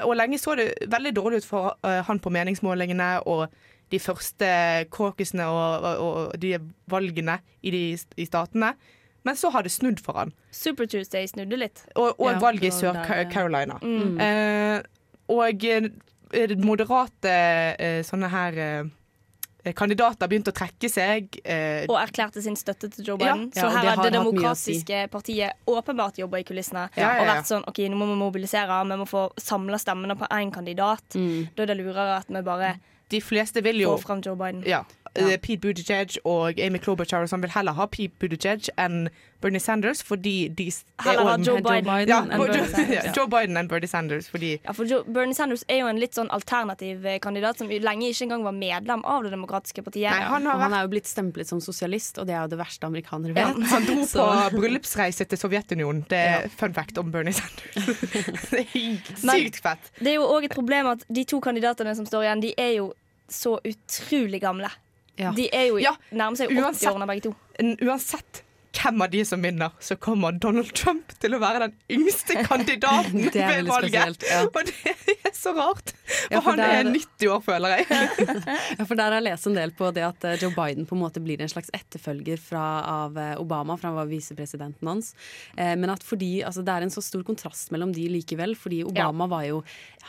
og 0.05 0.17
lenge 0.19 0.39
så 0.41 0.57
det 0.59 0.73
veldig 0.93 1.13
dårlig 1.17 1.43
ut 1.43 1.49
for 1.49 1.77
eh, 1.87 2.01
han 2.07 2.21
på 2.21 2.33
meningsmålingene 2.33 3.13
og 3.27 3.47
de 3.93 4.01
første 4.01 4.49
caucusene 4.93 5.47
og, 5.49 5.85
og, 5.85 6.03
og 6.07 6.41
de 6.41 6.57
valgene 6.93 7.39
i, 7.63 7.73
de, 7.73 7.83
i 8.17 8.27
statene. 8.29 8.73
Men 9.23 9.39
så 9.39 9.53
har 9.55 9.63
det 9.63 9.73
snudd 9.73 10.01
for 10.03 10.19
han. 10.19 10.33
Super 10.51 10.89
Tuesday 10.91 11.29
snudde 11.31 11.59
litt. 11.61 11.85
Og, 11.95 12.17
og 12.19 12.33
Ja, 12.33 12.39
valget 12.43 12.73
i. 12.73 12.75
Sør-Carolina. 12.81 13.79
Mm. 13.83 14.17
Eh, 14.19 14.83
og 15.33 15.67
eh, 15.69 16.57
moderate 16.65 17.37
eh, 17.79 18.01
sånne 18.07 18.33
her 18.33 18.59
eh, 18.59 18.91
kandidater 19.71 20.27
begynte 20.27 20.51
å 20.51 20.57
trekke 20.57 20.89
seg. 20.91 21.37
Eh, 21.45 21.85
Og 21.89 21.95
erklærte 22.01 22.43
sin 22.43 22.57
støtte 22.59 22.91
til 22.91 23.05
Joe 23.07 23.17
Biden. 23.21 23.45
Ja, 23.55 23.63
så 23.63 23.69
her 23.71 23.93
har 23.95 24.03
det 24.03 24.13
demokratiske 24.17 25.03
si. 25.05 25.11
partiet 25.13 25.53
åpenbart 25.71 26.19
jobba 26.19 26.41
i 26.43 26.45
kulissene. 26.45 26.89
Ja, 26.97 27.15
ja, 27.15 27.21
Og 27.23 27.29
vært 27.31 27.47
sånn 27.47 27.63
OK, 27.71 27.79
nå 27.89 27.97
må 27.97 28.09
vi 28.11 28.19
mobilisere, 28.19 28.81
vi 28.91 28.97
må 28.99 29.07
få 29.07 29.29
samla 29.39 29.79
stemmene 29.79 30.19
på 30.19 30.27
én 30.35 30.51
kandidat. 30.53 31.05
Mm. 31.15 31.49
Da 31.55 31.63
er 31.63 31.67
det 31.71 31.79
lurere 31.79 32.17
at 32.19 32.27
vi 32.29 32.43
bare 32.43 32.75
de 33.13 33.21
fleste 33.21 33.63
vil 33.63 33.83
jo 33.85 33.93
får 33.97 34.03
fram 34.07 34.21
Joe 34.25 34.37
Biden. 34.41 34.63
ja, 34.67 34.83
eh, 35.15 35.37
Pete 35.43 35.61
Buttigieg 35.61 36.17
og 36.25 36.59
Amy 36.61 36.79
Klobuchar 36.83 37.23
og 37.27 37.29
sånn 37.33 37.43
vil 37.45 37.53
heller 37.55 37.77
ha 37.79 37.87
Pete 37.87 38.15
Buttigieg 38.23 38.69
enn 38.81 39.09
Bernie 39.43 39.59
Sanders 39.59 40.05
fordi 40.07 40.49
de 40.55 40.69
er 40.71 41.03
Heller 41.03 41.27
ha 41.27 41.33
Joe 41.43 41.59
Biden, 41.65 41.85
Biden 41.89 42.09
ja, 42.13 42.19
enn 42.23 42.39
Bernie 42.39 42.59
Joe, 42.63 42.69
Sanders. 42.71 43.05
ja, 43.09 43.13
Joe 43.17 43.27
Biden 43.33 43.57
enn 43.59 43.69
Bernie 43.73 43.91
Sanders 43.91 44.29
fordi 44.31 44.53
Ja, 44.63 44.71
for 44.77 44.87
Joe, 44.87 45.03
Bernie 45.11 45.35
Sanders 45.35 45.65
er 45.69 45.81
jo 45.83 45.89
en 45.91 45.99
litt 45.99 46.15
sånn 46.15 46.31
alternativ 46.31 47.05
eh, 47.11 47.17
kandidat 47.25 47.59
som 47.59 47.67
lenge 47.73 48.07
ikke 48.13 48.29
engang 48.29 48.45
var 48.47 48.55
medlem 48.55 49.03
av 49.05 49.25
Det 49.27 49.33
demokratiske 49.35 49.83
partiet. 49.83 50.13
Nei, 50.15 50.29
han 50.31 50.47
har 50.47 50.61
vært... 50.61 50.63
han 50.69 50.77
er 50.79 50.87
jo 50.87 50.93
blitt 50.95 51.11
stemplet 51.11 51.51
som 51.51 51.59
sosialist, 51.65 52.21
og 52.23 52.29
det 52.31 52.37
er 52.37 52.45
jo 52.47 52.53
det 52.55 52.61
verste 52.63 52.87
amerikanere 52.87 53.35
ja. 53.35 53.49
Han 53.73 53.89
dro 53.89 53.97
på 54.13 54.61
bryllupsreise 54.63 55.27
til 55.27 55.39
Sovjetunionen. 55.43 56.05
Det 56.09 56.19
er 56.23 56.47
Ja. 56.47 56.55
fun 56.63 56.73
fact 56.79 56.99
om 57.03 57.11
Bernie 57.11 57.35
Sanders. 57.35 57.91
det 58.55 58.63
er 58.63 59.27
Men- 59.27 59.43
sykt 59.43 59.59
fett. 59.67 59.91
Det 59.99 60.15
er 60.15 60.21
jo 60.21 60.31
òg 60.31 60.47
et 60.47 60.55
problem 60.55 60.87
at 60.95 61.03
de 61.11 61.25
to 61.27 61.41
kandidatene 61.43 61.97
som 61.99 62.07
står 62.07 62.29
igjen, 62.29 62.47
de 62.47 62.55
er 62.63 62.73
jo 62.79 62.93
så 63.33 63.57
utrolig 63.67 64.39
gamle. 64.43 64.71
Ja. 65.19 65.33
De 65.37 65.49
er 65.53 65.67
jo 65.69 65.77
Ja, 65.79 65.93
nærmer 66.11 66.37
seg 66.37 66.49
80 66.51 66.63
uansett. 66.65 67.07
begge 67.07 67.21
to. 67.21 67.35
Uansett 67.87 68.43
hvem 68.73 69.03
av 69.05 69.11
de 69.13 69.21
som 69.29 69.43
vinner, 69.45 69.71
så 69.85 69.97
kommer 70.01 70.33
Donald 70.41 70.73
Trump 70.75 71.13
til 71.21 71.35
å 71.37 71.41
være 71.43 71.67
den 71.67 71.75
yngste 71.99 72.41
kandidaten 72.47 73.27
Det 73.35 73.43
er 73.43 73.59
ved 73.63 73.69
valget. 73.69 73.93
spesielt, 73.93 74.25
ja. 74.31 74.43
Og 74.49 74.65
det 74.67 75.19
er 75.29 75.35
så 75.37 75.53
rart. 75.57 75.93
For 75.93 76.33
Ja, 76.35 76.41
for 76.41 76.51
han 76.53 76.59
der... 76.63 76.73
er- 76.73 76.87
er 76.87 76.93
90 76.95 77.29
år, 77.35 77.43
føler 77.45 77.77
jeg. 77.77 77.87
Ja, 78.79 78.85
for 78.89 78.95
der 78.99 79.05
har 79.11 79.19
jeg 79.19 79.27
lest 79.29 79.47
en 79.51 79.57
del 79.59 79.73
på 79.77 79.91
det 79.95 80.05
at 80.07 80.25
eh, 80.29 80.37
Joe 80.41 80.53
Biden 80.57 80.87
på 80.89 80.97
en 80.97 81.03
måte 81.03 81.21
blir 81.25 81.41
en 81.45 81.51
slags 81.53 81.71
etterfølger 81.77 82.41
fra, 82.41 82.65
av 83.05 83.19
eh, 83.21 83.35
Obama, 83.41 83.77
for 83.79 83.91
han 83.91 83.99
var 84.01 84.09
visepresidenten 84.11 84.89
hans. 84.89 85.13
Eh, 85.57 85.75
men 85.79 85.93
at 85.93 86.03
fordi, 86.07 86.41
altså, 86.47 86.65
det 86.67 86.73
er 86.79 86.87
en 86.87 86.93
så 86.95 87.03
stor 87.05 87.23
kontrast 87.29 87.71
mellom 87.75 87.93
de 87.97 88.09
likevel, 88.13 88.55
fordi 88.59 88.83
Obama 88.89 89.29
var 89.31 89.47
jo 89.49 89.63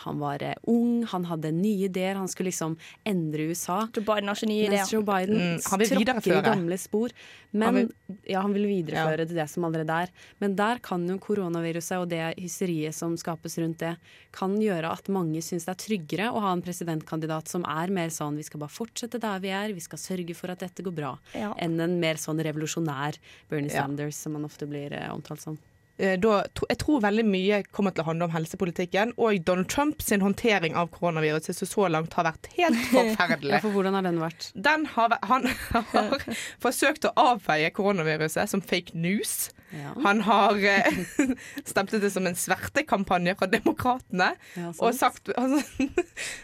han 0.06 0.18
var 0.24 0.42
eh, 0.44 0.56
ung, 0.72 1.04
han 1.12 1.28
hadde 1.30 1.52
nye 1.54 1.88
ideer, 1.90 2.16
han 2.18 2.32
skulle 2.32 2.50
liksom 2.52 2.78
endre 3.08 3.50
USA. 3.52 3.84
Joe 3.94 4.06
Biden 4.08 4.32
har 4.32 4.40
ikke 4.40 4.50
nye 4.50 4.70
Mens 4.70 4.74
ideer. 4.74 4.94
Joe 4.96 5.06
Biden 5.08 5.42
Mm, 5.44 5.58
tråkker 5.64 6.38
i 6.38 6.42
gamle 6.46 6.78
spor. 6.80 7.12
Men, 7.54 7.64
Han 7.68 7.76
vil- 7.76 8.18
ja, 8.32 8.42
han 8.42 8.53
vil 8.56 8.68
videreføre 8.70 9.26
til 9.28 9.36
det 9.38 9.48
som 9.52 9.66
allerede 9.68 9.98
er. 10.06 10.12
Men 10.40 10.56
der 10.60 10.80
kan 10.84 11.04
jo 11.10 11.18
koronaviruset 11.22 11.98
og 12.00 12.08
det 12.14 12.22
hysteriet 12.40 12.96
som 12.96 13.16
skapes 13.20 13.58
rundt 13.62 13.80
det, 13.84 13.96
kan 14.32 14.56
gjøre 14.62 14.92
at 14.94 15.10
mange 15.14 15.42
syns 15.46 15.66
det 15.68 15.74
er 15.76 15.82
tryggere 15.84 16.30
å 16.32 16.40
ha 16.46 16.54
en 16.56 16.62
presidentkandidat 16.66 17.48
som 17.52 17.66
er 17.66 17.92
mer 17.94 18.10
sånn 18.14 18.38
vi 18.40 18.44
skal 18.48 18.64
bare 18.64 18.74
fortsette 18.74 19.20
der 19.22 19.40
vi 19.44 19.50
er, 19.54 19.74
vi 19.74 19.84
skal 19.84 20.00
sørge 20.02 20.36
for 20.38 20.54
at 20.54 20.60
dette 20.66 20.84
går 20.86 20.94
bra, 20.96 21.18
Ja. 21.34 21.54
enn 21.58 21.80
en 21.80 22.00
mer 22.00 22.16
sånn 22.16 22.40
revolusjonær 22.44 23.18
Bernie 23.50 23.70
Ja. 23.74 23.84
Sanders, 23.84 24.16
som 24.16 24.34
han 24.36 24.46
ofte 24.46 24.68
blir 24.70 24.94
eh, 24.94 25.10
omtalt 25.14 25.42
som. 25.42 25.58
Eh, 26.02 26.16
Da, 26.20 26.40
jeg 26.70 26.78
tror 26.82 27.02
veldig 27.04 27.24
mye 27.28 27.60
kommer 27.72 27.94
til 27.94 28.02
å 28.02 28.08
handle 28.08 28.26
om 28.26 28.32
helsepolitikken 28.34 29.12
og 29.18 29.44
Donald 29.46 29.70
Trump 29.70 30.02
sin 30.02 30.22
håndtering 30.26 30.74
av 30.76 30.90
koronaviruset, 30.96 31.54
som 31.56 31.68
så 31.70 31.88
langt 31.92 32.14
har 32.18 32.26
vært 32.32 32.48
helt 32.56 32.80
Ja, 32.94 33.04
forferdelig. 33.14 33.60
for 33.62 33.76
hvordan 33.76 33.94
har 34.00 34.08
den 34.08 34.18
vært? 34.22 34.48
Den 34.56 34.88
har, 34.96 35.14
han 35.30 35.46
har 35.70 36.26
forsøkt 36.66 37.06
å 37.06 37.14
avfeie 37.16 37.70
koronaviruset 37.78 38.50
som 38.50 38.62
fake 38.66 38.98
news. 38.98 39.52
Ja. 39.74 39.94
Han 40.06 40.22
har 40.26 40.58
eh, 40.58 40.90
stemplet 41.72 42.02
det 42.02 42.10
som 42.14 42.26
en 42.30 42.36
svertekampanje 42.38 43.38
fra 43.38 43.48
demokratene. 43.54 44.32
Ja, 44.58 44.74
og 44.80 44.98
sagt 44.98 45.30
altså, 45.38 45.62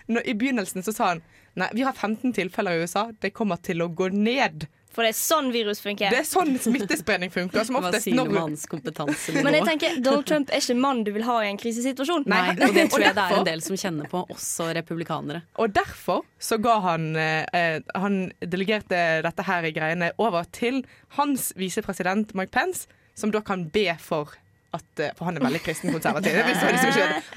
når, 0.09 0.25
I 0.29 0.33
begynnelsen 0.37 0.85
så 0.85 0.93
sa 0.93 1.13
han 1.15 1.25
Nei, 1.57 1.65
vi 1.73 1.81
har 1.83 1.95
15 1.97 2.31
tilfeller 2.37 2.77
i 2.77 2.83
USA. 2.85 3.07
Det 3.19 3.33
kommer 3.35 3.57
til 3.65 3.81
å 3.81 3.87
gå 3.91 4.05
ned. 4.13 4.67
For 4.89 5.05
det 5.05 5.11
er 5.13 5.17
sånn 5.19 5.51
virus 5.53 5.79
funker. 5.83 6.09
Det 6.09 6.23
er 6.23 6.25
sånn 6.27 6.55
smittespredning 6.59 7.29
funker. 7.33 7.61
Som 7.67 7.77
Hva 7.77 7.91
oftest 7.91 8.07
sier 8.07 8.17
når 8.17 8.31
du 8.33 8.63
kompetansenivå? 8.71 9.43
Men 9.45 9.57
jeg 9.59 9.67
tenker, 9.67 9.99
Donald 10.01 10.25
Trump 10.29 10.49
er 10.49 10.63
ikke 10.63 10.75
mann 10.81 11.03
du 11.05 11.11
vil 11.13 11.27
ha 11.27 11.35
i 11.45 11.51
en 11.51 11.59
krisesituasjon. 11.61 12.25
Nei, 12.29 12.55
og 12.55 12.73
det 12.73 12.87
tror 12.89 13.05
jeg 13.05 13.17
det 13.19 13.27
er 13.27 13.37
en 13.37 13.47
del 13.47 13.63
som 13.65 13.77
kjenner 13.79 14.09
på, 14.09 14.23
også 14.33 14.71
republikanere. 14.79 15.43
Og 15.61 15.77
derfor 15.77 16.25
så 16.41 16.57
ga 16.61 16.79
han 16.87 17.11
eh, 17.19 17.79
Han 18.01 18.19
delegerte 18.41 18.99
dette 19.25 19.45
her 19.45 19.69
i 19.69 19.73
greiene 19.75 20.11
over 20.17 20.49
til 20.55 20.81
hans 21.19 21.51
visepresident 21.59 22.33
Mike 22.37 22.55
Pence, 22.55 22.89
som 23.13 23.33
da 23.35 23.43
kan 23.45 23.67
be 23.69 23.91
for 24.01 24.33
at 24.73 25.01
eh, 25.01 25.13
For 25.17 25.25
han 25.29 25.37
er 25.37 25.45
veldig 25.45 25.61
kristen 25.65 25.93
konservativ. 25.93 26.35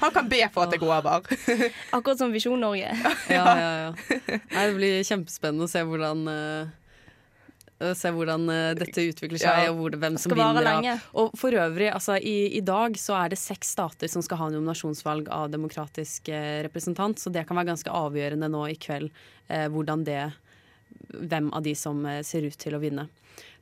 Han 0.01 0.13
kan 0.13 0.29
be 0.29 0.41
for 0.53 0.65
at 0.65 0.73
det 0.73 0.81
går 0.81 0.93
over. 0.99 1.25
Akkurat 1.95 2.19
som 2.19 2.33
Visjon 2.33 2.61
Norge. 2.61 2.93
Ja, 3.29 3.45
ja, 3.57 3.71
ja. 3.87 3.91
Nei, 4.53 4.65
det 4.67 4.75
blir 4.77 5.03
kjempespennende 5.07 5.65
å 5.65 5.71
se 5.71 5.81
hvordan 5.87 6.27
eh, 6.29 6.73
å 7.81 7.93
se 7.97 8.11
hvordan 8.13 8.45
eh, 8.49 8.73
dette 8.75 9.05
utvikler 9.09 9.39
seg, 9.41 9.63
Ja. 9.65 9.71
og 9.71 9.77
hvor, 9.79 9.97
hvem 9.99 10.17
som 10.17 10.31
vinner. 10.35 10.61
lenge. 10.63 10.97
Og 11.15 11.31
for 11.37 11.51
øvrig, 11.51 11.89
altså, 11.93 12.17
i, 12.21 12.55
i 12.57 12.61
dag 12.61 12.95
så 12.99 13.15
er 13.23 13.29
det 13.33 13.39
seks 13.41 13.73
stater 13.75 14.07
som 14.07 14.21
skal 14.21 14.37
ha 14.37 14.49
nominasjonsvalg 14.53 15.27
av 15.29 15.49
demokratisk 15.51 16.29
eh, 16.29 16.61
representant, 16.63 17.17
så 17.19 17.31
det 17.33 17.47
kan 17.47 17.57
være 17.57 17.71
ganske 17.73 17.89
avgjørende 17.91 18.49
nå 18.51 18.67
i 18.69 18.75
kveld 18.75 19.09
eh, 19.49 19.67
hvordan 19.69 20.03
det 20.05 20.31
hvem 21.13 21.51
av 21.53 21.63
de 21.65 21.73
som 21.75 22.05
eh, 22.05 22.21
ser 22.23 22.45
ut 22.47 22.57
til 22.57 22.75
å 22.77 22.79
vinne. 22.83 23.07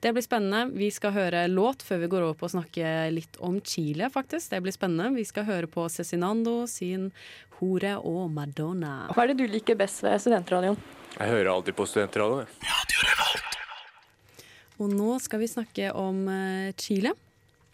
Det 0.02 0.12
blir 0.14 0.24
spennende. 0.26 0.66
Vi 0.76 0.90
skal 0.92 1.14
høre 1.16 1.46
låt 1.48 1.84
før 1.86 2.02
vi 2.02 2.08
går 2.12 2.24
over 2.26 2.34
på 2.40 2.48
å 2.50 2.52
snakke 2.56 3.12
litt 3.14 3.38
om 3.40 3.60
Chile, 3.62 4.10
faktisk. 4.12 4.50
Det 4.52 4.60
blir 4.66 4.74
spennende. 4.76 5.14
Vi 5.16 5.24
skal 5.30 5.46
høre 5.48 5.70
på 5.70 5.86
Cezinando 5.94 6.66
sin 6.68 7.12
'Hore 7.60 7.96
og 8.02 8.32
Madonna'. 8.34 9.14
Hva 9.14 9.24
er 9.24 9.28
det 9.32 9.38
du 9.38 9.48
liker 9.48 9.76
best 9.78 10.02
ved 10.04 10.18
studentradioen? 10.20 10.78
Jeg 11.20 11.30
hører 11.30 11.52
alltid 11.54 11.76
på 11.78 11.86
studentradioen. 11.86 12.48
Og 14.82 14.90
nå 14.98 15.18
skal 15.22 15.44
vi 15.44 15.50
snakke 15.52 15.92
om 15.98 16.24
eh, 16.32 16.72
Chile. 16.82 17.14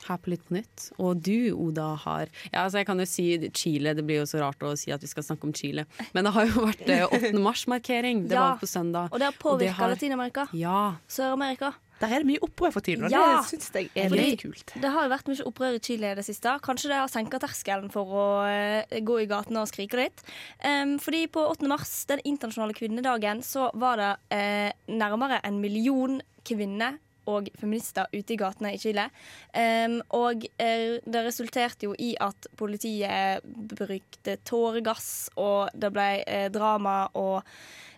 Her 0.08 0.20
på 0.22 0.30
Litt 0.30 0.44
på 0.46 0.54
nytt. 0.54 0.84
Og 1.02 1.18
du, 1.26 1.50
Oda, 1.58 1.88
har 2.04 2.28
Ja, 2.52 2.66
altså 2.68 2.78
jeg 2.84 2.86
kan 2.88 3.00
jo 3.02 3.08
si 3.10 3.26
Chile, 3.58 3.96
det 3.98 4.04
blir 4.06 4.20
jo 4.22 4.28
så 4.30 4.44
rart 4.44 4.62
å 4.64 4.76
si 4.78 4.92
at 4.94 5.02
vi 5.04 5.10
skal 5.10 5.26
snakke 5.26 5.48
om 5.50 5.56
Chile. 5.58 5.88
Men 6.14 6.28
det 6.28 6.36
har 6.36 6.46
jo 6.52 6.68
vært 6.68 6.86
eh, 6.94 7.08
8. 7.32 7.34
mars-markering. 7.42 8.28
Det 8.30 8.38
Ja, 8.38 8.52
var 8.52 8.62
på 8.62 8.70
søndag. 8.70 9.10
Og 9.12 9.20
det 9.24 9.32
har 9.32 9.40
påvirka 9.42 9.80
har- 9.82 9.96
Latin-Amerika. 9.96 10.48
Ja. 10.54 10.96
Sør-Amerika. 11.10 11.74
Der 11.98 12.12
er 12.14 12.22
det 12.22 12.28
mye 12.30 12.44
opprør 12.46 12.76
for 12.76 12.86
tiden, 12.86 13.08
og 13.08 13.10
Ja. 13.12 13.40
det 13.42 13.48
syns 13.50 13.72
jeg 13.74 13.88
er 13.98 14.12
Fordi 14.14 14.26
litt 14.30 14.42
kult. 14.44 14.74
Det 14.84 14.92
har 14.94 15.08
jo 15.08 15.10
vært 15.16 15.32
mye 15.32 15.46
opprør 15.50 15.80
i 15.80 15.82
Chile 15.82 16.12
i 16.12 16.16
det 16.20 16.26
siste. 16.28 16.54
Kanskje 16.62 16.92
det 16.94 17.00
har 17.02 17.10
senka 17.10 17.40
terskelen 17.42 17.90
for 17.90 18.06
å 18.06 18.26
eh, 18.46 19.00
gå 19.02 19.16
i 19.24 19.26
gatene 19.26 19.64
og 19.66 19.72
skrike 19.72 19.98
litt. 19.98 20.22
Um, 20.62 21.00
fordi 21.02 21.24
på 21.26 21.42
8. 21.50 21.66
mars, 21.68 21.96
den 22.06 22.22
internasjonale 22.24 22.78
kvinnedagen, 22.78 23.42
så 23.42 23.72
var 23.74 23.98
det 23.98 24.12
uh, 24.30 24.94
nærmere 24.94 25.42
en 25.44 25.58
million 25.60 26.22
kvinner 26.48 26.98
og 27.28 27.50
feminister 27.60 28.08
ute 28.14 28.36
i 28.36 28.40
gatene 28.40 28.72
i 28.72 28.80
Chile. 28.80 29.10
Um, 29.52 29.98
og 30.16 30.46
eh, 30.64 30.96
det 31.04 31.26
resulterte 31.26 31.90
jo 31.90 31.96
i 32.00 32.14
at 32.24 32.48
politiet 32.60 33.44
brukte 33.44 34.38
tåregass, 34.48 35.10
og 35.36 35.76
det 35.76 35.92
ble 35.96 36.08
eh, 36.24 36.48
drama 36.54 37.02
og 37.20 37.44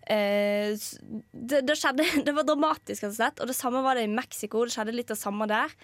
Eh, 0.09 0.73
det, 1.31 1.59
det 1.69 1.75
skjedde 1.77 2.01
Det 2.25 2.33
var 2.33 2.47
dramatisk, 2.47 3.03
rett 3.03 3.11
og 3.11 3.17
slett. 3.19 3.41
Og 3.43 3.51
det 3.51 3.57
samme 3.57 3.83
var 3.85 3.97
det 3.97 4.07
i 4.07 4.09
Mexico. 4.09 4.63
Det 4.65 4.73
skjedde 4.73 4.95
litt 4.95 5.11
det 5.11 5.19
samme 5.19 5.45
der. 5.49 5.75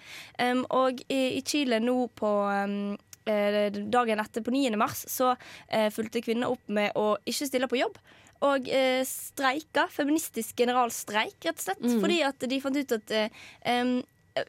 Um, 0.42 0.64
og 0.74 0.98
i, 1.06 1.38
i 1.38 1.42
Chile 1.46 1.78
nå 1.78 1.94
på 2.18 2.32
eh, 2.50 2.96
dagen 3.26 4.22
etter, 4.22 4.44
på 4.46 4.54
9. 4.54 4.76
mars, 4.78 5.04
så 5.10 5.34
eh, 5.68 5.88
fulgte 5.94 6.22
kvinner 6.24 6.52
opp 6.54 6.62
med 6.72 6.94
å 6.98 7.16
ikke 7.26 7.48
stille 7.48 7.68
på 7.70 7.80
jobb. 7.80 7.98
Og 8.46 8.68
eh, 8.68 9.00
streika. 9.08 9.86
Feministisk 9.92 10.58
generalstreik, 10.60 11.38
rett 11.44 11.56
og 11.56 11.64
slett. 11.68 11.84
Mm. 11.84 12.00
Fordi 12.04 12.20
at 12.26 12.48
de 12.50 12.60
fant 12.62 12.76
ut 12.76 12.96
at 12.98 13.14
eh, 13.16 13.94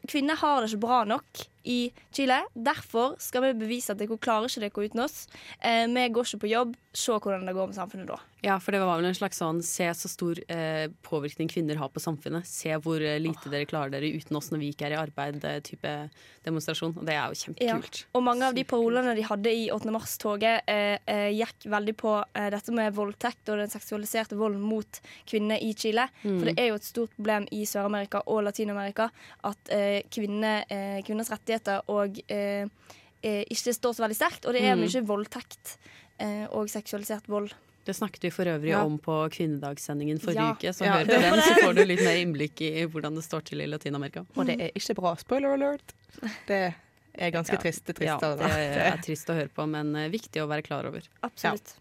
kvinner 0.08 0.38
har 0.42 0.60
det 0.60 0.72
ikke 0.72 0.84
bra 0.84 1.04
nok 1.08 1.46
i 1.64 1.92
Chile. 2.14 2.42
Derfor 2.54 3.16
skal 3.22 3.48
vi 3.48 3.54
bevise 3.64 3.94
at 3.94 4.00
dere 4.00 4.18
klarer 4.20 4.50
ikke 4.50 4.66
dere 4.66 4.88
uten 4.90 5.04
oss. 5.04 5.26
Eh, 5.62 5.86
vi 5.88 6.08
går 6.12 6.28
ikke 6.28 6.44
på 6.44 6.52
jobb. 6.52 6.76
Se 6.98 7.14
hvordan 7.14 7.46
det 7.46 7.54
går 7.54 7.70
med 7.70 7.78
samfunnet 7.78 8.08
da. 8.10 8.16
Ja, 8.42 8.56
for 8.62 8.74
det 8.74 8.80
var 8.82 8.98
vel 8.98 9.08
en 9.08 9.16
slags 9.16 9.38
sånn 9.40 9.60
se 9.66 9.86
så 9.98 10.08
stor 10.10 10.38
eh, 10.50 10.86
påvirkning 11.06 11.50
kvinner 11.50 11.78
har 11.78 11.90
på 11.90 12.02
samfunnet. 12.02 12.46
Se 12.46 12.74
hvor 12.82 13.02
lite 13.02 13.38
lite 13.38 13.52
dere 13.52 13.68
klarer 13.68 13.92
dere 13.92 14.10
uten 14.14 14.36
oss 14.36 14.50
når 14.52 14.62
vi 14.62 14.70
ikke 14.72 14.88
er 14.88 14.94
i 14.94 14.98
arbeid-type 15.00 15.92
demonstrasjon. 16.46 16.94
Og 16.98 17.06
det 17.06 17.14
er 17.14 17.32
jo 17.32 17.40
kjempekult. 17.42 18.02
Og 18.16 18.24
mange 18.24 18.48
av 18.48 18.56
de 18.56 18.64
parolene 18.68 19.14
de 19.16 19.24
hadde 19.26 19.52
i 19.52 19.68
8. 19.74 19.92
mars-toget, 19.94 20.62
eh, 20.66 20.98
eh, 21.06 21.30
gikk 21.36 21.68
veldig 21.68 21.94
på 21.98 22.14
eh, 22.34 22.48
dette 22.54 22.74
med 22.74 22.94
voldtekt 22.96 23.48
og 23.52 23.62
den 23.62 23.72
seksualiserte 23.72 24.38
volden 24.38 24.62
mot 24.64 25.00
kvinner 25.28 25.60
i 25.62 25.72
Chile. 25.74 26.08
Mm. 26.22 26.38
For 26.38 26.50
det 26.50 26.56
er 26.58 26.70
jo 26.70 26.78
et 26.78 26.88
stort 26.88 27.14
problem 27.16 27.48
i 27.52 27.64
Sør-Amerika 27.68 28.22
og 28.26 28.44
Latin-Amerika 28.48 29.10
at 29.48 29.74
eh, 29.74 30.02
kvinner, 30.12 30.64
eh, 30.68 31.00
kvinners 31.06 31.32
rettigheter 31.48 31.82
og 31.88 32.18
eh, 32.28 32.66
eh, 33.22 33.44
ikke 33.50 33.74
står 33.74 33.94
så 33.96 34.04
veldig 34.04 34.16
sterkt. 34.16 34.44
Og 34.46 34.52
det 34.54 34.62
er 34.62 34.76
Mm. 34.76 34.84
mye 34.84 35.02
voldtekt 35.06 35.76
eh, 36.20 36.46
og 36.50 36.68
seksualisert 36.68 37.26
vold. 37.28 37.52
Det 37.84 37.94
snakket 37.96 38.20
vi 38.22 38.30
for 38.30 38.44
øvrig 38.44 38.68
Ja. 38.70 38.84
om 38.84 38.98
på 38.98 39.30
kvinnedagssendingen 39.32 40.18
forrige 40.20 40.34
Ja. 40.44 40.52
uke, 40.52 40.72
så 40.74 40.84
Ja. 40.84 40.92
hør 40.98 41.04
på 41.06 41.20
den, 41.20 41.40
så 41.40 41.54
får 41.64 41.74
du 41.74 41.84
litt 41.84 42.00
mer 42.04 42.16
innblikk 42.20 42.60
i 42.60 42.84
hvordan 42.86 43.14
det 43.14 43.24
står 43.24 43.44
til 43.44 43.60
i 43.62 43.66
Latin-Amerika. 43.66 44.26
Og 44.36 44.44
det 44.46 44.60
er 44.60 44.70
ikke 44.76 44.94
bra. 44.94 45.14
Spoiler 45.16 45.54
alert. 45.54 45.94
Det 46.46 46.74
er 47.18 47.30
ganske 47.30 47.52
Ja. 47.52 47.58
trist. 47.58 47.84
Det 47.86 47.98
Ja, 48.02 48.18
trist, 48.18 48.38
det 48.38 48.76
er 48.92 48.96
trist 48.98 49.26
å 49.28 49.34
høre 49.34 49.48
på, 49.48 49.66
men 49.68 49.94
viktig 50.12 50.36
å 50.42 50.46
være 50.48 50.62
klar 50.62 50.84
over. 50.86 51.02
Absolutt. 51.22 51.74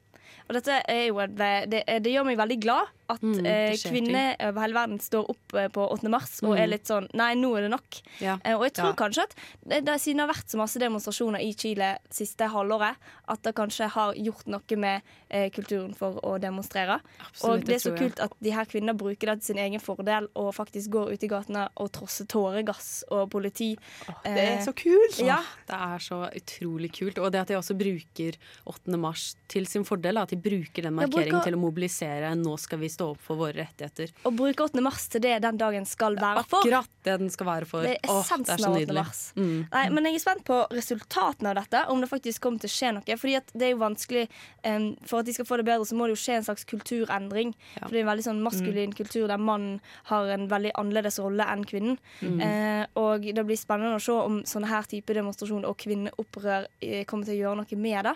Og 0.50 0.54
dette 0.56 0.82
er 0.88 1.08
jo 1.10 1.20
et, 1.20 1.36
det, 1.38 1.84
det 2.04 2.12
gjør 2.14 2.26
meg 2.30 2.38
veldig 2.40 2.60
glad 2.64 2.94
at 3.08 3.22
Mm, 3.24 3.46
eh, 3.48 3.72
kvinner 3.88 4.34
over 4.50 4.60
hele 4.66 4.76
verden 4.76 4.98
står 5.00 5.30
opp 5.32 5.54
eh, 5.56 5.70
på 5.72 5.84
8. 5.94 6.10
mars 6.12 6.42
og 6.44 6.50
Mm. 6.52 6.58
er 6.60 6.68
litt 6.68 6.88
sånn 6.90 7.06
Nei, 7.16 7.30
nå 7.40 7.54
er 7.56 7.62
det 7.62 7.70
nok. 7.72 8.00
Ja. 8.20 8.34
Eh, 8.44 8.52
og 8.58 8.66
jeg 8.66 8.74
tror 8.74 8.90
Ja. 8.92 8.98
kanskje 9.00 9.24
at 9.24 9.36
det, 9.66 9.86
det, 9.86 9.96
siden 10.04 10.18
det 10.20 10.26
har 10.28 10.34
vært 10.34 10.50
så 10.52 10.58
masse 10.60 10.80
demonstrasjoner 10.82 11.40
i 11.40 11.54
Chile 11.56 11.94
siste 12.12 12.50
halvåret, 12.52 12.98
at 13.30 13.42
det 13.48 13.54
kanskje 13.56 13.88
har 13.94 14.14
gjort 14.14 14.46
noe 14.52 14.76
med 14.78 15.02
eh, 15.32 15.50
kulturen 15.56 15.94
for 15.96 16.20
å 16.20 16.36
demonstrere. 16.40 17.00
Absolutt, 17.24 17.62
og 17.62 17.64
det 17.66 17.76
er 17.76 17.80
så 17.86 17.96
kult 17.98 18.20
at 18.20 18.34
de 18.44 18.52
her 18.52 18.66
kvinnene 18.66 18.98
bruker 19.00 19.32
det 19.32 19.38
til 19.40 19.56
sin 19.56 19.64
egen 19.64 19.80
fordel 19.80 20.28
og 20.36 20.52
faktisk 20.56 20.90
går 20.92 21.14
ut 21.14 21.24
i 21.24 21.28
gatene 21.32 21.70
og 21.78 21.92
trosser 21.96 22.28
tåregass 22.28 23.06
og 23.10 23.30
politi. 23.32 23.78
Det 24.26 24.36
er 24.50 24.60
så 24.68 24.76
kult! 24.76 25.16
Ja. 25.24 25.40
Det 25.68 25.80
er 25.80 26.04
så 26.04 26.26
utrolig 26.36 26.92
kult. 26.92 27.18
Og 27.24 27.32
det 27.32 27.40
at 27.40 27.48
de 27.48 27.56
også 27.56 27.78
bruker 27.80 28.36
8. 28.68 28.98
mars 29.00 29.36
til 29.48 29.66
sin 29.66 29.86
fordel. 29.88 30.17
At 30.24 30.30
de 30.34 30.38
bruker 30.38 30.82
den 30.88 30.96
markeringen 30.98 31.32
bruker- 31.38 31.44
til 31.44 31.56
å 31.56 31.62
mobilisere 31.62 32.32
'nå 32.36 32.58
skal 32.60 32.80
vi 32.80 32.90
stå 32.90 33.12
opp 33.12 33.22
for 33.22 33.36
våre 33.36 33.54
rettigheter'. 33.54 34.12
Og 34.26 34.36
bruke 34.36 34.64
8. 34.64 34.82
mars 34.82 35.08
til 35.08 35.22
det 35.22 35.42
den 35.42 35.58
dagen 35.58 35.86
skal 35.86 36.16
være 36.16 36.44
for. 36.46 36.60
Akkurat 36.62 36.90
det 37.04 37.20
den 37.20 37.30
skal 37.30 37.46
være 37.48 37.66
for. 37.66 37.82
Det 37.82 37.98
er 38.04 38.10
Åh, 38.10 38.24
det 38.24 38.32
er 38.32 38.36
essensen 38.36 38.60
så 38.60 38.66
av 38.68 38.76
8. 38.76 38.80
nydelig. 38.80 38.96
mars. 38.96 39.34
Mm. 39.36 39.68
Nei, 39.72 39.90
men 39.90 40.04
jeg 40.06 40.16
er 40.16 40.20
spent 40.20 40.44
på 40.46 40.68
resultatene 40.72 41.50
av 41.50 41.56
dette, 41.56 41.86
om 41.90 42.02
det 42.02 42.10
faktisk 42.10 42.42
kommer 42.42 42.60
til 42.60 42.70
å 42.70 42.76
skje 42.78 42.94
noe. 42.94 43.18
Fordi 43.18 43.36
at 43.38 43.52
det 43.54 43.62
er 43.68 43.72
jo 43.72 43.78
vanskelig 43.78 44.28
um, 44.66 44.98
For 45.06 45.20
at 45.20 45.26
de 45.26 45.34
skal 45.34 45.46
få 45.46 45.58
det 45.58 45.66
bedre, 45.66 45.86
så 45.86 45.96
må 45.96 46.08
det 46.08 46.18
jo 46.18 46.24
skje 46.26 46.36
en 46.38 46.44
slags 46.44 46.66
kulturendring. 46.66 47.54
For 47.80 47.90
det 47.90 48.00
er 48.02 48.06
en 48.06 48.12
veldig 48.18 48.24
sånn 48.28 48.42
maskulin 48.44 48.94
kultur 48.94 49.28
der 49.28 49.38
mannen 49.38 49.80
har 50.06 50.26
en 50.28 50.48
veldig 50.50 50.72
annerledes 50.76 51.20
rolle 51.20 51.44
enn 51.48 51.64
kvinnen. 51.66 51.98
Mm. 52.22 52.42
Eh, 52.42 52.86
og 52.96 53.22
det 53.22 53.46
blir 53.46 53.58
spennende 53.58 53.96
å 53.96 54.02
se 54.02 54.12
om 54.12 54.42
sånne 54.44 54.68
her 54.68 54.84
type 54.84 55.14
demonstrasjoner 55.14 55.68
og 55.68 55.78
kvinneopprør 55.78 56.68
eh, 56.82 57.04
kommer 57.06 57.26
til 57.26 57.38
å 57.38 57.42
gjøre 57.44 57.58
noe 57.62 57.78
med 57.78 58.06
det. 58.06 58.16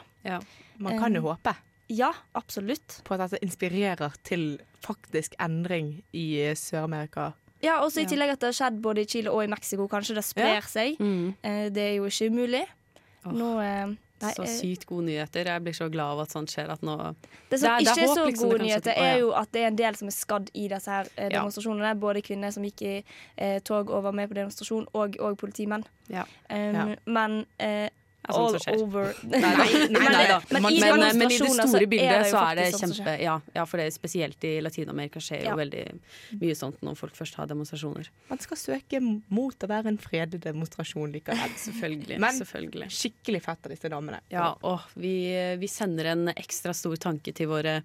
Man 0.80 0.98
kan 1.00 1.14
jo 1.14 1.22
Eh, 1.22 1.36
håpe 1.36 1.56
Ja, 1.92 2.12
absolutt. 2.38 3.02
på 3.04 3.16
at 3.18 3.26
dette 3.26 3.42
inspirerer 3.44 4.14
til 4.24 4.60
faktisk 4.82 5.36
endring 5.44 5.98
i 6.16 6.28
Sør-Amerika. 6.56 7.34
Ja, 7.62 7.76
også 7.86 8.02
i 8.02 8.08
tillegg 8.10 8.32
at 8.34 8.40
det 8.42 8.48
har 8.50 8.56
skjedd 8.58 8.80
både 8.82 9.04
i 9.04 9.10
Chile 9.12 9.30
og 9.30 9.44
i 9.44 9.50
Mexico. 9.52 9.86
Kanskje 9.92 10.16
det 10.18 10.24
sprer 10.26 10.56
Ja. 10.56 10.62
seg. 10.66 10.96
Mm. 11.00 11.36
Eh, 11.44 11.68
det 11.70 11.84
er 11.92 11.96
jo 12.00 12.06
ikke 12.10 12.30
umulig. 12.32 12.64
Nå 13.26 13.50
eh, 13.62 13.86
nei, 14.22 14.32
Så 14.34 14.42
eh, 14.48 14.56
sykt 14.58 14.88
gode 14.90 15.06
nyheter. 15.06 15.46
Jeg 15.46 15.62
blir 15.62 15.74
så 15.78 15.86
glad 15.94 16.16
av 16.16 16.22
at 16.24 16.32
sånt 16.34 16.50
skjer. 16.50 16.72
At 16.74 16.82
nå 16.82 16.96
Det 17.52 17.60
som 17.60 17.70
er- 17.76 17.82
ikke 17.84 18.02
er 18.02 18.08
håp, 18.08 18.18
så 18.18 18.26
liksom, 18.26 18.50
gode 18.50 18.58
det 18.58 18.66
nyheter, 18.68 18.94
er 18.98 19.20
jo 19.20 19.30
at 19.38 19.52
det 19.52 19.62
er 19.62 19.68
en 19.68 19.76
del 19.76 19.96
som 19.96 20.08
er 20.08 20.12
skadd 20.18 20.50
i 20.56 20.68
disse 20.68 20.90
her 20.90 21.06
eh, 21.18 21.30
Ja. 21.30 21.38
demonstrasjonene. 21.44 22.00
Både 22.00 22.24
kvinner 22.26 22.52
som 22.52 22.64
gikk 22.64 22.82
i 22.82 23.04
eh, 23.38 23.60
tog 23.60 23.92
og 23.92 24.04
var 24.04 24.12
med 24.12 24.30
på 24.30 24.34
demonstrasjon, 24.34 24.88
og, 24.96 25.18
og 25.20 25.38
politimenn. 25.38 25.84
Ja. 26.10 26.24
Um. 26.50 26.96
Men 27.06 27.46
eh, 27.60 27.90
all 28.30 28.56
over 28.78 29.14
Nei, 29.24 29.40
nei, 29.42 29.88
nei, 29.90 30.28
da. 30.30 30.42
Men, 30.52 30.62
Men, 30.64 31.00
men, 31.00 31.18
men 31.18 31.32
i 31.32 31.38
det 31.42 31.50
store 31.56 31.88
bildet 31.90 32.28
så 32.30 32.44
er 32.52 32.60
det 32.60 32.68
som 32.76 32.92
kjempe 32.94 33.16
ja, 33.24 33.38
ja, 33.56 33.66
for 33.66 33.82
det 33.82 33.88
er 33.90 33.96
spesielt 33.96 34.46
i 34.48 34.54
Latin-Amerika 34.62 35.22
skjer 35.24 35.42
Ja. 35.46 35.56
jo 35.56 35.58
veldig 35.62 35.86
mye 36.42 36.56
sånt 36.58 36.82
når 36.86 37.00
folk 37.00 37.16
først 37.18 37.40
har 37.40 37.50
demonstrasjoner. 37.50 38.12
Man 38.30 38.44
skal 38.44 38.60
søke 38.62 39.02
mot 39.02 39.66
å 39.66 39.72
være 39.72 39.90
en 39.94 39.98
fredelig 40.02 40.44
demonstrasjon 40.46 41.12
likevel. 41.16 41.56
Selvfølgelig. 41.58 42.20
Men 42.22 42.38
selvfølgelig. 42.38 42.92
skikkelig 42.94 43.42
fett 43.48 43.66
av 43.66 43.74
disse 43.74 43.90
damene. 43.92 44.22
Ja, 44.34 44.52
og 44.62 44.86
vi, 45.02 45.16
vi 45.58 45.68
sender 45.72 46.12
en 46.14 46.30
ekstra 46.36 46.76
stor 46.78 46.96
tanke 47.02 47.34
til 47.34 47.50
våre 47.52 47.80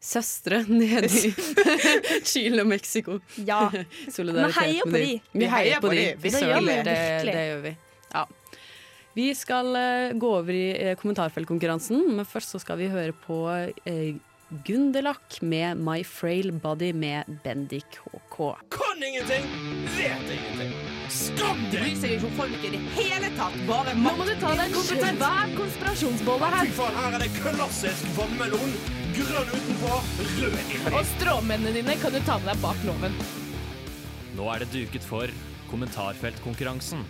søstre 0.00 0.62
nede 0.70 1.10
i 1.10 1.34
Chile 2.30 2.62
og 2.62 2.70
Mexico. 2.70 3.18
Ja. 3.44 3.66
Solidaritet 4.08 4.86
Vi 4.86 4.90
med 4.90 5.00
dem. 5.00 5.40
Vi 5.42 5.50
heier 5.50 5.82
på 5.82 5.90
de. 5.92 6.06
Det 6.22 6.30
gjør 6.40 6.60
vi 6.64 6.76
Det, 6.86 7.00
det 7.26 7.46
gjør 7.50 7.64
vi. 7.66 7.74
Ja. 8.14 8.26
Vi 9.14 9.34
skal 9.34 9.74
eh, 9.76 10.12
gå 10.14 10.28
over 10.38 10.54
i 10.54 10.66
eh, 10.70 10.96
kommentarfeltkonkurransen, 10.98 12.12
men 12.14 12.26
først 12.28 12.54
så 12.54 12.60
skal 12.62 12.78
vi 12.78 12.90
høre 12.92 13.14
på 13.26 13.42
eh, 13.50 14.14
Gunderlach 14.66 15.40
med 15.42 15.78
My 15.82 16.04
Frail 16.06 16.52
Body 16.52 16.92
med 16.94 17.26
Bendik 17.44 17.98
HK. 18.04 18.38
Kan 18.70 19.02
ingenting, 19.02 19.46
vet 19.96 20.30
ingenting. 20.34 20.72
Skam 21.10 21.58
deg! 21.72 21.80
Bryr 21.82 21.96
seg 21.98 22.14
ikke 22.16 22.28
om 22.28 22.36
folk 22.38 22.66
i 22.66 22.70
det 22.74 22.80
hele 22.94 23.30
tatt. 23.34 23.56
Bare 23.66 23.94
Nå 23.98 24.14
må 24.14 24.26
du 24.28 24.34
ta 24.38 24.52
deg 24.54 24.68
en 24.68 24.76
kompetent. 24.78 25.22
Hver 25.24 25.54
konspirasjonsbolle 25.58 26.50
Fy 26.54 26.74
faen, 26.78 26.98
her 27.02 27.16
er 27.18 27.24
det 27.24 27.30
klassisk 27.38 28.12
vannmelon. 28.18 28.76
Grønn 29.18 29.54
utenpå, 29.56 29.96
rød 30.36 30.60
inni. 30.64 30.82
Og 30.92 31.02
stråmennene 31.16 31.74
dine 31.80 31.98
kan 32.02 32.14
du 32.14 32.22
ta 32.26 32.38
med 32.38 32.52
deg 32.52 32.62
bak 32.62 32.86
loven. 32.86 33.18
Nå 34.38 34.46
er 34.54 34.62
det 34.62 34.70
duket 34.74 35.06
for 35.06 35.34
kommentarfeltkonkurransen. 35.70 37.02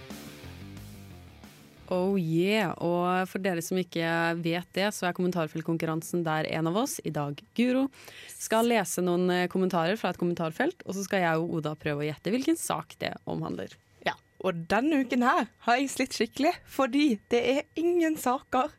Oh 1.91 2.15
yeah, 2.15 2.71
og 2.79 3.27
for 3.27 3.43
dere 3.43 3.63
som 3.65 3.79
ikke 3.81 4.07
vet 4.45 4.69
det, 4.77 4.89
så 4.95 5.09
er 5.09 5.15
kommentarfeltkonkurransen 5.17 6.23
der 6.27 6.47
en 6.55 6.71
av 6.71 6.77
oss, 6.85 7.01
i 7.03 7.11
dag 7.11 7.41
Guro, 7.59 7.89
skal 8.31 8.69
lese 8.71 9.03
noen 9.03 9.27
eh, 9.35 9.47
kommentarer 9.51 9.99
fra 9.99 10.13
et 10.13 10.21
kommentarfelt, 10.21 10.85
og 10.87 10.95
så 10.95 11.03
skal 11.07 11.25
jeg 11.25 11.41
og 11.41 11.57
Oda 11.59 11.75
prøve 11.81 12.05
å 12.05 12.07
gjette 12.07 12.31
hvilken 12.31 12.59
sak 12.61 12.95
det 13.03 13.17
omhandler. 13.31 13.75
Ja, 14.07 14.15
og 14.47 14.63
denne 14.71 15.03
uken 15.03 15.27
her 15.27 15.49
har 15.67 15.81
jeg 15.81 15.91
slitt 15.91 16.15
skikkelig, 16.15 16.55
fordi 16.71 17.17
det 17.35 17.43
er 17.57 17.67
ingen 17.81 18.15
saker 18.21 18.71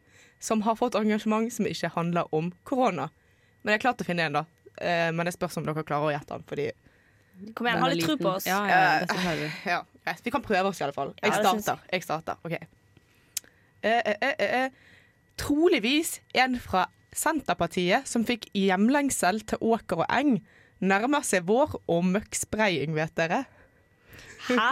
som 0.42 0.64
har 0.66 0.80
fått 0.80 0.96
engasjement 0.98 1.52
som 1.54 1.68
ikke 1.68 1.92
handler 1.98 2.32
om 2.34 2.54
korona. 2.64 3.10
Men 3.62 3.74
jeg 3.76 3.82
har 3.82 3.88
klart 3.90 4.02
å 4.02 4.08
finne 4.08 4.30
en, 4.30 4.40
da. 4.40 4.46
Eh, 4.80 5.12
Men 5.12 5.28
det 5.28 5.36
spørs 5.36 5.60
om 5.60 5.68
dere 5.68 5.84
klarer 5.86 6.10
å 6.10 6.16
gjette 6.16 6.38
den, 6.38 6.48
fordi 6.48 6.72
Kom 7.56 7.68
igjen, 7.68 7.82
ha 7.82 7.88
litt 7.90 8.06
tro 8.06 8.18
på 8.20 8.30
oss. 8.38 8.46
Ja, 8.46 8.60
ja, 8.70 8.82
ja, 9.02 9.34
vi. 9.36 9.48
Ja. 9.66 9.80
Vi 10.24 10.32
kan 10.34 10.44
prøve 10.46 10.70
oss 10.70 10.82
i 10.82 10.86
alle 10.86 10.94
fall. 10.94 11.14
Jeg 11.22 11.34
starter. 11.34 11.82
Jeg 11.92 12.06
starter. 12.06 12.38
OK. 12.46 12.52
Eh, 12.54 12.60
eh, 12.60 12.62
eh, 12.62 12.62
eh, 12.62 12.68
eh. 12.68 12.78
Troligvis 15.42 16.20
en 16.38 16.58
fra 16.62 16.86
Senterpartiet 17.12 18.08
som 18.08 18.24
fikk 18.28 18.48
hjemlengsel 18.56 19.42
til 19.48 19.62
åker 19.74 20.04
og 20.04 20.08
eng. 20.14 20.38
Nærmer 20.82 21.26
seg 21.26 21.46
vår 21.50 21.76
og 21.92 22.06
møkkspraying, 22.08 22.96
vet 22.98 23.14
dere. 23.20 23.44
Hæ? 24.50 24.72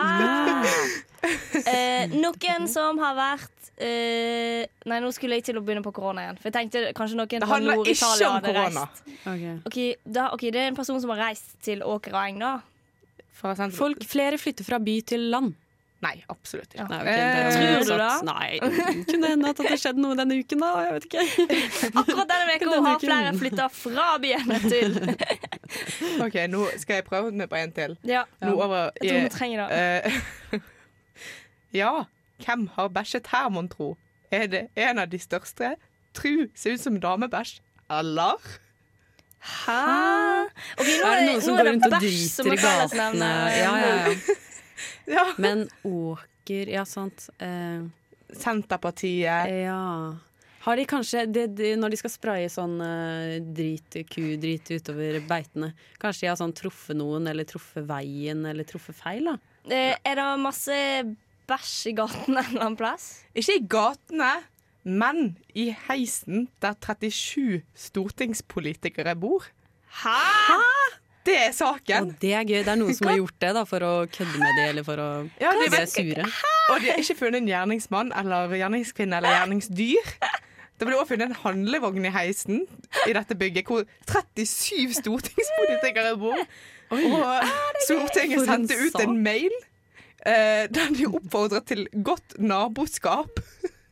Eh, 1.20 2.14
noen 2.16 2.64
som 2.72 2.96
har 3.04 3.16
vært 3.18 3.70
eh, 3.84 4.64
Nei, 4.88 5.00
nå 5.04 5.10
skulle 5.12 5.36
jeg 5.36 5.50
til 5.50 5.58
å 5.60 5.64
begynne 5.68 5.84
på 5.84 5.92
korona 5.92 6.24
igjen. 6.24 6.40
For 6.40 6.48
jeg 6.48 6.56
tenkte 6.56 6.84
kanskje 6.96 7.18
noen 7.20 7.44
Det 7.44 7.50
handler 7.50 7.82
ikke 7.92 8.30
om 8.30 8.38
korona. 8.46 8.86
Okay. 9.20 9.58
Ok, 9.68 9.80
da, 10.06 10.30
ok, 10.38 10.46
Det 10.48 10.62
er 10.62 10.70
en 10.72 10.78
person 10.80 11.02
som 11.04 11.12
har 11.12 11.20
reist 11.26 11.58
til 11.66 11.84
Åker 11.84 12.16
og 12.16 12.22
Eng, 12.24 12.40
da. 12.40 12.54
Folk, 13.76 14.04
flere 14.08 14.40
flytter 14.40 14.68
fra 14.68 14.80
by 14.84 14.96
til 15.12 15.28
land. 15.34 15.54
Nei, 16.00 16.14
absolutt 16.32 16.74
ikke. 16.74 16.86
Nei, 16.88 17.00
okay, 17.02 17.16
det 17.20 17.40
er 17.40 17.84
Tror 17.84 17.98
du 17.98 18.04
det? 18.04 18.12
Nei, 18.24 18.60
det 18.64 19.06
kunne 19.10 19.32
hende 19.34 19.50
at 19.50 19.58
det 19.60 19.66
skjedde 19.68 19.80
skjedd 19.82 19.98
noe 20.00 20.16
denne 20.16 20.38
uken, 20.40 20.62
da. 20.64 20.70
Jeg 20.86 20.94
vet 20.96 21.08
ikke. 21.10 21.26
Akkurat 22.02 22.32
denne 22.32 22.56
uka 22.56 22.78
har 22.86 23.02
flere 23.04 23.34
flytta 23.42 23.66
fra 23.76 24.06
byene 24.24 24.60
til 24.64 24.96
OK, 26.26 26.38
nå 26.54 26.70
skal 26.80 27.02
jeg 27.02 27.08
prøve 27.10 27.34
meg 27.36 27.52
på 27.52 27.60
en 27.60 27.76
til. 27.76 27.98
Ja. 28.08 28.24
Nå 28.46 28.56
over 28.56 28.94
Jeg 29.02 29.12
tror 29.12 29.28
vi 29.28 29.34
trenger 29.36 29.66
det. 29.66 29.84
Eh, 30.56 30.60
ja, 31.82 31.94
hvem 32.46 32.68
har 32.78 32.92
bæsjet 32.96 33.28
her, 33.34 33.52
mon 33.52 33.68
tro? 33.68 33.94
Er 34.32 34.48
det 34.48 34.66
en 34.80 35.04
av 35.04 35.12
de 35.12 35.20
største? 35.20 35.76
Tru 36.16 36.48
ser 36.56 36.80
ut 36.80 36.88
som 36.88 37.00
damebæsj. 37.02 37.60
Eller? 37.92 38.40
Hæ? 39.40 39.82
Okay, 40.80 40.96
nå 41.00 41.08
Er 41.08 41.16
det 41.20 41.26
noen 41.28 41.42
som 41.44 41.58
går 41.58 41.74
rundt 41.74 41.88
og 41.88 41.96
driter 42.00 42.48
i 42.48 42.56
er 42.56 42.64
gatene? 42.64 43.34
Ja, 43.52 43.74
ja, 43.84 43.98
Ja. 44.08 44.46
ja. 45.16 45.26
Men 45.38 45.68
åker 45.84 46.70
Ja, 46.74 46.86
sant. 46.86 47.28
Eh, 47.38 47.84
Senterpartiet. 48.34 49.50
ja. 49.64 50.16
Har 50.60 50.76
de 50.76 50.84
kanskje, 50.86 51.22
det, 51.32 51.46
det, 51.56 51.70
når 51.80 51.94
de 51.94 51.98
skal 52.02 52.12
spraye 52.12 52.48
sånn 52.52 52.74
eh, 52.84 53.38
drit, 53.56 53.96
ku-drit 54.12 54.68
utover 54.76 55.22
beitene, 55.30 55.70
kanskje 56.02 56.26
de 56.26 56.30
har 56.34 56.36
sånn 56.42 56.52
truffet 56.58 56.98
noen, 57.00 57.30
eller 57.32 57.48
truffet 57.48 57.86
veien, 57.88 58.42
eller 58.50 58.68
truffet 58.68 58.98
feil, 59.00 59.30
da? 59.32 59.38
Eh, 59.72 59.96
Er 60.04 60.20
det 60.20 60.26
masse 60.44 60.76
bæsj 61.50 61.78
i 61.90 61.96
gaten 61.98 62.36
en 62.36 62.42
eller 62.44 62.66
annen 62.66 62.78
plass? 62.78 63.08
Ikke 63.40 63.56
i 63.56 63.64
gatene, 63.72 64.34
men 64.84 65.38
i 65.56 65.70
heisen 65.88 66.50
der 66.62 66.76
37 66.76 67.62
stortingspolitikere 67.88 69.16
bor. 69.20 69.48
Hæ? 70.04 70.18
Hæ? 70.52 70.60
Det 71.30 71.38
er 71.38 71.54
saken. 71.54 72.10
Og 72.10 72.14
det 72.22 72.34
er 72.34 72.46
gøy. 72.48 72.60
Det 72.66 72.74
er 72.74 72.80
noen 72.80 72.98
som 72.98 73.10
har 73.12 73.20
gjort 73.20 73.38
det 73.44 73.52
da, 73.60 73.64
for 73.70 73.86
å 73.86 73.94
kødde 74.10 74.42
med 74.42 74.58
det, 74.58 74.68
eller 74.74 74.88
for 74.88 75.02
å 75.04 75.10
Ja, 75.42 75.54
de 75.54 75.70
er 75.78 75.88
sure. 75.90 76.26
Og 76.70 76.82
de 76.82 76.92
har 76.92 77.02
ikke 77.04 77.18
funnet 77.20 77.44
en 77.44 77.50
gjerningsmann 77.50 78.14
eller 78.18 78.56
gjerningskvinne 78.58 79.20
eller 79.22 79.36
gjerningsdyr. 79.38 80.14
Det 80.80 80.88
ble 80.88 80.96
også 80.96 81.12
funnet 81.12 81.34
en 81.34 81.40
handlevogn 81.44 82.08
i 82.08 82.12
heisen 82.16 82.62
i 83.06 83.14
dette 83.16 83.36
bygget, 83.38 83.68
hvor 83.68 83.84
37 84.08 84.96
stortingspolitikere 85.02 86.14
bor. 86.22 86.40
Og 86.96 87.50
Stortinget 87.86 88.46
sendte 88.48 88.78
ut 88.80 88.96
en 89.04 89.18
mail 89.22 89.52
eh, 90.26 90.66
der 90.72 90.94
de 90.96 91.10
oppfordret 91.10 91.68
til 91.70 91.84
godt 92.06 92.40
naboskap 92.42 93.42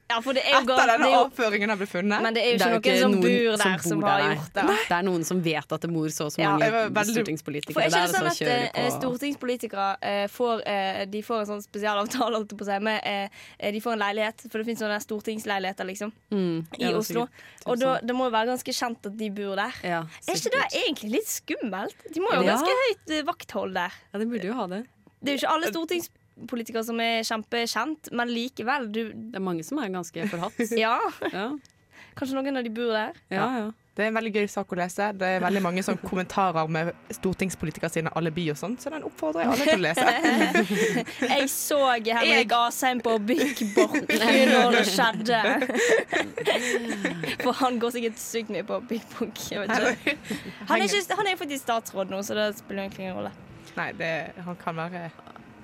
Ja, 0.10 0.22
for 0.24 0.32
det 0.38 0.44
er 0.48 0.54
jo 0.56 0.60
etter 0.72 0.88
denne 0.88 1.08
avføringen 1.20 1.70
har 1.74 1.78
blitt 1.82 1.90
funnet. 1.92 2.22
Men 2.24 2.34
det 2.34 2.42
er 2.46 2.52
jo 2.54 2.58
Det 2.58 2.66
er 2.68 2.72
jo 2.72 2.78
ikke 2.80 2.92
noen 2.94 3.02
som 3.02 3.12
noen 3.12 3.22
bor 3.24 3.58
der 3.60 3.82
som, 3.84 4.00
bor 4.00 4.08
har 4.10 4.22
der, 4.22 4.36
gjort 4.38 4.54
det. 4.56 4.64
nei. 4.70 4.78
Det 4.88 4.96
er 4.98 5.04
noen 5.04 5.26
som 5.28 5.42
vet 5.44 5.74
at 5.76 5.82
det 5.82 5.90
mor 5.92 6.08
så 6.16 6.28
så 6.32 6.40
mange 6.44 6.64
ja, 6.64 6.72
veldig- 6.88 6.96
For 6.96 7.12
stortingspolitikere 7.18 7.84
er 7.84 7.88
ikke 7.88 7.98
der, 7.98 8.08
det 8.08 8.16
sånn 8.16 8.28
at 8.32 8.38
så 8.38 8.80
eh, 8.80 8.90
stortingspolitikere 8.96 9.88
eh, 10.02 10.28
får, 10.32 10.62
eh, 10.66 11.02
de 11.12 11.22
får 11.28 11.42
en 11.44 11.50
sånn 11.52 11.64
spesialavtale 11.66 12.40
holdt 12.40 12.54
jeg 12.56 12.60
på 12.62 12.66
å 12.66 12.70
si, 12.72 12.80
med 12.88 13.02
eh, 13.04 13.30
eh, 13.60 13.72
De 13.76 13.82
får 13.84 13.98
en 13.98 14.04
leilighet, 14.06 14.46
for 14.48 14.58
det 14.62 14.66
finnes 14.70 14.84
sånne 14.86 15.00
stortingsleiligheter 15.04 15.90
liksom, 15.92 16.14
Mm, 16.32 16.66
i 16.80 16.84
ja, 16.88 16.94
Oslo. 16.98 17.28
sikkert 17.28 17.68
Og 17.68 17.80
da, 17.80 18.00
det 18.04 18.16
må 18.16 18.28
jo 18.30 18.32
være 18.36 18.52
ganske 18.54 18.74
kjent 18.80 19.06
at 19.12 19.18
de 19.18 19.30
bor 19.30 19.56
der. 19.60 19.74
Ja, 19.84 20.02
er 20.28 20.36
ikke 20.40 20.52
det 20.56 20.66
egentlig 20.86 21.12
litt 21.18 21.28
skummelt? 21.32 21.96
De 22.14 22.20
må 22.24 22.32
jo 22.32 22.40
ha 22.40 22.44
Ja. 22.48 22.56
ganske 22.56 22.78
høyt 22.84 23.12
eh, 23.20 23.24
vakthold 23.28 23.74
der. 23.76 23.92
Ja, 24.14 24.20
de 24.20 24.26
burde 24.26 24.48
jo 24.48 24.54
ha 24.56 24.68
det. 24.72 24.86
Det 25.20 25.34
er 25.34 25.38
jo 25.38 25.42
ikke 25.44 25.54
alle 25.56 25.72
stortingspolitikere 26.38 26.84
som 26.84 27.00
er 27.02 27.26
kjempekjent, 27.26 28.12
men 28.14 28.30
likevel. 28.30 28.92
Du, 28.92 29.02
Det 29.14 29.36
er 29.36 29.44
mange 29.44 29.64
som 29.64 29.80
er 29.80 29.90
ganske 29.90 30.30
forhatt. 30.30 30.72
ja. 30.78 31.00
Ja. 31.32 31.50
Kanskje 32.18 32.36
noen 32.38 32.58
av 32.58 32.64
de 32.64 32.70
bor 32.74 32.94
der? 32.94 33.14
Ja, 33.30 33.50
ja. 33.58 33.68
Det 33.98 34.04
er 34.06 34.12
en 34.12 34.18
veldig 34.20 34.30
gøy 34.30 34.44
sak 34.46 34.70
å 34.70 34.78
lese. 34.78 35.08
Det 35.18 35.26
er 35.26 35.40
veldig 35.42 35.62
mange 35.66 35.82
sånn 35.82 35.98
kommentarer 35.98 36.68
med 36.70 36.92
stortingspolitikere 37.18 37.90
sine 37.90 38.12
alibi 38.14 38.44
og 38.54 38.58
sånn, 38.60 38.76
så 38.78 38.92
den 38.94 39.08
oppfordrer 39.08 39.42
jeg 39.42 39.50
alle 39.50 39.66
til 39.66 39.80
å 39.80 39.86
lese. 39.88 40.04
Jeg 41.32 41.48
så 41.50 41.80
Henrik 42.06 42.54
Asheim 42.54 43.02
på 43.02 43.16
Big 43.26 43.64
Book 43.74 43.98
når 44.06 44.70
det 44.78 44.84
skjedde. 44.92 45.40
For 47.42 47.58
han 47.64 47.82
går 47.82 47.96
sikkert 47.98 48.22
sykt 48.22 48.54
mye 48.54 48.68
på 48.70 48.78
er 48.86 49.02
ikke, 50.86 51.18
han 51.18 51.32
er 51.34 51.42
faktisk 51.42 51.66
statsråd 51.66 52.14
nå, 52.14 52.22
så 52.22 52.38
det 52.38 52.52
spiller 52.62 52.86
egentlig 52.86 53.08
ingen 53.08 53.18
rolle. 53.18 53.34
Nei, 53.82 53.90
det, 53.98 54.14
han 54.46 54.62
kan 54.62 54.78
være 54.78 55.08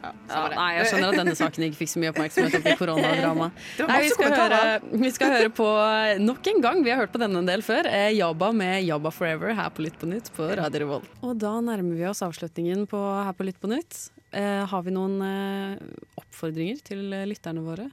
ja, 0.04 0.42
nei, 0.52 0.70
jeg 0.78 0.89
skjønner 0.92 1.13
at 1.13 1.20
denne 1.22 1.36
saken 1.39 1.66
ikke 1.68 1.80
fikk 1.80 1.92
så 1.94 2.02
mye 2.04 2.12
oppmerksomhet 2.12 2.58
oppi 2.60 2.74
koronadramaet. 2.80 3.62
Vi 4.04 4.10
skal, 4.12 4.34
høre, 4.36 4.62
vi 4.92 5.12
skal 5.13 5.32
høre 5.32 5.52
på 5.56 5.68
eh, 5.80 6.20
nok 6.22 6.50
en 6.52 6.60
gang, 6.63 6.82
vi 6.84 6.92
har 6.92 7.00
hørt 7.04 7.13
på 7.13 7.22
denne 7.22 7.39
en 7.39 7.48
del 7.48 7.63
før, 7.66 7.88
eh, 7.89 8.10
Jabba 8.18 8.52
med 8.56 8.84
Jabba 8.84 9.12
Forever 9.13 9.54
her 9.56 9.72
på 9.74 9.86
Lytt 9.86 9.96
på 10.02 10.10
nytt 10.10 10.30
på 10.36 10.48
Radio 10.60 10.84
Revolt. 10.84 11.13
Og 11.24 11.38
da 11.42 11.54
nærmer 11.63 11.96
vi 11.98 12.06
oss 12.10 12.24
avslutningen 12.26 12.86
på 12.92 13.00
Her 13.00 13.34
på 13.38 13.48
Lytt 13.48 13.62
på 13.63 13.72
nytt. 13.72 14.10
Eh, 14.34 14.66
har 14.70 14.82
vi 14.82 14.94
noen 14.96 15.20
eh, 15.22 15.78
oppfordringer 16.18 16.80
til 16.86 17.06
eh, 17.13 17.28
lytterne 17.30 17.62
våre 17.62 17.88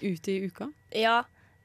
ute 0.00 0.32
i 0.32 0.48
uka? 0.50 0.66
Ja, 0.98 1.20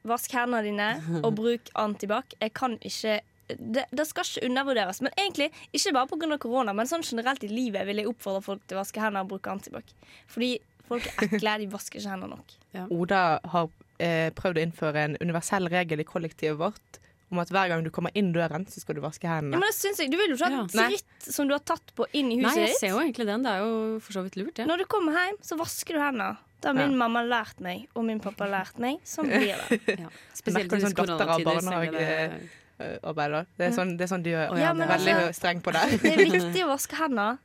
vask 0.08 0.34
hendene 0.38 0.62
dine 0.66 1.22
og 1.26 1.34
bruk 1.40 1.72
antibac. 1.80 2.36
Jeg 2.38 2.54
kan 2.58 2.78
ikke 2.86 3.20
det, 3.60 3.86
det 3.92 4.08
skal 4.08 4.28
ikke 4.28 4.46
undervurderes. 4.50 5.02
Men 5.02 5.14
egentlig 5.18 5.50
ikke 5.74 5.94
bare 5.98 6.08
pga. 6.12 6.38
korona, 6.42 6.74
men 6.78 6.90
sånn 6.90 7.04
generelt 7.04 7.44
i 7.44 7.52
livet 7.52 7.86
vil 7.88 8.02
jeg 8.04 8.10
oppfordre 8.12 8.42
folk 8.46 8.66
til 8.68 8.78
å 8.78 8.82
vaske 8.84 9.02
hendene 9.04 9.26
og 9.26 9.32
bruke 9.34 9.52
antibac. 9.52 9.94
Fordi 10.32 10.54
folk 10.88 11.06
er 11.08 11.28
ekle, 11.30 11.58
de 11.64 11.70
vasker 11.72 12.00
ikke 12.02 12.16
hendene 12.16 12.36
nok. 12.38 12.58
Oda 13.02 13.22
har 13.54 13.70
eh, 14.00 14.30
prøvd 14.38 14.60
å 14.60 14.66
innføre 14.68 15.06
en 15.10 15.18
universell 15.22 15.70
regel 15.72 16.04
i 16.04 16.08
kollektivet 16.08 16.60
vårt 16.60 17.02
om 17.32 17.40
at 17.40 17.52
hver 17.54 17.70
gang 17.72 17.84
du 17.86 17.88
kommer 17.96 18.12
inn 18.20 18.34
døren, 18.36 18.66
så 18.68 18.82
skal 18.84 18.98
du 18.98 19.02
vaske 19.04 19.24
Ja, 19.24 19.38
men 19.40 19.62
det 19.64 19.72
synes 19.78 20.02
jeg, 20.04 20.12
Du 20.12 20.18
vil 20.20 20.34
jo 20.34 20.36
ikke 20.36 20.50
ha 20.52 20.64
ja. 20.66 20.88
dritt 20.92 21.28
som 21.32 21.48
du 21.48 21.54
har 21.56 21.64
tatt 21.64 21.94
på 21.96 22.04
inn 22.12 22.28
i 22.34 22.42
huset 22.42 22.58
ditt. 22.58 22.60
Nei, 22.60 22.66
jeg 22.74 22.80
ser 22.82 22.92
jo 22.92 23.00
egentlig 23.00 23.28
den. 23.30 23.46
Det 23.46 23.54
er 23.54 23.62
jo 23.64 23.76
for 24.04 24.18
så 24.18 24.24
vidt 24.26 24.36
lurt, 24.36 24.56
det. 24.60 24.66
Når 24.68 24.84
du 24.84 24.88
kommer 24.92 25.16
hjem, 25.16 25.38
så 25.48 25.56
vasker 25.62 25.96
du 25.96 26.02
hendene. 26.04 26.34
Det 26.62 26.68
har 26.70 26.76
min 26.78 26.92
Ja. 26.92 26.98
mamma 27.08 27.24
lært 27.26 27.62
meg, 27.64 27.88
og 27.96 28.04
min 28.06 28.20
pappa 28.22 28.46
lært 28.46 28.78
meg. 28.84 29.00
Sånn 29.08 29.32
blir 29.32 29.56
det. 29.64 29.80
Ja. 30.04 30.12
Spesielt 30.36 30.76
i 30.76 30.82
sånn 30.84 30.94
datter 30.94 31.32
av 31.32 31.40
koronatider, 31.42 32.36
så 32.82 33.14
er 33.22 33.30
det- 33.58 33.68
er 33.68 33.72
sånn, 33.78 33.98
det 33.98 34.04
er 34.08 34.12
sånn 34.16 34.24
de 34.24 34.34
er 34.34 34.58
Ja, 34.60 34.74
veldig 34.74 35.14
altså, 35.16 35.34
streng 35.40 35.62
på 35.62 35.72
det. 35.74 36.02
Det 36.02 36.12
er 36.14 36.26
viktig 36.26 36.64
å 36.66 36.70
vaske 36.74 36.96
hendene. 37.00 37.38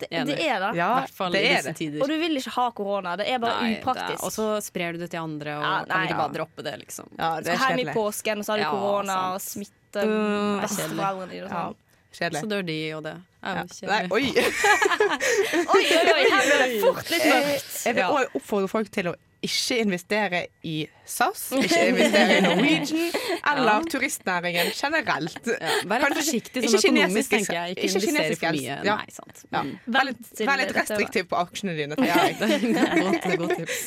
Det, 0.00 0.08
det 0.08 0.38
er 0.40 0.58
det. 0.60 0.68
Ja, 0.78 0.86
hvert 1.02 1.10
fall 1.12 1.32
det 1.32 1.42
i 1.44 1.48
er 1.50 1.56
disse 1.58 1.64
det. 1.68 1.76
tider. 1.76 2.00
Og 2.00 2.08
du 2.08 2.14
vil 2.18 2.36
ikke 2.40 2.50
ha 2.54 2.70
korona. 2.72 3.16
Det 3.20 3.26
er 3.28 3.38
bare 3.38 3.60
Nei, 3.60 3.68
det 3.74 3.76
er- 3.76 3.82
upraktisk. 3.84 4.22
Og 4.24 4.32
så 4.32 4.46
sprer 4.64 4.92
du 4.92 4.98
det 4.98 5.10
til 5.12 5.20
andre, 5.20 5.58
og 5.58 5.62
Ja, 5.62 5.74
kan 5.84 5.88
nei, 5.88 5.98
vi 6.00 6.08
ikke 6.08 6.16
ja. 6.16 6.22
bare 6.22 6.32
droppe 6.38 6.62
det, 6.64 6.74
liksom. 6.86 7.06
Ja, 7.18 7.36
det 7.40 7.44
Så 7.44 7.52
er 7.52 7.76
hjem 7.76 7.82
i 7.84 7.92
påsken, 7.92 8.38
og 8.38 8.44
så 8.44 8.50
har 8.52 8.58
du 8.58 8.64
korona 8.64 9.18
og 9.34 9.40
smitte 9.44 10.06
besteforeldrene 10.62 11.30
dine 11.30 11.44
og 11.44 11.50
Ja, 11.50 11.64
sånn. 11.68 11.76
kjedelig. 12.16 12.40
Så 12.40 12.48
dør 12.48 12.64
de, 12.66 12.78
og 12.96 13.02
det 13.04 13.12
er 13.12 13.20
jo 13.20 13.60
Nei, 13.60 13.66
kjedelig. 13.76 14.10
oi! 14.16 14.24
Oi, 15.74 15.84
oi, 15.84 16.12
oi, 16.16 16.24
her 16.32 16.42
ble 16.48 16.56
det 16.64 16.80
fort 16.82 17.10
litt 17.12 17.24
mørkt. 17.28 17.69
Jeg 17.86 17.96
vil 17.96 18.04
òg 18.04 18.38
oppfordre 18.38 18.70
folk 18.70 18.90
til 18.92 19.10
å 19.12 19.16
ikke 19.40 19.76
investere 19.80 20.40
i 20.68 20.74
SAS, 21.08 21.46
ikke 21.56 21.80
investere 21.94 22.34
i 22.36 22.42
Norwegian 22.44 23.14
eller 23.52 23.86
turistnæringen 23.88 24.72
generelt. 24.76 25.38
Ja, 25.48 25.78
vær 25.88 26.04
forsiktig 26.12 26.64
sånn 26.66 26.76
økonomisk, 26.76 26.84
kinesiske- 26.84 27.36
tenker 27.36 27.56
jeg. 27.56 27.76
Ikke 27.76 27.86
ikke 27.88 28.02
kinesisk 28.04 28.42
for 28.42 28.50
helst. 28.50 28.66
mye. 28.66 28.76
Ja. 28.90 28.98
Nei, 29.00 29.16
sant. 29.16 29.40
Ja. 29.46 29.62
Mm. 29.64 29.72
Vær 29.96 30.06
litt, 30.10 30.28
vær 30.50 30.60
litt 30.60 30.74
restriktiv 30.76 31.30
på 31.32 31.40
aksjene 31.40 31.78
dine. 31.78 31.96
godt, 31.96 33.30
godt 33.40 33.56
tips. 33.62 33.80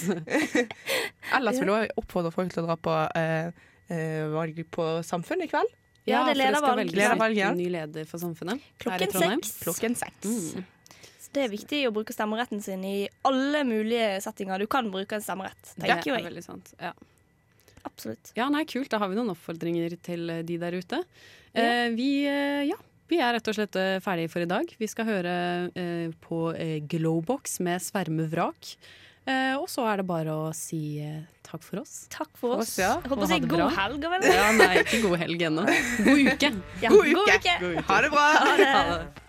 Ellers 1.38 1.62
vil 1.62 1.74
jeg 1.76 1.94
oppfordre 2.02 2.34
folk 2.34 2.54
til 2.56 2.66
å 2.66 2.68
dra 2.72 2.80
på, 2.90 2.98
uh, 3.14 3.72
eh, 3.94 4.20
valg 4.34 4.66
på 4.74 4.90
Samfunnet 5.06 5.52
i 5.52 5.54
kveld. 5.54 5.80
Ja, 6.04 6.26
det 6.28 6.34
er 6.34 6.40
ledervalg. 6.92 7.38
ja. 7.38 7.54
ny 7.56 7.70
leder 7.72 8.08
for 8.10 8.20
samfunnet 8.20 8.60
her 8.60 8.60
i 8.60 8.84
Klokken 8.84 9.12
Trondheim. 9.14 9.44
seks. 9.44 9.60
Klokken 9.64 9.94
seks. 9.96 10.26
Mm. 10.28 10.66
Det 11.34 11.44
er 11.48 11.50
viktig 11.52 11.80
å 11.90 11.94
bruke 11.96 12.14
stemmeretten 12.14 12.62
sin 12.62 12.84
i 12.86 13.08
alle 13.26 13.64
mulige 13.66 14.20
settinger. 14.22 14.62
Du 14.62 14.68
kan 14.70 14.90
bruke 14.94 15.18
en 15.18 15.24
stemmerett, 15.26 15.74
Det 15.76 15.88
jeg. 15.90 16.04
Det 16.04 16.12
er 16.14 16.20
jeg. 16.22 16.28
veldig 16.30 16.44
sant. 16.46 16.74
Ja. 16.80 16.94
Absolutt. 17.84 18.32
ja, 18.38 18.46
nei, 18.54 18.64
kult. 18.70 18.88
Da 18.94 19.00
har 19.02 19.10
vi 19.12 19.18
noen 19.18 19.34
oppfordringer 19.34 19.98
til 20.06 20.30
eh, 20.32 20.44
de 20.48 20.56
der 20.62 20.78
ute. 20.80 21.02
Eh, 21.54 21.90
vi, 21.98 22.24
eh, 22.30 22.62
ja, 22.70 22.78
vi 23.12 23.18
er 23.20 23.34
rett 23.36 23.50
og 23.52 23.58
slett 23.58 23.76
eh, 23.76 23.98
ferdige 24.04 24.32
for 24.32 24.46
i 24.46 24.48
dag. 24.48 24.70
Vi 24.80 24.88
skal 24.88 25.10
høre 25.10 25.34
eh, 25.76 26.14
på 26.24 26.46
eh, 26.56 26.78
Glowbox 26.88 27.60
med 27.66 27.84
Svermevrak. 27.84 28.76
Eh, 29.28 29.54
og 29.60 29.68
så 29.72 29.84
er 29.92 30.00
det 30.02 30.06
bare 30.08 30.32
å 30.32 30.48
si 30.56 31.00
eh, 31.04 31.20
takk 31.48 31.62
for 31.64 31.82
oss. 31.84 32.06
Takk 32.12 32.32
for 32.40 32.62
oss. 32.64 32.78
ja. 32.80 32.94
Jeg 33.04 33.12
holdt 33.12 33.22
på 33.26 33.28
å 33.28 33.32
si 33.34 33.42
god 33.44 33.58
bra. 33.58 33.68
helg, 33.82 34.08
vel? 34.16 34.30
Ja, 34.32 34.48
nei, 34.56 34.72
ikke 34.86 35.02
god 35.10 35.20
helg 35.26 35.46
ennå. 35.50 35.68
God 36.08 36.24
uke. 36.32 36.54
Ja, 36.84 36.90
God 36.94 37.12
god 37.12 37.36
uke! 37.36 37.58
uke. 37.68 37.86
Ha 37.92 38.00
det 38.08 38.14
bra! 38.16 38.26
Ha 38.48 38.56
det. 38.60 38.72
Ha 38.72 38.84
det. 38.94 39.23